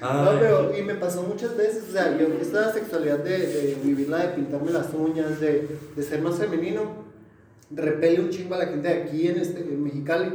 [0.00, 0.24] No.
[0.24, 4.18] No, pero, y me pasó muchas veces, o sea, yo, esta sexualidad de, de vivirla,
[4.18, 7.04] de pintarme las uñas, de, de ser más femenino,
[7.70, 10.32] repele un chingo a la gente de aquí en, este, en Mexicali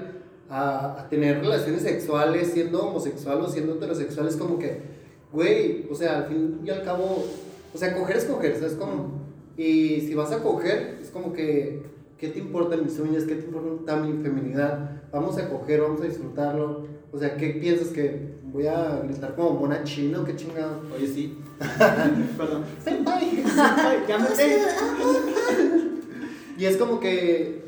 [0.49, 4.81] a, a tener relaciones sexuales siendo homosexual o siendo heterosexual, es como que,
[5.35, 7.25] güey, o sea, al fin y al cabo,
[7.73, 9.11] o sea, coger es coger, ¿sabes cómo?
[9.57, 11.83] Y si vas a coger, es como que,
[12.17, 13.23] ¿qué te importan mis uñas?
[13.25, 15.01] ¿Qué te importa mi feminidad?
[15.11, 16.87] Vamos a coger, vamos a disfrutarlo.
[17.11, 20.25] O sea, ¿qué piensas que voy a gritar como mona chino?
[20.25, 20.81] ¿Qué chingado?
[20.95, 21.37] Oye, sí.
[22.37, 22.63] Perdón.
[22.83, 23.43] Senpai.
[24.35, 24.57] Sé.
[26.57, 27.61] Y es como que,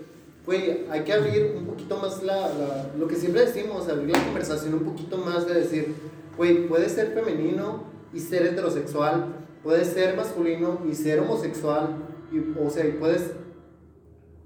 [0.45, 4.23] güey, hay que abrir un poquito más la, la- lo que siempre decimos, abrir la
[4.23, 5.93] conversación un poquito más de decir,
[6.37, 7.83] güey, puedes ser femenino
[8.13, 11.97] y ser heterosexual, puedes ser masculino y ser homosexual,
[12.31, 13.31] y, o sea, y puedes,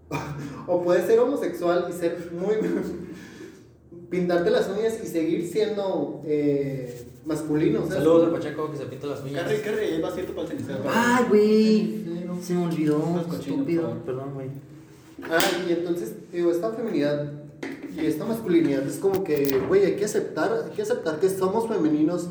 [0.67, 2.55] o puedes ser homosexual y ser muy,
[4.09, 7.79] pintarte las uñas y seguir siendo eh, masculino.
[7.81, 7.95] ¿sabes?
[7.95, 9.43] Saludos al Pacheco que se pinta las uñas.
[9.43, 10.83] Carre, carre, ahí va cierto para el cenicero.
[10.87, 12.01] Ay, güey.
[12.41, 13.25] Se me olvidó.
[13.31, 13.97] Estúpido.
[14.05, 14.49] Perdón, güey.
[15.23, 17.40] Ah, y entonces, digo, esta feminidad
[17.95, 21.67] y esta masculinidad es como que, güey, hay que aceptar, hay que aceptar que somos
[21.67, 22.29] femeninos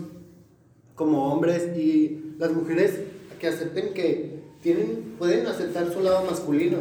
[0.94, 3.00] como hombres y las mujeres
[3.38, 6.78] que acepten que tienen, pueden aceptar su lado masculino,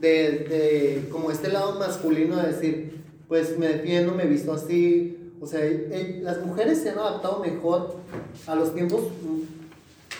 [0.00, 5.46] de, de como este lado masculino de decir, pues me defiendo, me visto así, o
[5.46, 7.96] sea, eh, las mujeres se han adaptado mejor
[8.46, 9.02] a los tiempos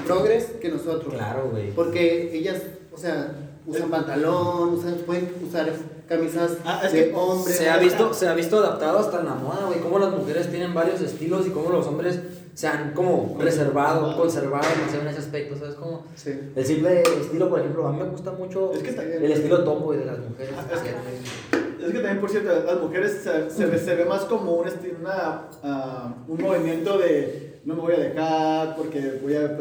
[0.07, 1.14] progres que nosotros.
[1.14, 1.70] Claro, güey.
[1.72, 3.34] Porque ellas, o sea,
[3.67, 5.71] usan pantalón, usan, pueden usar
[6.09, 7.53] camisas Ah, es de que hombre.
[7.53, 9.81] Se ha, visto, se ha visto adaptado hasta en la moda, güey.
[9.81, 12.21] Cómo las mujeres tienen varios estilos y cómo los hombres
[12.55, 15.75] se han como reservado, conservado no sé, en ese aspecto, ¿sabes?
[15.75, 16.39] Como Sí.
[16.55, 19.97] el simple estilo, por ejemplo, a mí me gusta mucho Es que el estilo tomboy
[19.97, 20.55] de las mujeres.
[20.57, 24.05] Ah, es que- Es que también, por cierto, las mujeres se, se, ve, se ve
[24.07, 29.19] más como un, esti- una, ah, un movimiento de no me voy a dejar porque
[29.23, 29.59] voy a,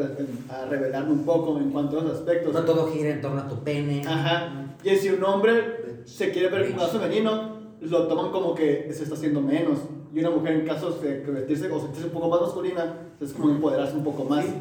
[0.50, 2.52] a revelarme un poco en cuanto a esos aspectos.
[2.52, 4.02] No todo gira en torno a tu pene.
[4.06, 4.74] Ajá.
[4.82, 9.14] Y si un hombre se quiere ver más femenino, lo toman como que se está
[9.14, 9.78] haciendo menos.
[10.14, 13.50] Y una mujer, en caso de vestirse o sentirse un poco más masculina, es como
[13.50, 14.44] empoderarse un poco más.
[14.44, 14.52] Sí,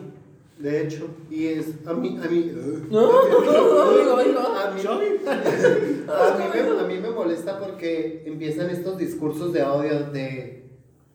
[0.59, 2.51] De hecho, y es a mí, a mí,
[2.89, 3.11] No,
[6.79, 10.63] a mí me molesta porque empiezan estos discursos de odio de,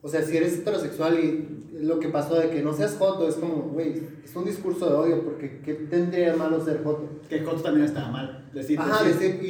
[0.02, 3.36] o sea, si eres heterosexual y lo que pasó de que no seas joto, es
[3.36, 7.08] como, güey, es un discurso de odio porque ¿qué tendría de malo ser joto?
[7.28, 8.44] Que Joto también estaba mal.
[8.52, 9.38] Decir, Ajá, decir.
[9.42, 9.46] y,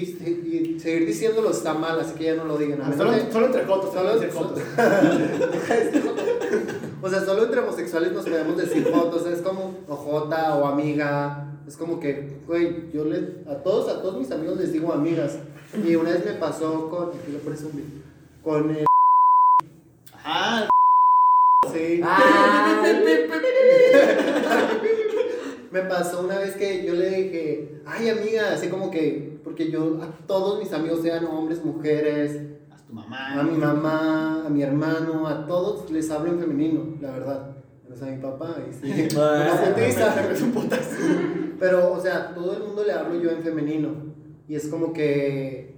[0.76, 2.82] y seguir diciéndolo está mal, así que ya no lo digan.
[2.82, 4.62] A Solo, menos de- solo entre Jotos, solo entre Jotos.
[7.00, 11.44] O sea, solo entre homosexuales nos podemos decir fotos, es como ojota o amiga.
[11.66, 15.38] Es como que, güey, yo le, a todos, a todos mis amigos les digo amigas.
[15.86, 17.82] Y una vez me pasó con, aquí lo presumí,
[18.42, 18.84] con el,
[20.24, 20.68] Ah,
[21.72, 22.00] sí.
[22.02, 22.82] Ah,
[25.70, 29.98] me pasó una vez que yo le dije, ay amiga, así como que, porque yo
[30.02, 32.40] a todos mis amigos, sean hombres, mujeres,
[32.70, 33.40] A tu mamá.
[33.40, 37.56] a mi mamá, a mi hermano, a todos les hablo en femenino, la verdad.
[37.84, 39.08] Menos a mi papá, y sí.
[39.14, 40.30] No putiza.
[40.32, 40.96] Es un putazo.
[41.60, 43.90] Pero, o sea, todo el mundo le hablo yo en femenino.
[44.48, 45.74] Y es como que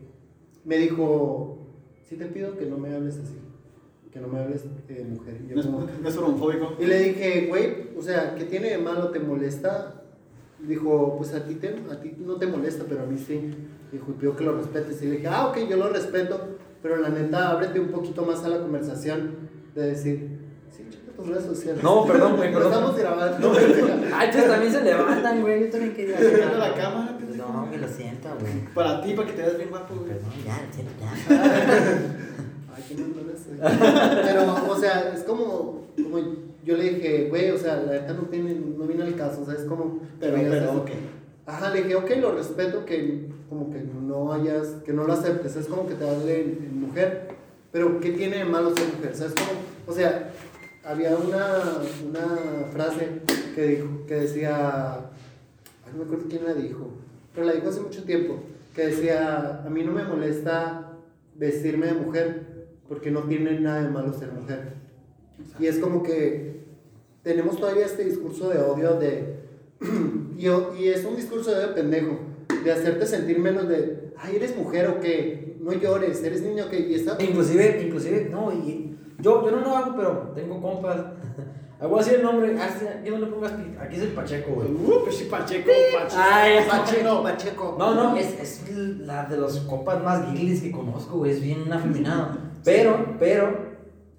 [0.64, 1.66] me dijo,
[2.08, 3.39] sí te pido que no me hables así.
[4.12, 5.40] Que no me hables de mujer.
[5.44, 6.74] Y yo No es, como- no es homofóbico.
[6.80, 9.10] y le dije, güey, o sea, ¿qué tiene de malo?
[9.10, 10.02] ¿Te molesta?
[10.58, 13.50] Dijo, pues a ti, te, a ti no te molesta, pero a mí sí.
[13.92, 15.00] Dijo, y pido que lo respetes.
[15.02, 16.40] Y le dije, ah, ok, yo lo respeto,
[16.82, 20.38] pero la neta, ábrete un poquito más a la conversación de decir,
[20.70, 21.82] sí, checa tus redes sociales.
[21.82, 22.72] No, perdón, güey, No perdón.
[22.72, 23.52] estamos grabando.
[23.52, 23.96] pendeja.
[24.18, 25.60] Ay, pues también se levantan, güey.
[25.64, 27.16] Yo también quería viendo la cámara.
[27.36, 28.52] No, me lo siento, güey.
[28.74, 30.08] Para ti, para que te veas bien guapo, güey.
[30.08, 31.10] Perdón, ya, lo siento, ya.
[32.76, 33.06] Ay, qué no.
[34.24, 36.18] Pero, o sea, es como, como
[36.64, 39.44] yo le dije, güey, o sea, la neta no, tiene, no viene al caso, o
[39.44, 40.00] sea, es como...
[40.18, 40.90] Pero, pero, ok.
[41.46, 45.56] Ajá, le dije, ok, lo respeto, que como que no hayas, que no lo aceptes,
[45.56, 47.28] es como que te hable en, en mujer,
[47.72, 49.14] pero ¿qué tiene de malo ser mujer?
[49.14, 49.60] ¿Sabes cómo?
[49.86, 50.30] O sea,
[50.84, 51.62] había una,
[52.08, 53.22] una frase
[53.54, 56.90] que, dijo, que decía, ay, no me acuerdo quién la dijo,
[57.34, 58.38] pero la dijo hace mucho tiempo,
[58.74, 60.92] que decía, a mí no me molesta
[61.34, 62.46] vestirme de mujer,
[62.90, 64.72] porque no tiene nada de malo ser mujer.
[65.60, 66.64] Y es como que
[67.22, 69.36] tenemos todavía este discurso de odio de...
[70.36, 72.18] y, y es un discurso de pendejo,
[72.64, 76.68] de hacerte sentir menos de, ay, eres mujer o qué, no llores, eres niño o
[76.68, 77.16] qué, y esa...
[77.22, 81.00] Inclusive, inclusive, no, y yo, yo no lo hago, pero tengo compas.
[81.80, 82.68] Voy a decir el nombre, ah,
[82.98, 84.68] aquí no le pongas aquí es el Pacheco, güey.
[84.68, 86.20] Uh, pues sí, Pacheco, Pacheco.
[86.20, 87.76] Ay, Pacheco, Pacheco.
[87.78, 88.68] No, no, es, es
[89.06, 92.49] la de los compas más guilis que conozco, güey, es bien afeminado.
[92.64, 93.70] Pero, pero,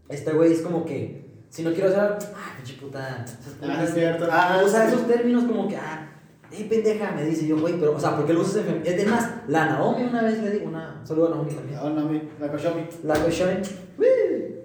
[0.10, 3.26] este güey es como que, si no quiero hacer, ah, pinche puta.
[3.62, 4.28] Ah, es cierto.
[4.32, 4.96] Ah, usa sí.
[4.96, 6.12] esos términos como que, ah,
[6.52, 8.96] eh, pendeja, me dice yo, güey, pero, o sea, ¿por qué lo usas en femenino?
[8.96, 11.80] Es más, la Naomi una vez le di, una, saludo a Naomi también.
[11.82, 12.82] Ah, no, mi, la Koshomi.
[13.04, 13.56] La Koshomi,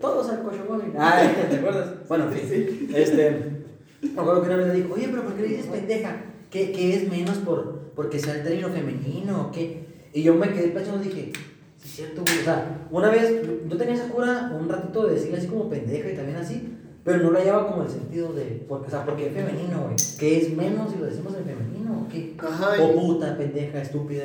[0.00, 0.92] todos al Koshomi.
[0.98, 2.08] Ay, ¿te acuerdas?
[2.08, 3.64] Bueno, en fin, este,
[4.02, 6.16] me acuerdo que una vez le dijo, oye, pero ¿por qué le dices pendeja?
[6.50, 9.86] ¿Qué, qué es menos por, porque sea el término femenino o qué?
[10.12, 11.55] Y yo me quedé pensando y dije, sí
[11.86, 15.38] es cierto, güey, o sea, una vez, yo tenía esa cura un ratito de decirle
[15.38, 18.88] así como pendeja y también así, pero no la llevaba como el sentido de, porque,
[18.88, 22.08] o sea, porque es femenino, güey, ¿qué es menos si lo decimos en femenino o
[22.08, 22.34] qué?
[22.38, 24.24] Ajá, O puta, pendeja, estúpida.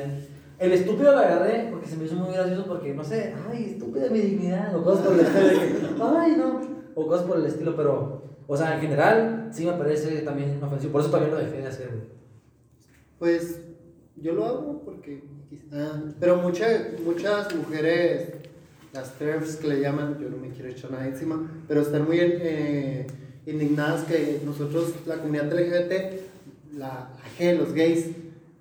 [0.58, 4.10] El estúpido lo agarré porque se me hizo muy gracioso porque, no sé, ay, estúpida
[4.10, 6.60] mi dignidad, o cosas por el estilo ay, no,
[6.96, 10.92] o cosas por el estilo, pero, o sea, en general, sí me parece también ofensivo,
[10.92, 12.02] por eso también lo dejé de hacer, güey.
[13.20, 13.60] Pues
[14.16, 15.22] yo lo hago porque...
[15.72, 18.28] ah, pero mucha- muchas mujeres,
[18.92, 22.18] las TERFs que le llaman, yo no me quiero echar nada encima, pero están muy
[22.20, 23.06] eh,
[23.46, 26.20] indignadas que nosotros, la comunidad LGBT,
[26.76, 28.06] la, la G, los gays,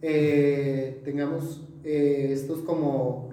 [0.02, 3.30] eh, tengamos eh, estos como,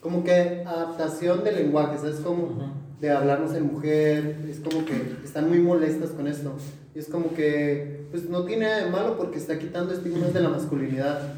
[0.00, 2.16] como que adaptación del lenguaje, ¿sabes?
[2.16, 4.92] Como de hablarnos en mujer, es como que
[5.24, 6.52] están muy molestas con esto.
[6.94, 10.40] Y es como que, pues no tiene nada de malo porque está quitando estigmas de
[10.40, 11.34] la masculinidad.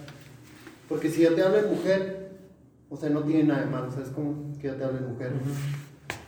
[0.93, 2.29] Porque si yo te hablo en mujer,
[2.91, 4.11] o sea, no tiene nada de malo, ¿sabes?
[4.11, 5.31] Como que yo te hablo en mujer.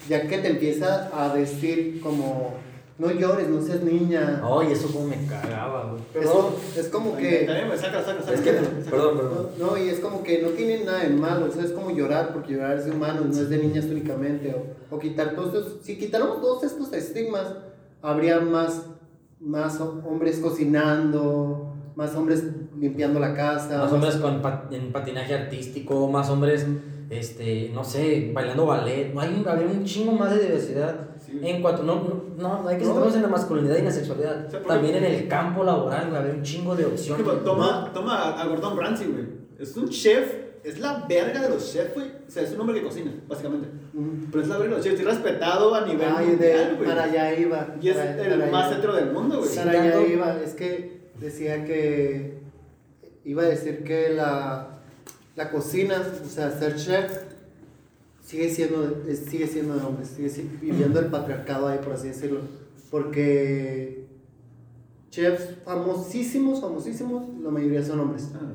[0.09, 2.55] Ya que te empieza a decir como,
[2.99, 4.43] no llores, no seas niña.
[4.43, 6.25] Ay, eso como me cagaba, güey.
[6.25, 7.41] Eso es como que...
[7.41, 8.33] También, güey, saca, saca, saca.
[8.35, 8.53] Es que,
[8.91, 9.49] perdón, perdón.
[9.59, 11.91] No, no, y es como que no tiene nada de malo, o sea, es como
[11.91, 15.55] llorar, porque llorar es de humanos, no es de niñas únicamente, o, o quitar todos
[15.55, 17.49] estos, si quitáramos todos estos estigmas,
[18.01, 18.83] habría más,
[19.41, 22.45] más ho- hombres cocinando, más hombres
[22.79, 26.67] limpiando la casa, Más hombres con en patinaje artístico, más hombres,
[27.11, 29.13] este, no sé, bailando ballet.
[29.15, 31.41] No hay un, un chingo más de diversidad Sí.
[31.43, 31.95] en cuanto, no,
[32.37, 32.89] no, no hay que No.
[32.91, 34.47] centrarnos en la masculinidad y en la sexualidad.
[34.47, 37.23] O sea, También en el campo laboral, güey, habría un chingo de opciones.
[37.27, 39.25] ejemplo, toma, toma a Gordon Ramsay, güey.
[39.59, 42.07] Es un chef, es la verga de los chefs, güey.
[42.27, 43.69] O sea, es un hombre que cocina, básicamente.
[43.95, 44.25] Mm.
[44.31, 46.89] Pero es la verga de los chefs, es respetado a nivel Ay, mundial, de, güey.
[46.89, 47.69] para allá iba.
[47.81, 49.55] Y es para- el para más hetero del mundo, güey.
[49.55, 52.44] Para allá iba, es que decía que
[53.25, 54.81] iba a decir que la,
[55.37, 57.21] la cocina, o sea, ser chef,
[58.23, 62.41] sigue siendo, sigue siendo de hombres, sigue si- viviendo el patriarcado ahí, por así decirlo.
[62.91, 64.05] Porque
[65.11, 68.31] chefs famosísimos, famosísimos, la mayoría son hombres.
[68.35, 68.53] Ah.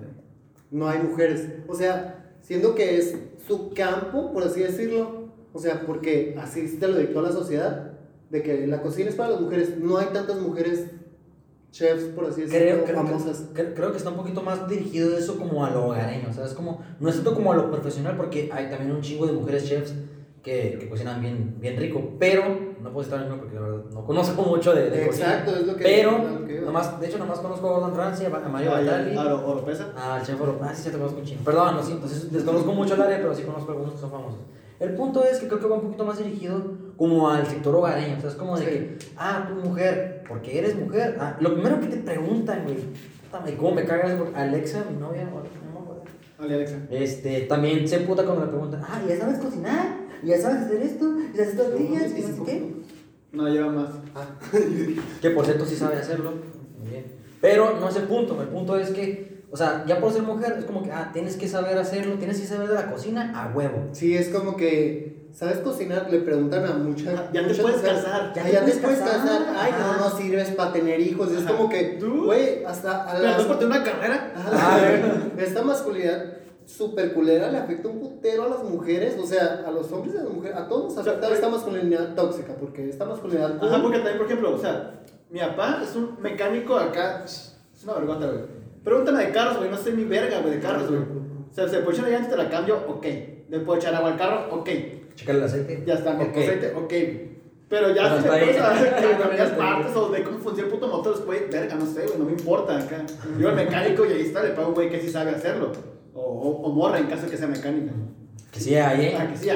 [0.72, 1.47] No hay mujeres.
[1.67, 3.15] O sea, siendo que es
[3.47, 5.30] su campo, por así decirlo.
[5.51, 7.93] O sea, porque así te lo dictó la sociedad.
[8.30, 9.78] De que la cocina es para las mujeres.
[9.80, 10.86] No hay tantas mujeres
[11.72, 13.45] chefs, por así decirlo, Creo, creo, famosas.
[13.53, 16.53] creo, creo que está un poquito más dirigido eso como a lo hogareño, ¿sabes?
[16.53, 19.65] Como, no es tanto como a lo profesional, porque hay también un chingo de mujeres
[19.67, 19.93] chefs
[20.43, 22.43] que, que cocinan bien, bien rico, pero
[22.82, 25.28] no puedo estar en uno porque la verdad no conozco mucho de, de cocina.
[25.34, 28.26] Exacto, es lo que Pero, lo que nomás, de hecho, nomás conozco a Gordon Ramsay,
[28.28, 29.15] a Mario Ah, Batali.
[29.17, 29.93] ah, ¿o- Oropesa?
[29.95, 30.57] Ah, el chef Oro.
[30.63, 31.43] Ah, sí, sí, te conozco un chingo.
[31.43, 32.07] Perdón, lo siento.
[32.07, 34.39] sí, Desconozco mucho el área, pero sí conozco algunos que son famosos.
[34.80, 36.61] El punto es que creo que va un poquito más dirigido
[37.00, 38.18] como al sector hogareño.
[38.18, 38.70] O sea, es como de Sí.
[38.72, 41.16] que, ah, tú mujer, porque eres mujer.
[41.20, 43.56] Ah, lo primero que te preguntan, güey.
[43.58, 44.20] ¿Cómo me cagas?
[44.36, 45.38] Alexa, mi novia, no me
[45.80, 46.04] acuerdo.
[46.38, 46.76] Dale, Alexa.
[46.91, 49.97] Este, también se puta cuando me preguntan, ah, ¿ya sabes cocinar?
[50.24, 51.06] ¿Ya sabes hacer esto?
[51.34, 52.12] ¿Ya haces tortillas?
[52.18, 52.74] ¿Y no sé qué?
[53.32, 53.89] No, lleva más.
[54.14, 54.28] Ah,
[55.22, 56.34] Que por cierto sí sabe hacerlo.
[56.80, 57.06] Muy bien.
[57.39, 58.41] Pero no es el punto.
[58.41, 61.38] El punto es que, o sea, ya por ser mujer, es como que, ah, tienes
[61.38, 63.88] que saber hacerlo, tienes que saber de la cocina a huevo.
[63.93, 66.07] Sí, es como que, ¿sabes cocinar?
[66.11, 67.32] Le preguntan a muchas.
[67.32, 68.34] Ya te puedes mujeres, casar.
[68.36, 69.17] Ya, Ya ya te te puedes casar.
[69.21, 69.41] casar.
[69.57, 69.97] Ay, no, Ajá.
[70.09, 71.32] no sirves para tener hijos.
[71.32, 71.55] Es Ajá.
[71.57, 72.25] como que, ¿Tú?
[72.25, 74.34] güey, hasta a las- por tener una carrera.
[74.36, 74.77] Ajá,
[75.38, 76.34] esta masculinidad
[76.65, 80.17] super culera le afecta un putero a las mujeres, o sea, a los hombres y
[80.19, 83.57] a las mujeres, a todos nos O sea, afecta esta masculinidad tóxica, porque esta masculinidad
[83.63, 85.01] Ajá, porque también, por ejemplo, o sea,
[85.32, 87.23] mi papá es un mecánico acá.
[87.25, 88.43] Es una vergüenza, güey.
[88.84, 89.69] Pregúntame de carros, güey.
[89.69, 91.01] No sé ni verga, güey, de carros, güey.
[91.01, 93.05] O sea, se puede echar una llanta, te la cambio, ok.
[93.49, 94.69] Le puedo echar agua al carro, ok.
[95.20, 95.84] Checar el aceite.
[95.86, 96.38] Ya está, me Ok.
[96.38, 96.93] aceite, ok.
[97.67, 100.88] Pero ya Pero si me pones a cambiar partes o de cómo funciona el puto
[100.88, 103.03] motor, güey, verga, no sé, güey, no me importa acá.
[103.38, 105.72] Yo al mecánico y ahí está, le pago un güey que sí sabe hacerlo.
[106.13, 107.91] O, o, o morra en caso de que sea mecánica.
[108.51, 109.17] Que sí hay, ¿eh?
[109.20, 109.49] Ah, que sí,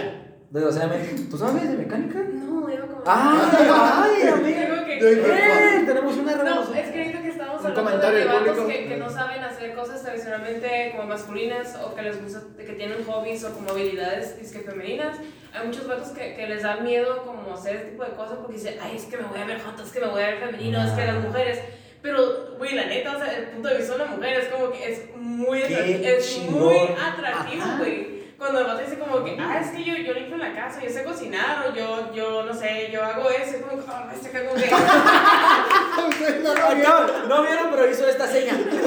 [0.54, 0.98] O sea, me-
[1.30, 2.20] ¿tú sabes de mecánica?
[2.20, 3.04] No, iba como.
[3.08, 5.93] ¡Ay, ay, amiga!
[7.80, 8.68] Un comentario de público.
[8.68, 13.04] que, que no saben hacer cosas tradicionalmente como masculinas o que les gusta, que tienen
[13.06, 15.18] hobbies o como habilidades disque femeninas,
[15.54, 18.54] hay muchos vatos que, que les da miedo como hacer este tipo de cosas porque
[18.54, 20.40] dicen, ay, es que me voy a ver joto, es que me voy a ver
[20.40, 21.60] femenino, es que las mujeres...
[22.02, 24.72] Pero, güey, la neta, o sea, el punto de vista de una mujer es como
[24.72, 28.23] que es muy, atractivo, es muy atractivo, güey.
[28.44, 30.90] Cuando el vato dice como que, ah, es que yo, yo limpio la casa, yo
[30.90, 34.32] sé cocinar, o yo, yo, no sé, yo hago eso, es como que, ah, este
[34.32, 34.66] como que...
[36.84, 38.52] Acá, no vieron, pero hizo esta seña.
[38.54, 38.82] Sí, o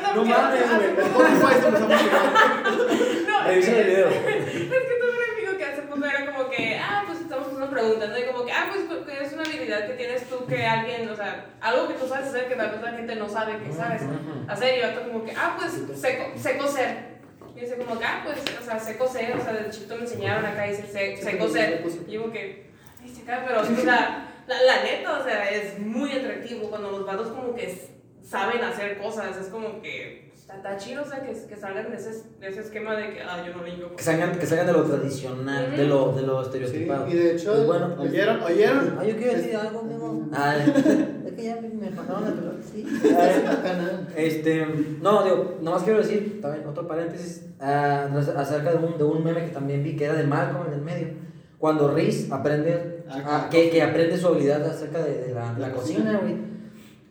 [0.00, 0.94] sea, No mames, güey.
[1.10, 1.70] ¿Cómo fue esto?
[1.70, 4.08] No, es que, el video.
[4.10, 7.70] es que tuve un amigo que hace poco era como que, ah, pues estamos haciendo
[7.70, 8.18] preguntas, ¿no?
[8.18, 8.84] Y como que, ah, pues
[9.22, 12.46] es una habilidad que tienes tú que alguien, o sea, algo que tú sabes hacer
[12.48, 14.02] que tal vez la gente no sabe que sabes
[14.48, 14.76] hacer.
[14.76, 17.15] Y yo como que, ah, pues sé, co- sé coser.
[17.56, 20.02] Y dice como que, ah, pues, o sea, sé coser, o sea, de chiquito me
[20.02, 21.84] enseñaron acá y dice, sé, sé coser.
[22.06, 22.66] Y digo que,
[23.14, 27.06] se cae, pero, o sea, la, la neta, o sea, es muy atractivo cuando los
[27.06, 27.95] vatos como que
[28.26, 32.10] saben hacer cosas, es como que está, chido, o sea, que, que salgan de ese,
[32.40, 33.94] de ese esquema de que, ah, yo no limpio.
[33.96, 37.08] Que salgan, que salgan de lo tradicional, de lo, de lo estereotipado.
[37.08, 37.94] y de hecho- Pues bueno.
[37.98, 38.42] ¿Oyeron?
[38.42, 38.96] ¿Oyeron?
[38.98, 40.26] Ah, yo quiero decir algo, amigo.
[40.32, 40.56] Ah,
[41.26, 42.84] es que ya me pasaron la pelota, sí.
[43.62, 44.08] canal.
[44.16, 44.66] Este,
[45.02, 49.44] no, digo, nomás quiero decir, también otro paréntesis, ah, acerca de un, de un meme
[49.44, 51.08] que también vi, que era de Malcolm en el medio.
[51.58, 55.68] Cuando Reese aprende, Ah, ah, que, que aprende su habilidad acerca de, de la, la
[55.68, 56.18] La cocina, cocina.
[56.20, 56.55] güey.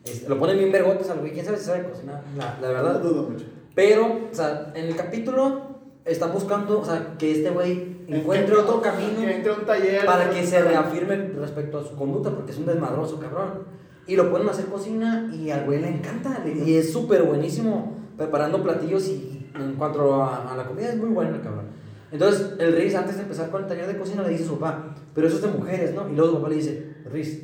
[0.05, 2.73] Este, lo ponen bien vergotas al güey, quién sabe si sabe cocinar, la, la No
[2.73, 2.99] verdad.
[3.01, 3.45] dudo mucho.
[3.73, 5.61] Pero, o sea, en el capítulo
[6.05, 10.05] están buscando, o sea, que este güey encuentre otro camino Que un taller.
[10.05, 13.63] para que se reafirme respecto a su conducta, porque es un desmadroso, cabrón.
[14.07, 16.43] Y lo ponen a hacer cocina y al güey le encanta.
[16.45, 21.09] Y es súper buenísimo preparando platillos y en cuanto a, a la comida es muy
[21.09, 21.65] bueno el cabrón.
[22.11, 24.59] Entonces, el Riz, antes de empezar con el taller de cocina, le dice a su
[24.59, 26.07] papá, pero eso es de mujeres, ¿no?
[26.07, 27.41] Y luego su papá le dice, Riz,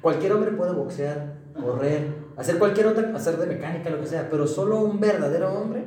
[0.00, 4.46] cualquier hombre puede boxear, correr, hacer cualquier otra, hacer de mecánica, lo que sea, pero
[4.46, 5.84] solo un verdadero hombre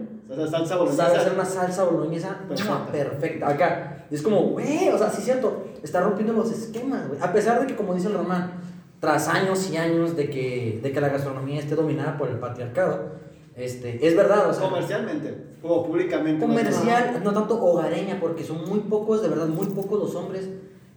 [0.48, 1.06] salsa boloñesa.
[1.06, 2.38] sabe hacer una salsa boloñesa
[2.92, 3.50] Perfecta.
[3.50, 4.06] Acá.
[4.10, 7.20] Y es como, güey, o sea, sí es cierto, está rompiendo los esquemas, güey.
[7.22, 8.54] A pesar de que, como dice el Román,
[9.00, 13.14] tras años y años de que, de que la gastronomía esté dominada por el patriarcado,
[13.56, 15.50] este, es verdad, o sea, Comercialmente.
[15.62, 16.46] O públicamente.
[16.46, 20.48] comercial, no tanto hogareña, porque son muy pocos, de verdad, muy pocos los hombres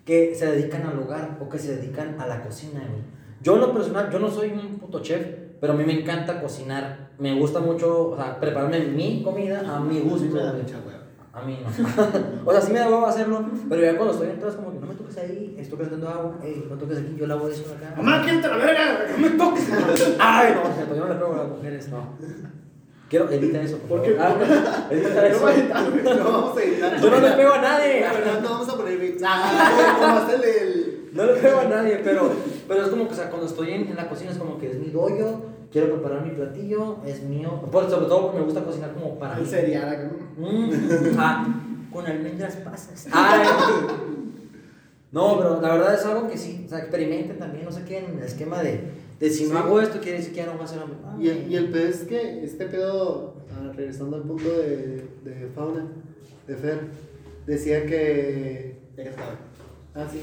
[0.04, 3.02] que se dedican al hogar o que se dedican a la cocina, güey.
[3.42, 5.26] Yo en lo personal, yo no soy un puto chef,
[5.60, 7.10] pero a mí me encanta cocinar.
[7.18, 10.26] Me gusta mucho, o sea, prepararme mi comida a mi Sí, gusto.
[10.26, 10.98] me da mucha hueva.
[11.34, 11.68] A mí no.
[12.44, 14.78] o sea, sí me da huevo hacerlo, pero ya cuando estoy dentro es como que
[14.80, 17.94] no me toques ahí, estoy calentando agua, ey, no toques aquí, yo lavo eso acá.
[17.96, 19.06] Mamá, ¿quién te la verga?
[19.10, 19.70] no me toques.
[20.18, 22.06] Ay, no, cierto, yo no le pego a las mujeres, no.
[23.08, 24.14] Quiero, edita eso, por, ¿Por qué?
[24.14, 24.38] favor.
[24.42, 25.46] Ah, edita eso.
[26.04, 26.14] No.
[26.14, 27.00] No vamos a editar.
[27.00, 28.00] Yo no le pego a nadie.
[28.00, 29.16] La verdad, no vamos a poner.
[29.24, 30.91] Ah, hace el del.
[31.12, 32.30] No le pego a nadie, pero,
[32.66, 34.70] pero es como que, o sea, cuando estoy en, en la cocina es como que
[34.70, 37.60] es mi doyo, quiero preparar mi platillo, es mío.
[37.70, 39.46] Por, sobre todo me gusta cocinar como para mí.
[39.46, 40.10] cereal acá.
[40.36, 40.70] Mm,
[41.18, 41.46] ah,
[41.92, 43.06] con almendras pasas.
[43.12, 43.46] Ay.
[45.12, 48.06] No, pero la verdad es algo que sí, o sea, experimenten también, no se queden
[48.06, 48.80] en el esquema de,
[49.20, 50.96] de si no hago esto, quiere decir que ya no voy a hacer hambre.
[51.20, 55.50] Y el, y el pedo es que este pedo, ah, regresando al punto de, de
[55.54, 55.86] fauna,
[56.46, 56.80] de Fer,
[57.46, 58.80] decía que.
[58.96, 59.36] Estaba.
[59.94, 60.18] Ah, sí.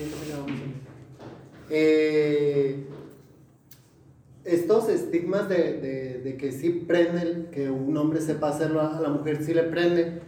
[1.69, 2.85] Eh,
[4.45, 9.09] estos estigmas de, de, de que sí prenden, que un hombre sepa hacerlo, a la
[9.09, 10.21] mujer sí le prende.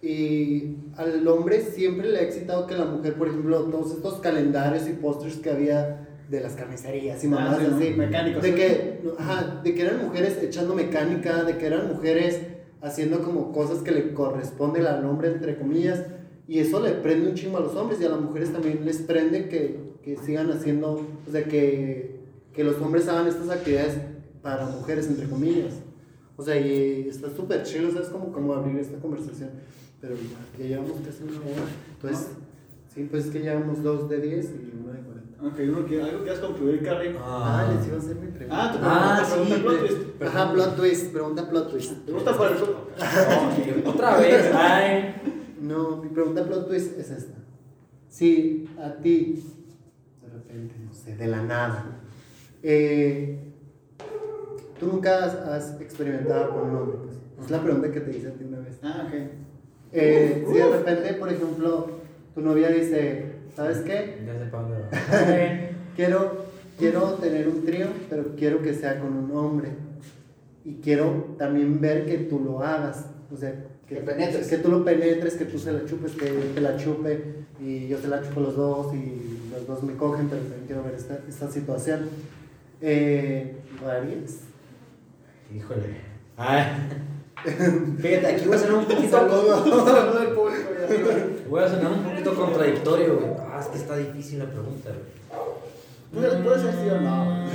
[0.00, 4.88] Y al hombre siempre le ha excitado que la mujer, por ejemplo, todos estos calendarios
[4.88, 7.76] y pósters que había de las carnicerías y Ah, mamás sí, ¿no?
[7.76, 7.90] así.
[7.90, 8.54] Mecánicos, De ¿sí?
[8.54, 12.40] que, ajá, de que eran mujeres echando mecánica, de que eran mujeres
[12.80, 16.04] haciendo como cosas que le corresponden al hombre, entre comillas.
[16.48, 18.96] Y eso le prende un chingo a los hombres y a las mujeres también les
[19.02, 22.20] prende que, que sigan haciendo, o sea, que,
[22.54, 23.98] que los hombres hagan estas actividades
[24.42, 25.74] para mujeres, entre comillas.
[26.36, 28.08] O sea, y está súper chido, ¿sabes?
[28.08, 29.50] Como, como abrir esta conversación.
[30.00, 31.68] Pero ya, ya llevamos casi una hora.
[31.96, 32.28] Entonces,
[32.94, 35.44] sí, pues es que llevamos dos de 10 y una de 40.
[35.48, 37.14] Ok, uno que, algo quieras concluir, Carrie.
[37.20, 38.56] Ah, les iba a hacer mi pregunta.
[38.64, 40.22] Ah, tu Ah, pregunta, sí, pregunta, pero- plot twist.
[40.22, 41.92] Ajá, plot twist, pregunta plot twist.
[42.06, 42.56] ¿Te gusta por el
[43.86, 45.14] Otra vez, ay.
[45.60, 47.34] No, mi pregunta plot twist es esta.
[48.08, 49.42] Si a ti,
[50.22, 52.00] de repente, no sé, de la nada,
[52.62, 53.38] eh,
[54.78, 57.18] tú nunca has, has experimentado con un hombre, pues.
[57.44, 58.78] Es la pregunta que te hice a ti una vez.
[58.82, 59.14] Ah, ok.
[59.92, 61.90] Eh, si de repente, por ejemplo,
[62.34, 64.22] tu novia dice, ¿sabes qué?
[64.26, 64.88] Ya sé para dónde va.
[65.96, 66.44] Quiero,
[66.78, 69.70] quiero tener un trío, pero quiero que sea con un hombre.
[70.64, 73.06] Y quiero también ver que tú lo hagas.
[73.32, 73.52] O sea,
[73.88, 74.48] que, Que penetres.
[74.48, 77.88] Que tú lo penetres, que tú se la chupes, que yo te la chupe y
[77.88, 80.94] yo te la chupo los dos y los dos me cogen, pero también quiero ver
[80.94, 82.08] esta, esta situación.
[82.80, 84.40] Eh, ¿Lo harías?
[85.54, 85.96] Híjole.
[86.36, 86.64] Ay.
[87.98, 90.18] Fíjate, aquí voy a sonar un poquito.
[90.18, 91.10] Del público.
[91.48, 93.30] Voy a sonar un poquito contradictorio, güey.
[93.38, 96.42] Ah, es que está difícil la pregunta, güey.
[96.42, 97.46] Puede, ser sí o no.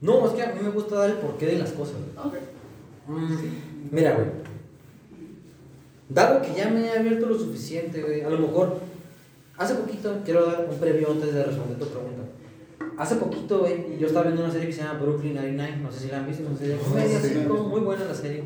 [0.00, 1.94] No, es que a mí me gusta dar el porqué de las cosas,
[2.24, 2.42] güey.
[3.08, 4.26] Mm, Mira, güey.
[6.08, 8.22] Dado que ya me he abierto lo suficiente, güey.
[8.22, 8.80] A lo mejor,
[9.56, 12.22] hace poquito, quiero dar un previo antes de responder tu pregunta.
[12.98, 15.78] Hace poquito, güey, yo estaba viendo una serie que se llama Brooklyn Nine-Nine.
[15.82, 18.14] No sé si la han visto, es una serie comedia, Sí, como muy buena la
[18.14, 18.42] serie.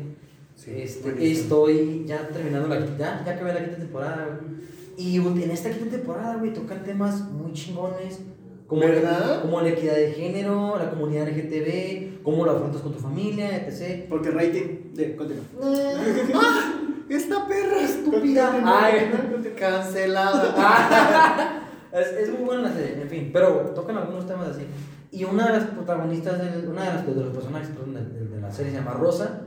[0.55, 4.57] Sí, Este, estoy ya terminando la ya, ya acabé la quinta temporada, güey.
[4.97, 8.19] Y en esta quinta temporada, güey, tocan temas muy chingones.
[8.65, 9.43] Como, ¿Verdad?
[9.43, 14.05] como la equidad de género, la comunidad LGTB, cómo lo afrontas con tu familia, etc.
[14.09, 14.93] Porque rating.
[14.93, 15.43] De, continúa.
[16.33, 16.76] ¡Ah!
[17.09, 18.51] ¡Esta perra estúpida!
[18.65, 19.11] Ay.
[19.57, 21.63] Cancelada.
[21.89, 24.67] Es, es muy buena la serie, en fin, pero tocan algunos temas así.
[25.09, 28.27] Y una de las protagonistas, del- una de, las, de los personajes perdón, de, de-
[28.27, 29.43] de la serie se llama Rosa.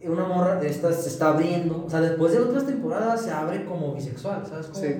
[0.00, 3.32] Y una morra de estas se está abriendo, o sea, después de otras temporadas se
[3.32, 4.68] abre como bisexual, ¿sabes?
[4.68, 4.84] Cómo?
[4.84, 4.94] Sí.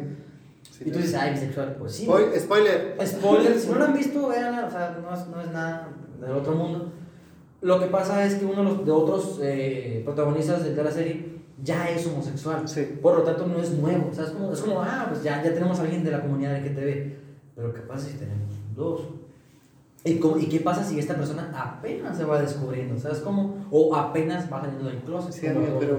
[0.84, 2.06] Y tú dices, ay, bisexual, pues sí.
[2.06, 2.96] Spoil- Spoiler.
[3.06, 5.88] Spoiler, si no lo han visto, véanla, o sea, no es, no es nada
[6.20, 6.92] del otro mundo.
[7.62, 10.90] Lo que pasa es que uno de los de otros eh, protagonistas de, de la
[10.90, 12.68] serie ya es homosexual.
[12.68, 12.98] Sí.
[13.00, 14.08] Por lo tanto, no es nuevo.
[14.10, 16.20] O sea, es como, es como ah, pues ya, ya tenemos a alguien de la
[16.20, 17.12] comunidad LGTB.
[17.56, 19.02] Pero ¿qué pasa si tenemos dos?
[20.06, 22.98] ¿Y, cómo- ¿Y qué pasa si esta persona apenas se va descubriendo?
[22.98, 23.66] ¿Sabes cómo?
[23.70, 25.32] O apenas va saliendo del closet.
[25.32, 25.98] Sí, amigo, pero.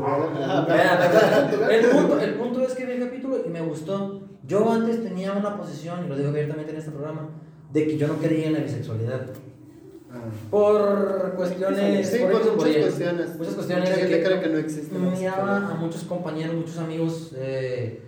[1.70, 4.22] El punto, el punto es que vi el capítulo y me gustó.
[4.46, 7.30] Yo antes tenía una posición, y lo digo abiertamente en este programa,
[7.74, 9.26] de que yo no creía en la bisexualidad.
[10.16, 10.48] Ah.
[10.50, 12.08] Por cuestiones.
[12.08, 13.38] Sí, por muchas cuestiones.
[13.38, 13.90] Muchas cuestiones.
[13.90, 14.94] Mucha gente que cree que no existe.
[14.94, 15.72] la Miraba bisexualidad.
[15.72, 18.02] a muchos compañeros, muchos amigos eh,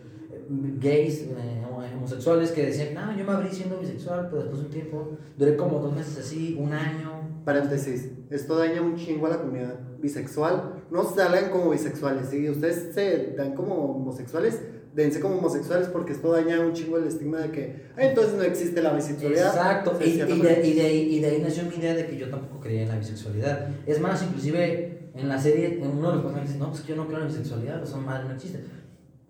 [0.79, 1.63] gays, eh,
[1.95, 5.57] homosexuales, que decían, no, yo me abrí siendo bisexual, pero después de un tiempo, duré
[5.57, 7.27] como dos meses así, un año.
[7.43, 10.83] Paréntesis, esto daña un chingo a la comunidad bisexual.
[10.91, 14.61] No salgan como bisexuales, si ustedes se dan como homosexuales,
[14.97, 18.43] dense como homosexuales porque esto daña un chingo el estigma de que "Ay, entonces no
[18.43, 19.47] existe la bisexualidad.
[19.55, 22.17] Exacto, y, y, de, y, de, ahí- y de ahí nació mi idea de que
[22.17, 23.67] yo tampoco creía en la bisexualidad.
[23.85, 26.89] Es más, inclusive en la serie, en uno de los personajes dice, no, pues que
[26.89, 28.59] yo no creo en la bisexualidad, eso madre no existe.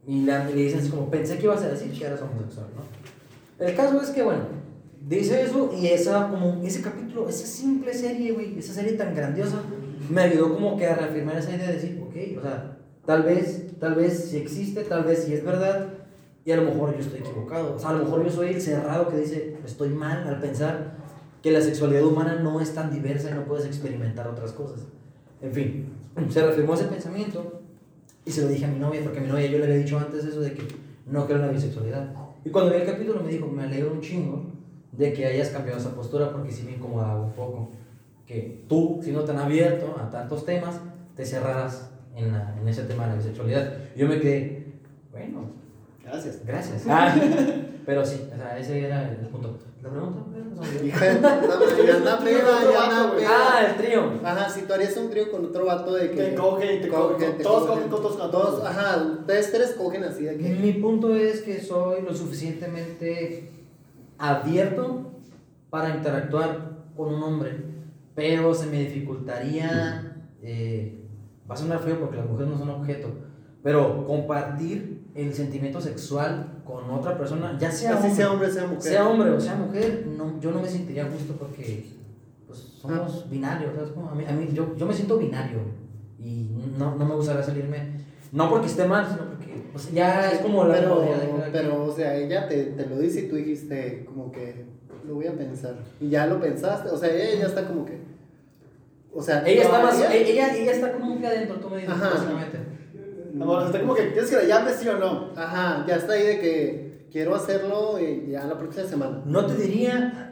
[0.08, 2.68] Y, la- y le dicen así como, pensé que ibas a decir que eras homosexual,
[2.76, 3.66] ¿no?
[3.66, 4.44] El caso es que, bueno,
[5.06, 9.62] dice eso y esa, como, ese capítulo, esa simple serie, güey, esa serie tan grandiosa,
[10.10, 13.64] me ayudó como que a reafirmar esa idea de decir, ok, o sea, tal vez,
[13.80, 15.88] tal vez si existe, tal vez si es verdad,
[16.46, 17.76] y a lo mejor yo estoy equivocado.
[17.76, 20.96] O sea, a lo mejor yo soy el cerrado que dice, estoy mal al pensar
[21.42, 24.80] que la sexualidad humana no es tan diversa y no puedes experimentar otras cosas.
[25.42, 25.90] En fin,
[26.30, 27.62] se reafirmó ese pensamiento
[28.26, 30.00] y se lo dije a mi novia, porque a mi novia yo le había dicho
[30.00, 30.64] antes eso de que
[31.06, 32.14] no creo en la bisexualidad.
[32.44, 34.46] Y cuando vi el capítulo me dijo, me alegro un chingo
[34.92, 37.70] de que hayas cambiado esa postura porque sí me incomodaba un poco.
[38.26, 40.80] Que tú, siendo tan abierto a tantos temas,
[41.16, 43.74] te cerraras en, la- en ese tema de la bisexualidad.
[43.96, 44.66] Yo me quedé,
[45.12, 45.52] bueno,
[46.04, 46.40] Gracias.
[46.46, 46.84] Gracias.
[46.90, 47.14] Ah,
[47.86, 49.58] pero sí, o sea, ese era el punto.
[49.82, 50.24] ¿La pregunta?
[53.30, 54.20] Ah, el trío.
[54.24, 56.18] Ajá, si tú harías un trío con otro vato de que.
[56.24, 57.26] Te coge y te coge.
[57.44, 57.90] Todos cogen.
[57.90, 58.66] Todos, todos.
[58.66, 60.50] ajá, ustedes tres cogen así de que.
[60.50, 63.52] Mi punto es que soy lo suficientemente
[64.18, 65.12] abierto
[65.70, 67.52] para interactuar con un hombre,
[68.16, 70.97] pero se me dificultaría, eh,
[71.50, 73.10] va a sonar feo porque las mujeres no son objeto,
[73.64, 78.82] pero compartir el sentimiento sexual con otra persona, ya sea hombre, sea hombre, sea mujer.
[78.82, 81.86] sea hombre o sea mujer, no, yo no me sentiría justo porque
[82.46, 83.92] pues, somos binarios, ¿sabes?
[84.12, 85.60] A mí, a mí- yo, yo me siento binario
[86.20, 87.92] y no, no me gustaría salirme,
[88.32, 91.92] no porque esté mal, sino porque pues, ya es como la pero, de pero, o
[91.96, 94.66] sea, ella te, te lo dice y tú dijiste como que
[95.08, 95.76] lo voy a pensar.
[96.02, 97.98] Y ya lo pensaste, o sea, ella ya está como que...
[99.14, 101.92] O sea, Ella ¿lo está más, ella, ella está como que adentro, tú me dices,
[101.92, 102.10] Ajá.
[102.10, 102.60] básicamente.
[103.42, 105.32] Amor, está como que tienes que la llames sí o no.
[105.36, 109.22] Ajá, ya está ahí de que quiero hacerlo y ya la próxima semana.
[109.26, 110.24] No te diría.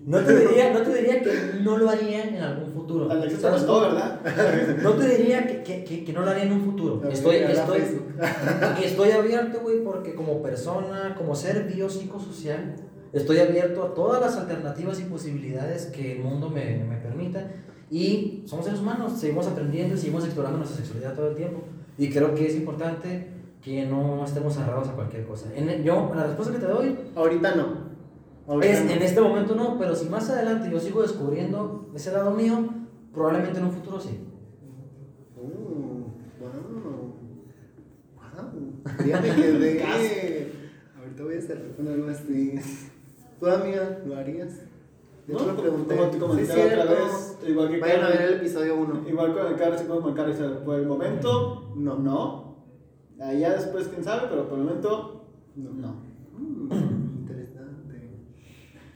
[0.00, 3.08] No te diría, no te diría que no lo haría en algún futuro.
[3.38, 3.80] ¿Sabes cómo?
[3.82, 4.20] ¿verdad?
[4.82, 7.02] No te diría que, que, que, que no lo haría en un futuro.
[7.08, 7.82] Estoy, estoy,
[8.82, 12.76] estoy abierto, güey, porque como persona, como ser biopsicosocial,
[13.12, 17.50] estoy abierto a todas las alternativas y posibilidades que el mundo me, me permita.
[17.90, 21.62] Y somos seres humanos, seguimos aprendiendo y seguimos explorando nuestra sexualidad todo el tiempo.
[21.98, 25.48] Y creo que es importante que no estemos cerrados a cualquier cosa.
[25.54, 27.90] En, yo, la respuesta que te doy Ahorita no.
[28.46, 28.90] Ahorita es, no.
[28.92, 32.68] en este momento no, pero si más adelante yo sigo descubriendo ese lado mío,
[33.12, 34.18] probablemente en un futuro sí.
[35.36, 35.48] Uh,
[36.40, 37.14] wow.
[38.16, 39.06] Wow.
[39.06, 40.52] Ya me quedé.
[40.98, 42.54] Ahorita voy a cerrar con algo así.
[43.40, 44.60] ¿Tú, amiga, lo harías?
[45.26, 45.96] Yo te lo pregunté.
[46.18, 49.08] Como te Sí, la otra vez, igual que Vayan a ver el episodio 1.
[49.08, 51.96] Igual con el carro, sí como con dice, por el momento, No.
[51.96, 52.56] no.
[53.20, 55.24] Allá después, quién sabe, pero por el momento,
[55.56, 55.94] no.
[56.38, 56.72] Mm,
[57.20, 58.18] interesante.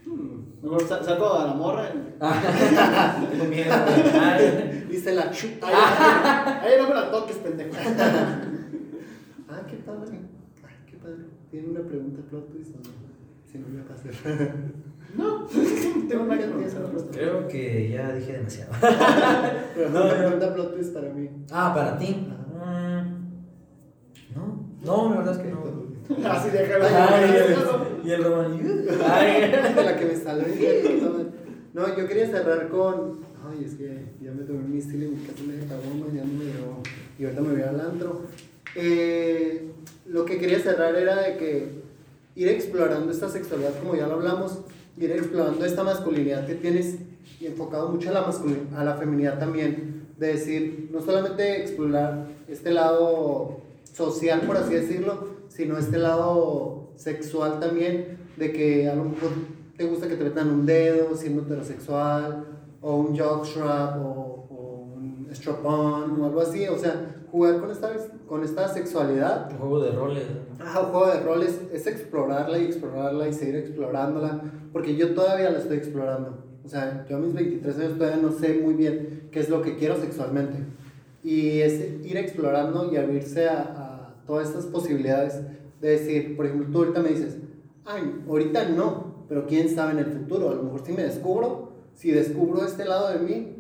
[0.07, 0.63] Mm.
[0.63, 1.91] Mejor sa- saco a la morra.
[3.31, 3.75] Tengo miedo.
[4.91, 5.67] Dice la chuta.
[6.63, 7.71] Ahí no me la toques, pendejo.
[9.47, 10.19] Ah, qué padre.
[10.67, 11.27] Ay, qué padre.
[11.51, 13.04] ¿Tiene una pregunta plot twist no?
[13.55, 14.11] Si no, ya pasé.
[15.17, 15.47] No,
[16.09, 16.47] tengo una que
[17.13, 18.73] Creo que ya dije demasiado.
[19.77, 21.31] Pero no, una pregunta plot twist para mí.
[21.53, 22.27] Ah, para ti.
[22.53, 23.15] Mm,
[24.35, 26.29] No, no, la verdad es que no.
[26.29, 26.85] Así déjalo.
[26.85, 28.61] Ay, y el, y el Román.
[29.09, 29.51] Ay.
[29.77, 30.47] de la que me salió
[31.75, 33.21] No, yo quería cerrar con.
[33.49, 36.45] Ay, es que ya me tomé mi estilo y mi casa me acabó, mañana me
[36.47, 36.83] dio.
[37.21, 38.23] Y ahorita me voy al antro.
[38.75, 39.71] Eh,
[40.07, 41.84] lo que quería cerrar era de que
[42.35, 44.59] ir explorando esta sexualidad, como ya lo hablamos,
[44.99, 46.97] ir explorando esta masculinidad que tienes
[47.41, 50.05] y enfocado mucho a la masculinidad, a la feminidad también.
[50.19, 53.61] De decir, no solamente explorar este lado
[53.93, 59.31] social, por así decirlo, sino este lado sexual también, de que a lo mejor
[59.77, 62.45] te gusta que te metan un dedo siendo heterosexual,
[62.81, 64.34] o un jockstrap, o,
[65.35, 67.93] o un strap-on, o algo así, o sea, jugar con esta,
[68.27, 70.25] con esta sexualidad Un juego de roles.
[70.61, 75.51] Ah, un juego de roles es explorarla y explorarla y seguir explorándola, porque yo todavía
[75.51, 76.45] la estoy explorando.
[76.65, 79.61] O sea, yo a mis 23 años todavía no sé muy bien qué es lo
[79.61, 80.59] que quiero sexualmente.
[81.23, 85.41] Y es ir explorando y abrirse a, a todas estas posibilidades
[85.81, 87.37] de decir, por ejemplo, tú ahorita me dices,
[87.85, 91.73] ay, ahorita no, pero quién sabe en el futuro, a lo mejor si me descubro,
[91.95, 93.54] si descubro este lado de mí,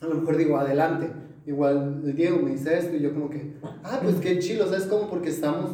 [0.00, 1.10] a lo mejor digo, adelante.
[1.46, 4.86] Igual el Diego me dice esto y yo como que, ah, pues qué chilo, ¿sabes
[4.86, 5.08] cómo?
[5.08, 5.70] Porque estamos,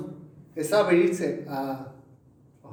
[0.55, 1.89] es abrirse a...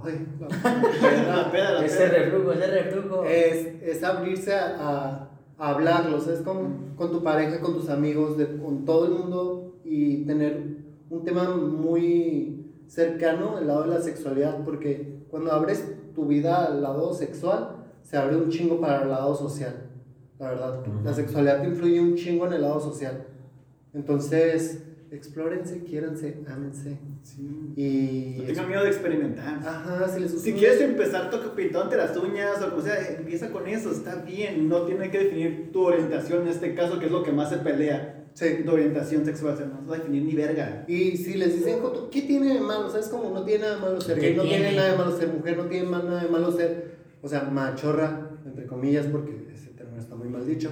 [0.03, 3.23] Ay, la- peda, la Ese reflujo, ese reflujo.
[3.25, 6.93] es, es abrirse a, a, hablarlo, ¿sabes cómo?
[6.95, 10.77] Con tu pareja, con tus amigos, de- con todo el mundo y tener
[11.09, 15.85] un tema muy cercano al lado de la sexualidad, porque cuando abres
[16.15, 19.88] tu vida al lado sexual, se abre un chingo para el lado social,
[20.39, 20.83] la verdad.
[21.03, 23.25] La sexualidad te influye un chingo en el lado social.
[23.93, 26.97] Entonces, explórense, quiéranse, ámense.
[27.75, 28.35] Y...
[28.37, 29.59] No tengan miedo de experimentar.
[29.65, 33.67] Ajá, si les Si quieres empezar toca pintándote las uñas o como sea, empieza con
[33.67, 34.69] eso, está bien.
[34.69, 37.57] No tiene que definir tu orientación en este caso, que es lo que más se
[37.57, 38.15] pelea.
[38.33, 38.61] Sí.
[38.63, 40.85] Tu orientación sexual, o sea, no vas a definir ni verga.
[40.87, 42.89] Y si les dicen, "Joto, ¿qué tiene de malo?
[42.89, 43.31] ¿Sabes cómo?
[43.31, 45.57] No tiene nada de malo ser ¿Qué gay, no tiene nada de malo ser mujer,
[45.57, 50.15] no tiene nada de malo ser, o sea, machorra, entre comillas, porque ese término está
[50.15, 50.69] muy mal dicho.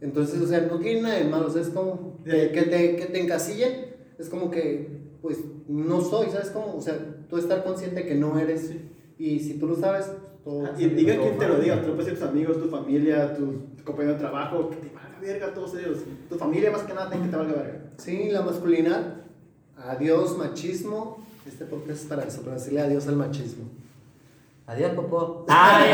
[0.00, 2.18] Entonces, o sea, no tiene nada de malo, ¿sabes cómo?
[2.24, 4.88] Que, que te, que te encasillen, es como que,
[5.22, 5.38] pues,
[5.68, 6.76] no soy, ¿sabes cómo?
[6.76, 6.98] O sea,
[7.28, 8.72] tú estar consciente que no eres,
[9.18, 10.10] y si tú lo sabes,
[10.44, 10.64] todo...
[10.76, 13.84] Y diga quien te lo diga, tú puedes ser tus amigos, tu familia, tu, tu
[13.84, 15.98] compañero de trabajo, que te valga verga todos ellos.
[16.28, 17.80] Tu familia más que nada, que te valga verga.
[17.98, 19.22] Sí, la masculinidad,
[19.76, 23.64] adiós machismo, este podcast es para eso, para decirle adiós al machismo.
[24.66, 25.44] Adiós, popó.
[25.48, 25.90] Ay.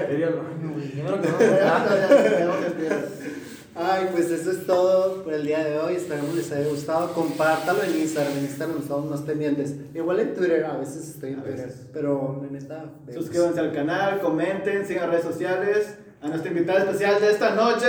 [3.75, 5.95] Ay, pues eso es todo por el día de hoy.
[5.95, 7.11] Esperamos les haya gustado.
[7.13, 8.37] Compártalo en Instagram.
[8.37, 9.73] En Instagram estamos más pendientes.
[9.95, 11.65] Igual en Twitter, a veces estoy en A Twitter.
[11.67, 11.81] veces.
[11.91, 12.85] Pero en esta.
[13.05, 13.23] vemos.
[13.23, 15.95] Suscríbanse al canal, comenten, sigan redes sociales.
[16.21, 17.87] A nuestra invitada especial de esta noche.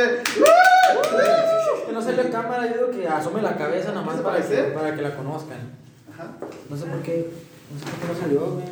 [1.86, 4.24] Que no sale la cámara, yo digo que asome la cabeza nada más ¿Qué se
[4.24, 5.58] para que, para que la conozcan.
[6.12, 6.32] Ajá.
[6.68, 7.30] No sé por qué.
[7.72, 8.64] No sé por qué no salió, güey.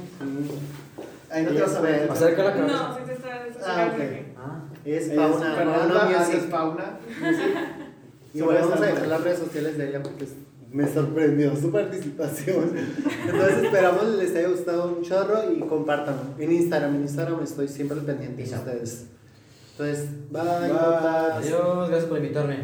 [1.32, 2.10] Ahí no te vas a ver.
[2.10, 2.76] Acerca la cabeza.
[2.88, 3.46] No, sí te está.
[3.66, 4.02] Ah, ok.
[4.38, 4.60] Ah.
[4.84, 5.54] Es Es Fauna
[6.02, 6.50] alias Music.
[6.50, 6.98] Fauna.
[8.34, 10.34] Y bueno, vamos a dejar las redes sociales de ella porque es-
[10.72, 12.72] me sorprendió su participación.
[13.26, 16.22] Entonces esperamos les haya gustado un chorro y compártanlo.
[16.38, 19.06] En Instagram, en Instagram estoy siempre pendiente de ustedes.
[19.72, 20.42] Entonces, bye.
[20.42, 21.32] Bye.
[21.34, 22.56] Adiós, gracias por invitarme.